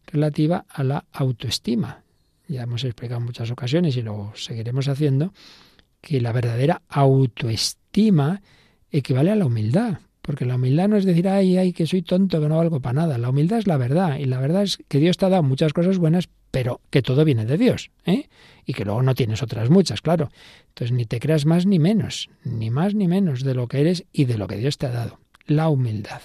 relativa 0.08 0.66
a 0.68 0.84
la 0.84 1.06
autoestima. 1.12 2.02
Ya 2.48 2.64
hemos 2.64 2.84
explicado 2.84 3.20
en 3.20 3.28
muchas 3.28 3.52
ocasiones 3.52 3.96
y 3.96 4.02
lo 4.02 4.32
seguiremos 4.34 4.88
haciendo, 4.88 5.32
que 6.02 6.20
la 6.20 6.32
verdadera 6.32 6.82
autoestima 6.90 8.42
equivale 8.90 9.30
a 9.30 9.36
la 9.36 9.46
humildad. 9.46 10.00
Porque 10.24 10.46
la 10.46 10.56
humildad 10.56 10.88
no 10.88 10.98
es 10.98 11.06
decir, 11.06 11.28
ay, 11.30 11.58
ay, 11.58 11.72
que 11.72 11.86
soy 11.86 12.02
tonto, 12.02 12.42
que 12.42 12.50
no 12.50 12.58
valgo 12.58 12.80
para 12.80 13.02
nada. 13.02 13.20
La 13.20 13.30
humildad 13.30 13.60
es 13.60 13.68
la 13.68 13.78
verdad. 13.78 14.18
Y 14.18 14.26
la 14.26 14.40
verdad 14.40 14.64
es 14.64 14.80
que 14.88 14.98
Dios 14.98 15.18
te 15.18 15.28
ha 15.28 15.30
dado 15.30 15.44
muchas 15.44 15.74
cosas 15.74 16.00
buenas, 16.00 16.30
pero 16.58 16.82
que 16.90 17.04
todo 17.04 17.24
viene 17.24 17.46
de 17.46 17.56
Dios. 17.56 17.92
¿eh? 18.08 18.30
Y 18.66 18.74
que 18.74 18.84
luego 18.84 19.04
no 19.04 19.14
tienes 19.14 19.44
otras 19.44 19.70
muchas, 19.70 20.02
claro. 20.02 20.32
Entonces 20.70 20.92
ni 20.92 21.06
te 21.06 21.20
creas 21.20 21.46
más 21.46 21.68
ni 21.68 21.78
menos, 21.78 22.32
ni 22.44 22.72
más 22.72 22.96
ni 22.96 23.08
menos 23.08 23.44
de 23.44 23.54
lo 23.54 23.68
que 23.68 23.80
eres 23.80 24.06
y 24.12 24.26
de 24.26 24.40
lo 24.40 24.48
que 24.48 24.58
Dios 24.58 24.80
te 24.80 24.88
ha 24.88 24.90
dado. 24.90 25.20
La 25.46 25.70
humildad. 25.70 26.20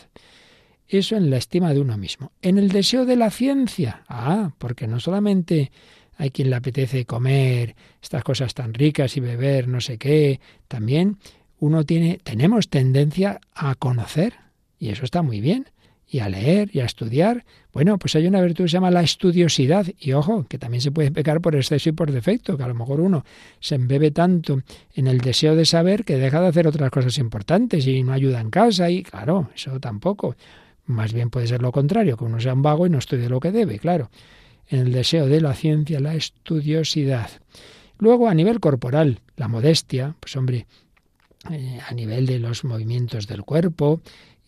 Eso 0.88 1.16
en 1.16 1.28
la 1.28 1.36
estima 1.36 1.74
de 1.74 1.80
uno 1.80 1.98
mismo. 1.98 2.32
En 2.40 2.56
el 2.56 2.70
deseo 2.70 3.04
de 3.04 3.16
la 3.16 3.28
ciencia. 3.30 4.04
Ah, 4.08 4.52
porque 4.56 4.86
no 4.86 5.00
solamente 5.00 5.70
hay 6.16 6.30
quien 6.30 6.48
le 6.48 6.56
apetece 6.56 7.04
comer 7.04 7.76
estas 8.00 8.24
cosas 8.24 8.54
tan 8.54 8.72
ricas 8.72 9.18
y 9.18 9.20
beber 9.20 9.68
no 9.68 9.82
sé 9.82 9.98
qué, 9.98 10.40
también 10.66 11.18
uno 11.58 11.84
tiene, 11.84 12.20
tenemos 12.24 12.70
tendencia 12.70 13.38
a 13.52 13.74
conocer, 13.74 14.36
y 14.78 14.88
eso 14.88 15.04
está 15.04 15.20
muy 15.20 15.42
bien, 15.42 15.66
y 16.08 16.18
a 16.18 16.28
leer 16.28 16.70
y 16.72 16.80
a 16.80 16.84
estudiar. 16.84 17.44
Bueno, 17.72 17.98
pues 17.98 18.14
hay 18.16 18.26
una 18.26 18.40
virtud 18.42 18.64
que 18.64 18.68
se 18.68 18.74
llama 18.74 18.90
la 18.90 19.02
estudiosidad, 19.02 19.86
y 19.98 20.12
ojo, 20.12 20.44
que 20.46 20.58
también 20.58 20.82
se 20.82 20.90
puede 20.90 21.10
pecar 21.10 21.40
por 21.40 21.56
exceso 21.56 21.88
y 21.88 21.92
por 21.92 22.12
defecto, 22.12 22.56
que 22.56 22.62
a 22.62 22.68
lo 22.68 22.74
mejor 22.74 23.00
uno 23.00 23.24
se 23.60 23.76
embebe 23.76 24.10
tanto 24.10 24.62
en 24.94 25.06
el 25.06 25.18
deseo 25.18 25.56
de 25.56 25.64
saber 25.64 26.04
que 26.04 26.18
deja 26.18 26.40
de 26.40 26.48
hacer 26.48 26.66
otras 26.66 26.90
cosas 26.90 27.16
importantes 27.18 27.86
y 27.86 28.02
no 28.02 28.12
ayuda 28.12 28.40
en 28.40 28.50
casa, 28.50 28.90
y 28.90 29.02
claro, 29.02 29.50
eso 29.54 29.80
tampoco. 29.80 30.36
Más 30.84 31.12
bien 31.12 31.30
puede 31.30 31.46
ser 31.46 31.62
lo 31.62 31.72
contrario, 31.72 32.16
que 32.16 32.24
uno 32.24 32.40
sea 32.40 32.52
un 32.52 32.62
vago 32.62 32.86
y 32.86 32.90
no 32.90 32.98
estudie 32.98 33.28
lo 33.28 33.40
que 33.40 33.52
debe, 33.52 33.78
claro. 33.78 34.10
En 34.68 34.80
el 34.80 34.92
deseo 34.92 35.26
de 35.26 35.40
la 35.40 35.54
ciencia, 35.54 36.00
la 36.00 36.14
estudiosidad. 36.14 37.30
Luego, 37.98 38.28
a 38.28 38.34
nivel 38.34 38.60
corporal, 38.60 39.20
la 39.36 39.48
modestia, 39.48 40.16
pues 40.20 40.36
hombre, 40.36 40.66
eh, 41.50 41.80
a 41.88 41.94
nivel 41.94 42.26
de 42.26 42.38
los 42.38 42.64
movimientos 42.64 43.26
del 43.26 43.42
cuerpo 43.44 44.00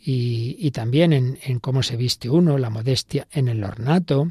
y, 0.07 0.71
también 0.73 1.13
en, 1.13 1.59
cómo 1.61 1.83
se 1.83 1.97
viste 1.97 2.29
uno, 2.29 2.59
la 2.59 2.69
modestia 2.69 3.27
en 3.33 3.49
el 3.49 3.65
ornato. 3.65 4.31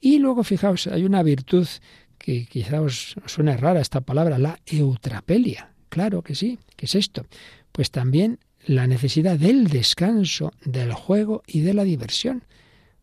Y 0.00 0.18
luego, 0.18 0.44
fijaos, 0.44 0.86
hay 0.86 1.04
una 1.04 1.22
virtud 1.22 1.68
que 2.16 2.46
quizá 2.46 2.80
os, 2.80 3.16
suene 3.26 3.56
rara 3.58 3.82
esta 3.82 4.00
palabra, 4.00 4.38
la 4.38 4.58
eutrapelia. 4.64 5.72
Claro 5.90 6.22
que 6.22 6.34
sí, 6.34 6.58
¿qué 6.76 6.86
es 6.86 6.94
esto? 6.94 7.26
Pues 7.70 7.90
también 7.90 8.38
la 8.64 8.86
necesidad 8.86 9.38
del 9.38 9.66
descanso, 9.66 10.52
del 10.64 10.94
juego 10.94 11.42
y 11.46 11.60
de 11.60 11.74
la 11.74 11.84
diversión. 11.84 12.44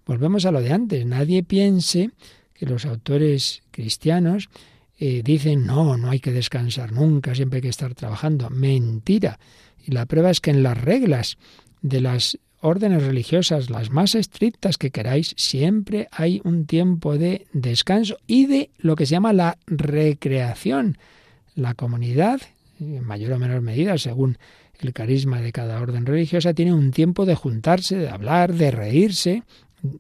Volvemos 0.06 0.46
a 0.46 0.52
lo 0.52 0.62
de 0.62 0.72
antes. 0.72 1.06
Nadie 1.06 1.44
piense 1.44 2.10
que 2.54 2.66
los 2.66 2.86
autores 2.86 3.62
cristianos 3.70 4.50
eh, 4.98 5.22
dicen, 5.24 5.68
no, 5.68 5.98
no 5.98 6.10
hay 6.10 6.20
que 6.20 6.32
descansar 6.32 6.92
nunca, 6.92 7.36
siempre 7.36 7.58
hay 7.58 7.62
que 7.62 7.70
estar 7.70 7.94
trabajando. 7.94 8.50
Mentira. 8.50 9.40
Y 9.86 9.92
la 9.92 10.08
prueba 10.08 10.32
es 10.32 10.42
que 10.42 10.50
en 10.50 10.64
las 10.64 10.80
reglas 10.80 11.38
de 11.82 12.02
las 12.02 12.38
órdenes 12.62 13.04
religiosas, 13.04 13.70
las 13.70 13.92
más 13.92 14.16
estrictas 14.16 14.78
que 14.78 14.92
queráis, 14.92 15.34
siempre 15.38 16.08
hay 16.12 16.42
un 16.44 16.66
tiempo 16.66 17.18
de 17.18 17.46
descanso 17.54 18.18
y 18.28 18.46
de 18.48 18.70
lo 18.78 18.96
que 18.96 19.06
se 19.06 19.12
llama 19.12 19.34
la 19.34 19.58
recreación. 19.68 20.98
La 21.56 21.74
comunidad, 21.74 22.42
en 22.80 23.04
mayor 23.04 23.34
o 23.34 23.40
menor 23.40 23.62
medida, 23.62 23.98
según 23.98 24.38
el 24.80 24.94
carisma 24.94 25.42
de 25.42 25.52
cada 25.52 25.82
orden 25.82 26.06
religiosa, 26.06 26.54
tiene 26.54 26.74
un 26.74 26.92
tiempo 26.92 27.26
de 27.26 27.36
juntarse, 27.36 27.98
de 27.98 28.10
hablar, 28.10 28.54
de 28.54 28.72
reírse. 28.72 29.44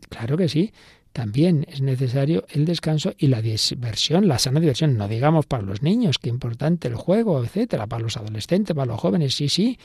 Claro 0.09 0.37
que 0.37 0.49
sí, 0.49 0.71
también 1.13 1.65
es 1.67 1.81
necesario 1.81 2.45
el 2.49 2.65
descanso 2.65 3.13
y 3.17 3.27
la 3.27 3.41
diversión, 3.41 4.27
la 4.27 4.37
sana 4.37 4.59
diversión, 4.59 4.97
no 4.97 5.07
digamos 5.07 5.47
para 5.47 5.63
los 5.63 5.81
niños, 5.81 6.19
qué 6.19 6.29
importante 6.29 6.87
el 6.87 6.95
juego, 6.95 7.43
etcétera, 7.43 7.87
para 7.87 8.03
los 8.03 8.17
adolescentes, 8.17 8.75
para 8.75 8.85
los 8.85 8.99
jóvenes, 8.99 9.33
sí, 9.33 9.49
sí. 9.49 9.79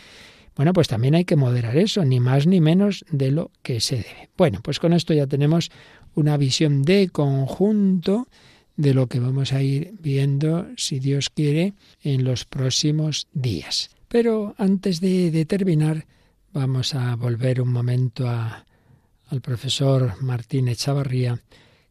Bueno, 0.55 0.73
pues 0.73 0.89
también 0.89 1.15
hay 1.15 1.25
que 1.25 1.37
moderar 1.37 1.77
eso, 1.77 2.05
ni 2.05 2.21
más 2.21 2.47
ni 2.47 2.61
menos 2.61 3.05
de 3.11 3.31
lo 3.31 3.51
que 3.63 3.81
se 3.81 3.97
debe. 3.97 4.31
Bueno, 4.37 4.61
pues 4.63 4.79
con 4.79 4.93
esto 4.93 5.15
ya 5.15 5.27
tenemos 5.27 5.71
una 6.15 6.37
visión 6.37 6.83
de 6.83 7.09
conjunto 7.09 8.29
de 8.77 8.95
lo 8.95 9.07
que 9.07 9.21
vamos 9.21 9.53
a 9.53 9.63
ir 9.63 9.95
viendo, 10.01 10.67
si 10.77 10.99
Dios 10.99 11.31
quiere, 11.31 11.75
en 12.03 12.25
los 12.25 12.45
próximos 12.45 13.29
días. 13.33 13.91
Pero 14.09 14.55
antes 14.59 15.01
de, 15.01 15.45
terminar, 15.47 16.07
vamos 16.53 16.95
a 16.95 17.17
volver 17.17 17.63
un 17.63 17.73
momento 17.73 18.29
al 18.29 19.41
profesor 19.41 20.15
Martín 20.21 20.69
Echavarría, 20.69 21.41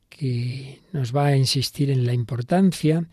que 0.09 0.81
nos 0.91 1.15
va 1.15 1.27
a 1.27 1.37
insistir 1.37 1.89
en 1.89 2.05
la 2.05 2.13
importancia 2.13 3.07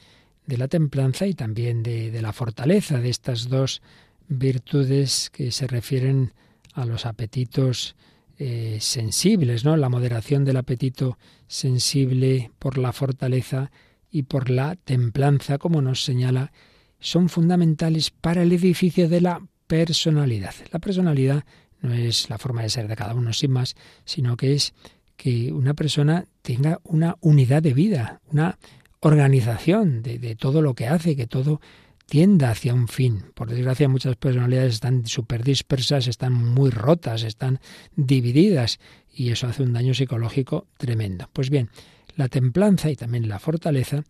de 0.46 0.56
la 0.58 0.68
templanza 0.68 1.26
y 1.26 1.34
también 1.34 1.82
de, 1.82 2.20
la 2.20 2.32
fortaleza 2.32 2.98
de 2.98 3.10
estas 3.10 3.48
dos 3.48 3.80
virtudes 4.28 5.30
que 5.30 5.50
se 5.50 5.66
refieren 5.66 6.32
a 6.74 6.84
los 6.84 7.06
apetitos 7.06 7.96
eh, 8.38 8.78
sensibles, 8.80 9.64
¿no? 9.64 9.76
La 9.76 9.88
moderación 9.88 10.44
del 10.44 10.58
apetito 10.58 11.18
sensible 11.48 12.52
por 12.58 12.78
la 12.78 12.92
fortaleza 12.92 13.70
y 14.10 14.22
por 14.22 14.50
la 14.50 14.76
templanza, 14.76 15.58
como 15.58 15.82
nos 15.82 16.04
señala, 16.04 16.52
son 17.00 17.28
fundamentales 17.28 18.10
para 18.10 18.42
el 18.42 18.52
edificio 18.52 19.08
de 19.08 19.20
la 19.20 19.42
personalidad. 19.66 20.54
La 20.72 20.78
personalidad 20.78 21.44
no 21.80 21.92
es 21.94 22.28
la 22.30 22.38
forma 22.38 22.62
de 22.62 22.70
ser 22.70 22.88
de 22.88 22.96
cada 22.96 23.14
uno 23.14 23.32
sin 23.32 23.52
más, 23.52 23.76
sino 24.04 24.36
que 24.36 24.54
es 24.54 24.74
que 25.16 25.52
una 25.52 25.74
persona 25.74 26.26
tenga 26.42 26.80
una 26.84 27.16
unidad 27.20 27.62
de 27.62 27.74
vida, 27.74 28.20
una 28.30 28.58
organización 29.00 30.02
de, 30.02 30.36
todo 30.36 30.62
lo 30.62 30.74
que 30.74 30.86
hace, 30.88 31.16
que 31.16 31.26
todo 31.26 31.60
tienda 32.08 32.50
hacia 32.50 32.74
un 32.74 32.88
fin. 32.88 33.24
Por 33.34 33.50
desgracia, 33.50 33.88
muchas 33.88 34.16
personalidades 34.16 34.74
están 34.74 35.06
súper 35.06 35.44
dispersas, 35.44 36.06
están 36.06 36.32
muy 36.32 36.70
rotas, 36.70 37.22
están 37.22 37.60
divididas 37.94 38.80
y 39.14 39.30
eso 39.30 39.46
hace 39.46 39.62
un 39.62 39.74
daño 39.74 39.94
psicológico 39.94 40.66
tremendo. 40.78 41.28
Pues 41.32 41.50
bien, 41.50 41.68
la 42.16 42.28
templanza 42.28 42.90
y 42.90 42.96
también 42.96 43.28
la 43.28 43.38
fortaleza 43.38 44.04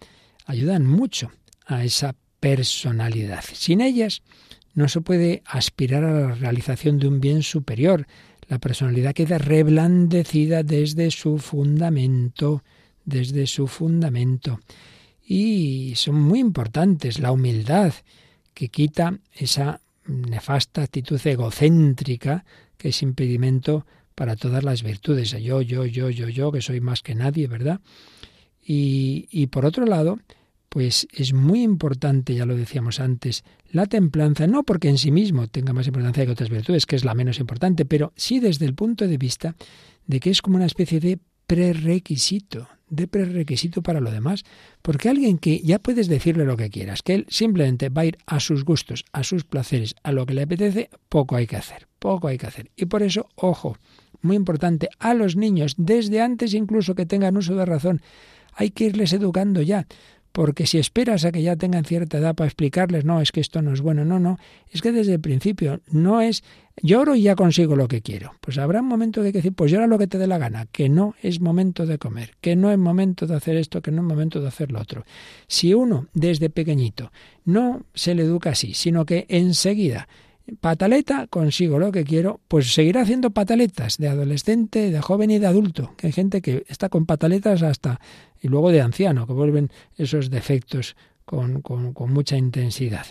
ayudan 0.47 0.87
mucho 0.87 1.33
a 1.67 1.85
esa 1.85 2.15
personalidad. 2.41 3.45
Sin 3.53 3.81
ellas, 3.81 4.23
no 4.75 4.89
se 4.89 5.01
puede 5.01 5.43
aspirar 5.45 6.05
a 6.05 6.13
la 6.13 6.35
realización 6.35 6.99
de 6.99 7.09
un 7.09 7.21
bien 7.21 7.43
superior. 7.43 8.07
La 8.47 8.61
personalidad 8.61 9.13
queda 9.13 9.39
reblandecida 9.39 10.63
desde 10.63 11.11
su 11.11 11.39
fundamento, 11.39 12.63
desde 13.05 13.49
su 13.49 13.67
fundamento. 13.67 14.61
Y 15.31 15.93
son 15.97 16.15
muy 16.15 16.39
importantes 16.39 17.19
la 17.19 17.33
humildad, 17.33 17.93
que 18.55 18.71
quita 18.71 19.19
esa 19.35 19.83
nefasta 20.07 20.83
actitud 20.83 21.21
egocéntrica 21.23 22.47
que 22.79 22.89
es 22.89 23.03
impedimento 23.03 23.85
para 24.15 24.37
todas 24.37 24.65
las 24.65 24.83
virtudes. 24.83 25.33
Yo, 25.33 25.61
yo, 25.61 25.85
yo, 25.85 26.09
yo, 26.09 26.31
yo, 26.31 26.51
que 26.51 26.63
soy 26.63 26.81
más 26.81 27.03
que 27.03 27.15
nadie, 27.15 27.47
¿verdad? 27.47 27.81
Y, 28.65 29.29
y 29.31 29.49
por 29.49 29.67
otro 29.67 29.85
lado, 29.85 30.19
pues 30.71 31.07
es 31.13 31.35
muy 31.35 31.63
importante, 31.63 32.35
ya 32.35 32.47
lo 32.47 32.57
decíamos 32.57 32.99
antes, 32.99 33.45
la 33.71 33.85
templanza, 33.85 34.47
no 34.47 34.63
porque 34.63 34.89
en 34.89 34.97
sí 34.97 35.11
mismo 35.11 35.47
tenga 35.49 35.75
más 35.75 35.87
importancia 35.87 36.25
que 36.25 36.33
otras 36.33 36.51
virtudes, 36.51 36.87
que 36.87 36.97
es 36.97 37.05
la 37.05 37.15
menos 37.15 37.39
importante, 37.39 37.85
pero 37.85 38.15
sí 38.17 38.41
desde 38.41 38.65
el 38.65 38.75
punto 38.75 39.07
de 39.07 39.19
vista 39.19 39.55
de 40.07 40.21
que 40.21 40.31
es 40.31 40.41
como 40.41 40.57
una 40.57 40.67
especie 40.67 41.01
de 41.01 41.19
prerequisito, 41.47 42.67
de 42.91 43.09
prerequisito 43.09 43.83
para 43.83 44.01
lo 44.01 44.11
demás. 44.11 44.45
Porque 44.83 45.09
alguien 45.09 45.39
que 45.39 45.61
ya 45.61 45.79
puedes 45.79 46.09
decirle 46.09 46.45
lo 46.45 46.57
que 46.57 46.71
quieras, 46.71 47.03
que 47.03 47.15
él 47.15 47.27
simplemente 47.29 47.89
va 47.89 48.03
a 48.03 48.07
ir 48.07 48.19
a 48.27 48.41
sus 48.41 48.65
gustos, 48.65 49.05
a 49.13 49.23
sus 49.23 49.45
placeres, 49.45 49.95
a 50.03 50.13
lo 50.13 50.27
que 50.27 50.35
le 50.35 50.43
apetece, 50.43 50.91
poco 51.09 51.37
hay 51.37 51.47
que 51.47 51.57
hacer, 51.57 51.87
poco 51.99 52.29
hay 52.29 52.39
que 52.39 52.47
hacer. 52.47 52.71
Y 52.77 52.87
por 52.87 53.03
eso, 53.03 53.29
ojo, 53.35 53.77
muy 54.21 54.37
importante, 54.37 54.89
a 54.99 55.15
los 55.15 55.37
niños, 55.37 55.75
desde 55.77 56.21
antes 56.21 56.55
incluso 56.55 56.95
que 56.95 57.07
tengan 57.07 57.37
uso 57.37 57.55
de 57.55 57.65
razón, 57.65 58.03
hay 58.53 58.71
que 58.71 58.85
irles 58.85 59.13
educando 59.13 59.63
ya 59.63 59.87
porque 60.39 60.67
si 60.67 60.79
esperas 60.79 61.25
a 61.25 61.33
que 61.33 61.43
ya 61.43 61.57
tengan 61.57 61.85
cierta 61.85 62.19
edad 62.19 62.37
para 62.37 62.47
explicarles, 62.47 63.05
no, 63.05 63.21
es 63.21 63.33
que 63.33 63.41
esto 63.41 63.61
no 63.61 63.73
es 63.73 63.81
bueno, 63.81 64.05
no, 64.05 64.21
no, 64.21 64.39
es 64.71 64.83
que 64.83 64.93
desde 64.93 65.15
el 65.15 65.21
principio 65.21 65.81
no 65.91 66.21
es 66.21 66.45
lloro 66.81 67.17
y 67.17 67.23
ya 67.23 67.35
consigo 67.35 67.75
lo 67.75 67.89
que 67.89 68.03
quiero. 68.03 68.35
Pues 68.41 68.57
habrá 68.57 68.81
un 68.81 68.87
momento 68.87 69.21
hay 69.21 69.33
que 69.33 69.39
decir, 69.39 69.53
pues 69.53 69.73
llora 69.73 69.89
lo 69.89 69.99
que 69.99 70.07
te 70.07 70.17
dé 70.17 70.29
la 70.29 70.39
gana, 70.39 70.67
que 70.71 70.89
no 70.89 71.17
es 71.25 71.41
momento 71.41 71.87
de 71.87 71.99
comer, 71.99 72.37
que 72.41 72.55
no 72.55 72.71
es 72.71 72.79
momento 72.79 73.27
de 73.27 73.35
hacer 73.35 73.57
esto, 73.57 73.83
que 73.83 73.91
no 73.91 74.01
es 74.03 74.07
momento 74.07 74.41
de 74.41 74.47
hacer 74.47 74.71
lo 74.71 74.81
otro. 74.81 75.03
Si 75.49 75.75
uno 75.75 76.07
desde 76.15 76.51
pequeñito 76.51 77.11
no 77.45 77.83
se 77.93 78.15
le 78.15 78.23
educa 78.23 78.51
así, 78.51 78.75
sino 78.75 79.05
que 79.05 79.27
enseguida 79.29 80.07
pataleta, 80.61 81.27
consigo 81.27 81.79
lo 81.79 81.93
que 81.93 82.05
quiero, 82.05 82.41
pues 82.49 82.73
seguirá 82.73 83.03
haciendo 83.03 83.31
pataletas 83.31 83.99
de 83.99 84.09
adolescente, 84.09 84.91
de 84.91 85.01
joven 85.01 85.31
y 85.31 85.39
de 85.39 85.47
adulto, 85.47 85.95
hay 86.03 86.13
gente 86.13 86.43
que 86.43 86.65
está 86.69 86.89
con 86.89 87.07
pataletas 87.07 87.63
hasta 87.63 88.01
y 88.41 88.49
luego 88.49 88.71
de 88.71 88.81
anciano, 88.81 89.27
que 89.27 89.33
vuelven 89.33 89.71
esos 89.97 90.31
defectos 90.31 90.97
con, 91.25 91.63
mucha 92.09 92.37
intensidad. 92.37 93.07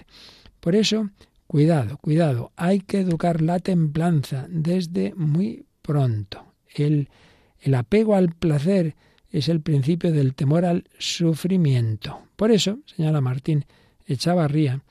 Por 0.59 0.75
eso, 0.75 1.09
cuidado, 1.45 1.97
cuidado, 1.97 2.51
hay 2.55 2.79
que 2.79 2.99
educar 2.99 3.41
la 3.41 3.59
templanza 3.59 4.47
desde 4.49 5.13
muy 5.15 5.65
pronto. 5.81 6.45
El, 6.73 7.09
el 7.59 7.75
apego 7.75 8.15
al 8.15 8.29
placer 8.29 8.95
es 9.29 9.49
el 9.49 9.61
principio 9.61 10.11
del 10.11 10.33
temor 10.33 10.65
al 10.65 10.85
sufrimiento. 10.97 12.21
Por 12.35 12.51
eso, 12.51 12.79
señala 12.85 13.21
Martín 13.21 13.65
Echavarría, 14.05 14.81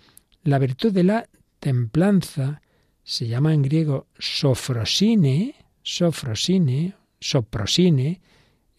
la 0.43 0.59
virtud 0.59 0.93
de 0.93 1.05
la 1.05 1.29
templanza 1.59 2.63
se 3.05 3.29
llama 3.29 3.55
en 3.55 3.63
griego 3.63 4.09
sofrosine, 4.19 5.55
sofrosine, 5.83 6.95
soprosine, 7.21 8.21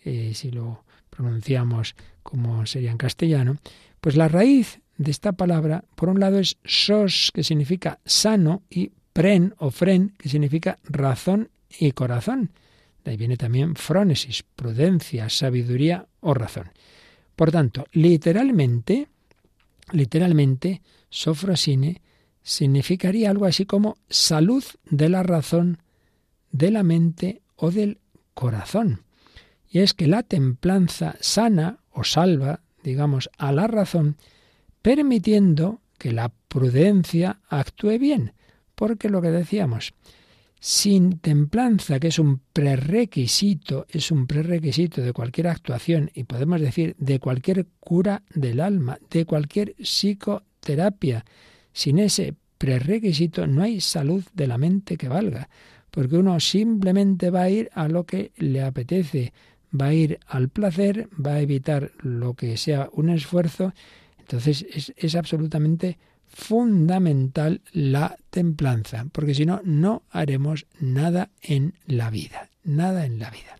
eh, 0.03 0.33
si 0.33 0.51
lo 0.51 0.83
pronunciamos 1.09 1.95
como 2.23 2.65
sería 2.65 2.91
en 2.91 2.97
castellano, 2.97 3.57
pues 4.01 4.17
la 4.17 4.27
raíz 4.27 4.81
de 4.97 5.11
esta 5.11 5.31
palabra, 5.31 5.85
por 5.95 6.09
un 6.09 6.19
lado, 6.19 6.39
es 6.39 6.57
sos, 6.65 7.31
que 7.33 7.43
significa 7.43 7.99
sano, 8.05 8.63
y 8.69 8.91
pren 9.13 9.53
o 9.57 9.71
fren, 9.71 10.13
que 10.17 10.29
significa 10.29 10.77
razón 10.83 11.49
y 11.79 11.91
corazón. 11.91 12.51
De 13.03 13.11
ahí 13.11 13.17
viene 13.17 13.37
también 13.37 13.75
frónesis, 13.75 14.43
prudencia, 14.43 15.29
sabiduría 15.29 16.07
o 16.19 16.33
razón. 16.33 16.71
Por 17.35 17.51
tanto, 17.51 17.85
literalmente, 17.93 19.07
literalmente, 19.91 20.81
sofrosine 21.09 22.01
significaría 22.47 23.29
algo 23.29 23.45
así 23.45 23.65
como 23.65 23.97
salud 24.09 24.63
de 24.89 25.09
la 25.09 25.21
razón, 25.21 25.79
de 26.49 26.71
la 26.71 26.81
mente 26.81 27.41
o 27.57 27.71
del 27.71 27.99
corazón. 28.33 29.01
Y 29.69 29.79
es 29.79 29.93
que 29.93 30.07
la 30.07 30.23
templanza 30.23 31.17
sana 31.19 31.79
o 31.91 32.05
salva, 32.05 32.61
digamos, 32.83 33.29
a 33.37 33.51
la 33.51 33.67
razón, 33.67 34.15
permitiendo 34.81 35.81
que 35.97 36.13
la 36.13 36.29
prudencia 36.47 37.41
actúe 37.49 37.99
bien, 37.99 38.31
porque 38.75 39.09
lo 39.09 39.21
que 39.21 39.31
decíamos, 39.31 39.93
sin 40.57 41.19
templanza, 41.19 41.99
que 41.99 42.07
es 42.07 42.17
un 42.17 42.39
prerequisito, 42.53 43.87
es 43.89 44.09
un 44.09 44.25
prerequisito 44.25 45.01
de 45.01 45.11
cualquier 45.11 45.49
actuación 45.49 46.11
y 46.13 46.23
podemos 46.23 46.61
decir 46.61 46.95
de 46.97 47.19
cualquier 47.19 47.67
cura 47.81 48.23
del 48.33 48.61
alma, 48.61 48.99
de 49.09 49.25
cualquier 49.25 49.75
psicoterapia, 49.75 51.25
sin 51.77 51.99
ese 51.99 52.33
prerequisito 52.57 53.45
no 53.45 53.61
hay 53.61 53.81
salud 53.81 54.23
de 54.33 54.47
la 54.47 54.57
mente 54.57 54.97
que 54.97 55.09
valga, 55.09 55.47
porque 55.91 56.17
uno 56.17 56.39
simplemente 56.39 57.29
va 57.29 57.43
a 57.43 57.51
ir 57.51 57.69
a 57.75 57.87
lo 57.87 58.03
que 58.03 58.31
le 58.37 58.63
apetece, 58.63 59.31
va 59.79 59.85
a 59.85 59.93
ir 59.93 60.19
al 60.25 60.49
placer, 60.49 61.07
va 61.23 61.33
a 61.33 61.39
evitar 61.39 61.91
lo 61.99 62.33
que 62.33 62.57
sea 62.57 62.89
un 62.93 63.11
esfuerzo. 63.11 63.75
Entonces 64.17 64.65
es, 64.95 65.13
absolutamente 65.13 65.99
fundamental 66.25 67.61
la 67.73 68.17
templanza, 68.31 69.05
porque 69.11 69.35
si 69.35 69.45
no, 69.45 69.61
no 69.63 70.01
haremos 70.09 70.65
nada 70.79 71.29
en 71.43 71.75
la 71.85 72.09
vida, 72.09 72.49
nada 72.63 73.05
en 73.05 73.19
la 73.19 73.29
vida. 73.29 73.55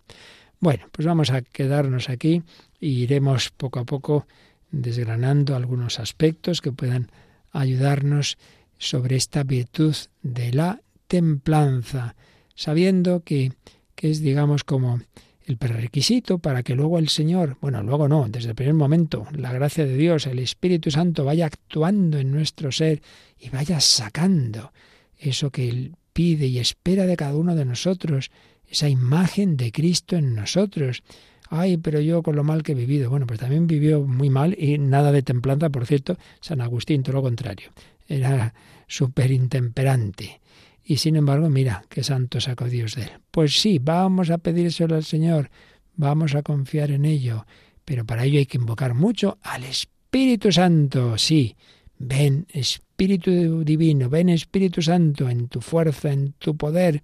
Bueno, 0.58 0.86
pues 0.90 1.06
vamos 1.06 1.30
a 1.30 1.42
quedarnos 1.42 2.10
aquí 2.10 2.42
e 2.80 2.86
iremos 2.88 3.50
poco 3.50 3.78
a 3.78 3.84
poco 3.84 4.26
desgranando 4.72 5.54
algunos 5.54 6.00
aspectos 6.00 6.60
que 6.60 6.72
puedan 6.72 7.12
ayudarnos 7.52 8.38
sobre 8.78 9.16
esta 9.16 9.42
virtud 9.42 9.94
de 10.22 10.52
la 10.52 10.80
templanza, 11.06 12.14
sabiendo 12.54 13.22
que, 13.24 13.52
que 13.94 14.10
es, 14.10 14.20
digamos, 14.20 14.64
como 14.64 15.00
el 15.48 15.56
prerequisito 15.56 16.38
para 16.38 16.62
que 16.62 16.74
luego 16.74 16.98
el 16.98 17.08
Señor, 17.08 17.56
bueno, 17.60 17.82
luego 17.82 18.06
no, 18.06 18.28
desde 18.28 18.50
el 18.50 18.54
primer 18.54 18.74
momento, 18.74 19.26
la 19.32 19.50
gracia 19.52 19.86
de 19.86 19.96
Dios, 19.96 20.26
el 20.26 20.38
Espíritu 20.38 20.90
Santo 20.90 21.24
vaya 21.24 21.46
actuando 21.46 22.18
en 22.18 22.30
nuestro 22.30 22.70
ser 22.70 23.00
y 23.38 23.48
vaya 23.48 23.80
sacando 23.80 24.72
eso 25.16 25.50
que 25.50 25.68
Él 25.68 25.96
pide 26.12 26.46
y 26.46 26.58
espera 26.58 27.06
de 27.06 27.16
cada 27.16 27.34
uno 27.34 27.54
de 27.54 27.64
nosotros, 27.64 28.30
esa 28.68 28.88
imagen 28.88 29.56
de 29.56 29.72
Cristo 29.72 30.16
en 30.16 30.34
nosotros. 30.34 31.02
Ay, 31.50 31.78
pero 31.78 32.00
yo 32.00 32.22
con 32.22 32.36
lo 32.36 32.44
mal 32.44 32.62
que 32.62 32.72
he 32.72 32.74
vivido. 32.74 33.10
Bueno, 33.10 33.26
pues 33.26 33.40
también 33.40 33.66
vivió 33.66 34.02
muy 34.02 34.30
mal 34.30 34.54
y 34.58 34.78
nada 34.78 35.12
de 35.12 35.22
templanza, 35.22 35.70
por 35.70 35.86
cierto, 35.86 36.16
San 36.40 36.60
Agustín, 36.60 37.02
todo 37.02 37.16
lo 37.16 37.22
contrario. 37.22 37.70
Era 38.06 38.54
súper 38.86 39.30
intemperante. 39.30 40.40
Y 40.84 40.96
sin 40.96 41.16
embargo, 41.16 41.50
mira, 41.50 41.84
qué 41.88 42.02
santo 42.02 42.40
sacó 42.40 42.64
Dios 42.66 42.94
de 42.94 43.02
él. 43.02 43.10
Pues 43.30 43.60
sí, 43.60 43.78
vamos 43.78 44.30
a 44.30 44.38
pedírselo 44.38 44.96
al 44.96 45.04
Señor, 45.04 45.50
vamos 45.96 46.34
a 46.34 46.42
confiar 46.42 46.90
en 46.90 47.04
ello, 47.04 47.46
pero 47.84 48.06
para 48.06 48.24
ello 48.24 48.38
hay 48.38 48.46
que 48.46 48.56
invocar 48.56 48.94
mucho 48.94 49.38
al 49.42 49.64
Espíritu 49.64 50.50
Santo. 50.50 51.18
Sí, 51.18 51.56
ven 51.98 52.46
Espíritu 52.50 53.64
Divino, 53.64 54.08
ven 54.08 54.30
Espíritu 54.30 54.80
Santo 54.80 55.28
en 55.28 55.48
tu 55.48 55.60
fuerza, 55.60 56.10
en 56.10 56.32
tu 56.32 56.56
poder. 56.56 57.02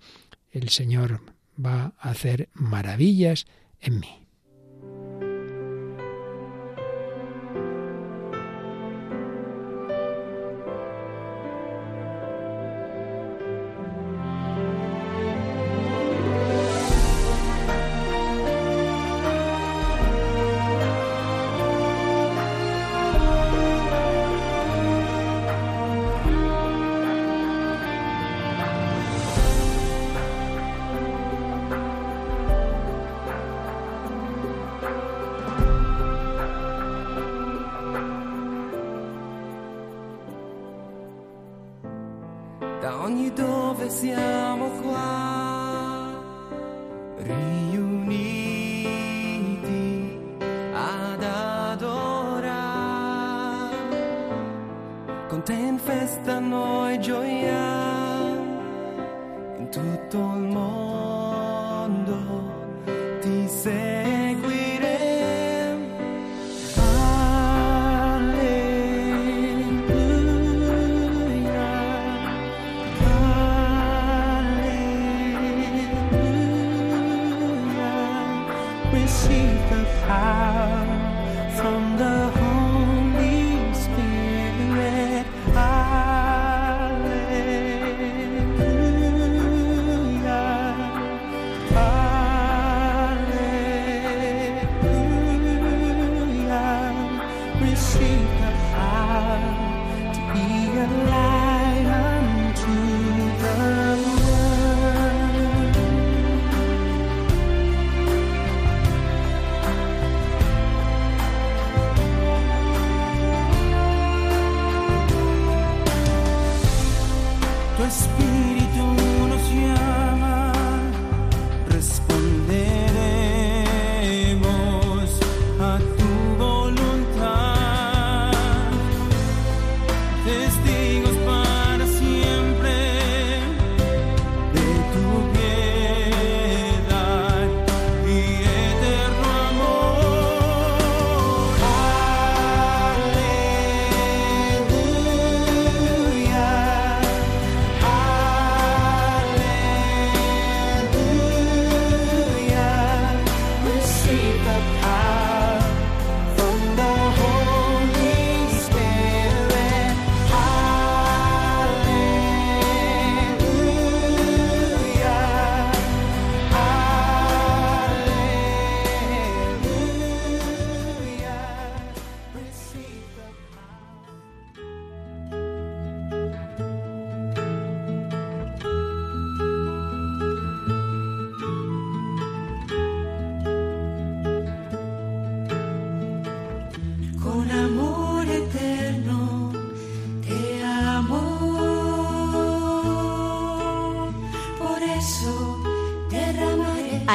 El 0.51 0.71
Señor 0.71 1.21
va 1.63 1.93
a 1.99 2.11
hacer 2.11 2.49
maravillas 2.55 3.47
en 3.81 4.01
mí. 4.01 4.24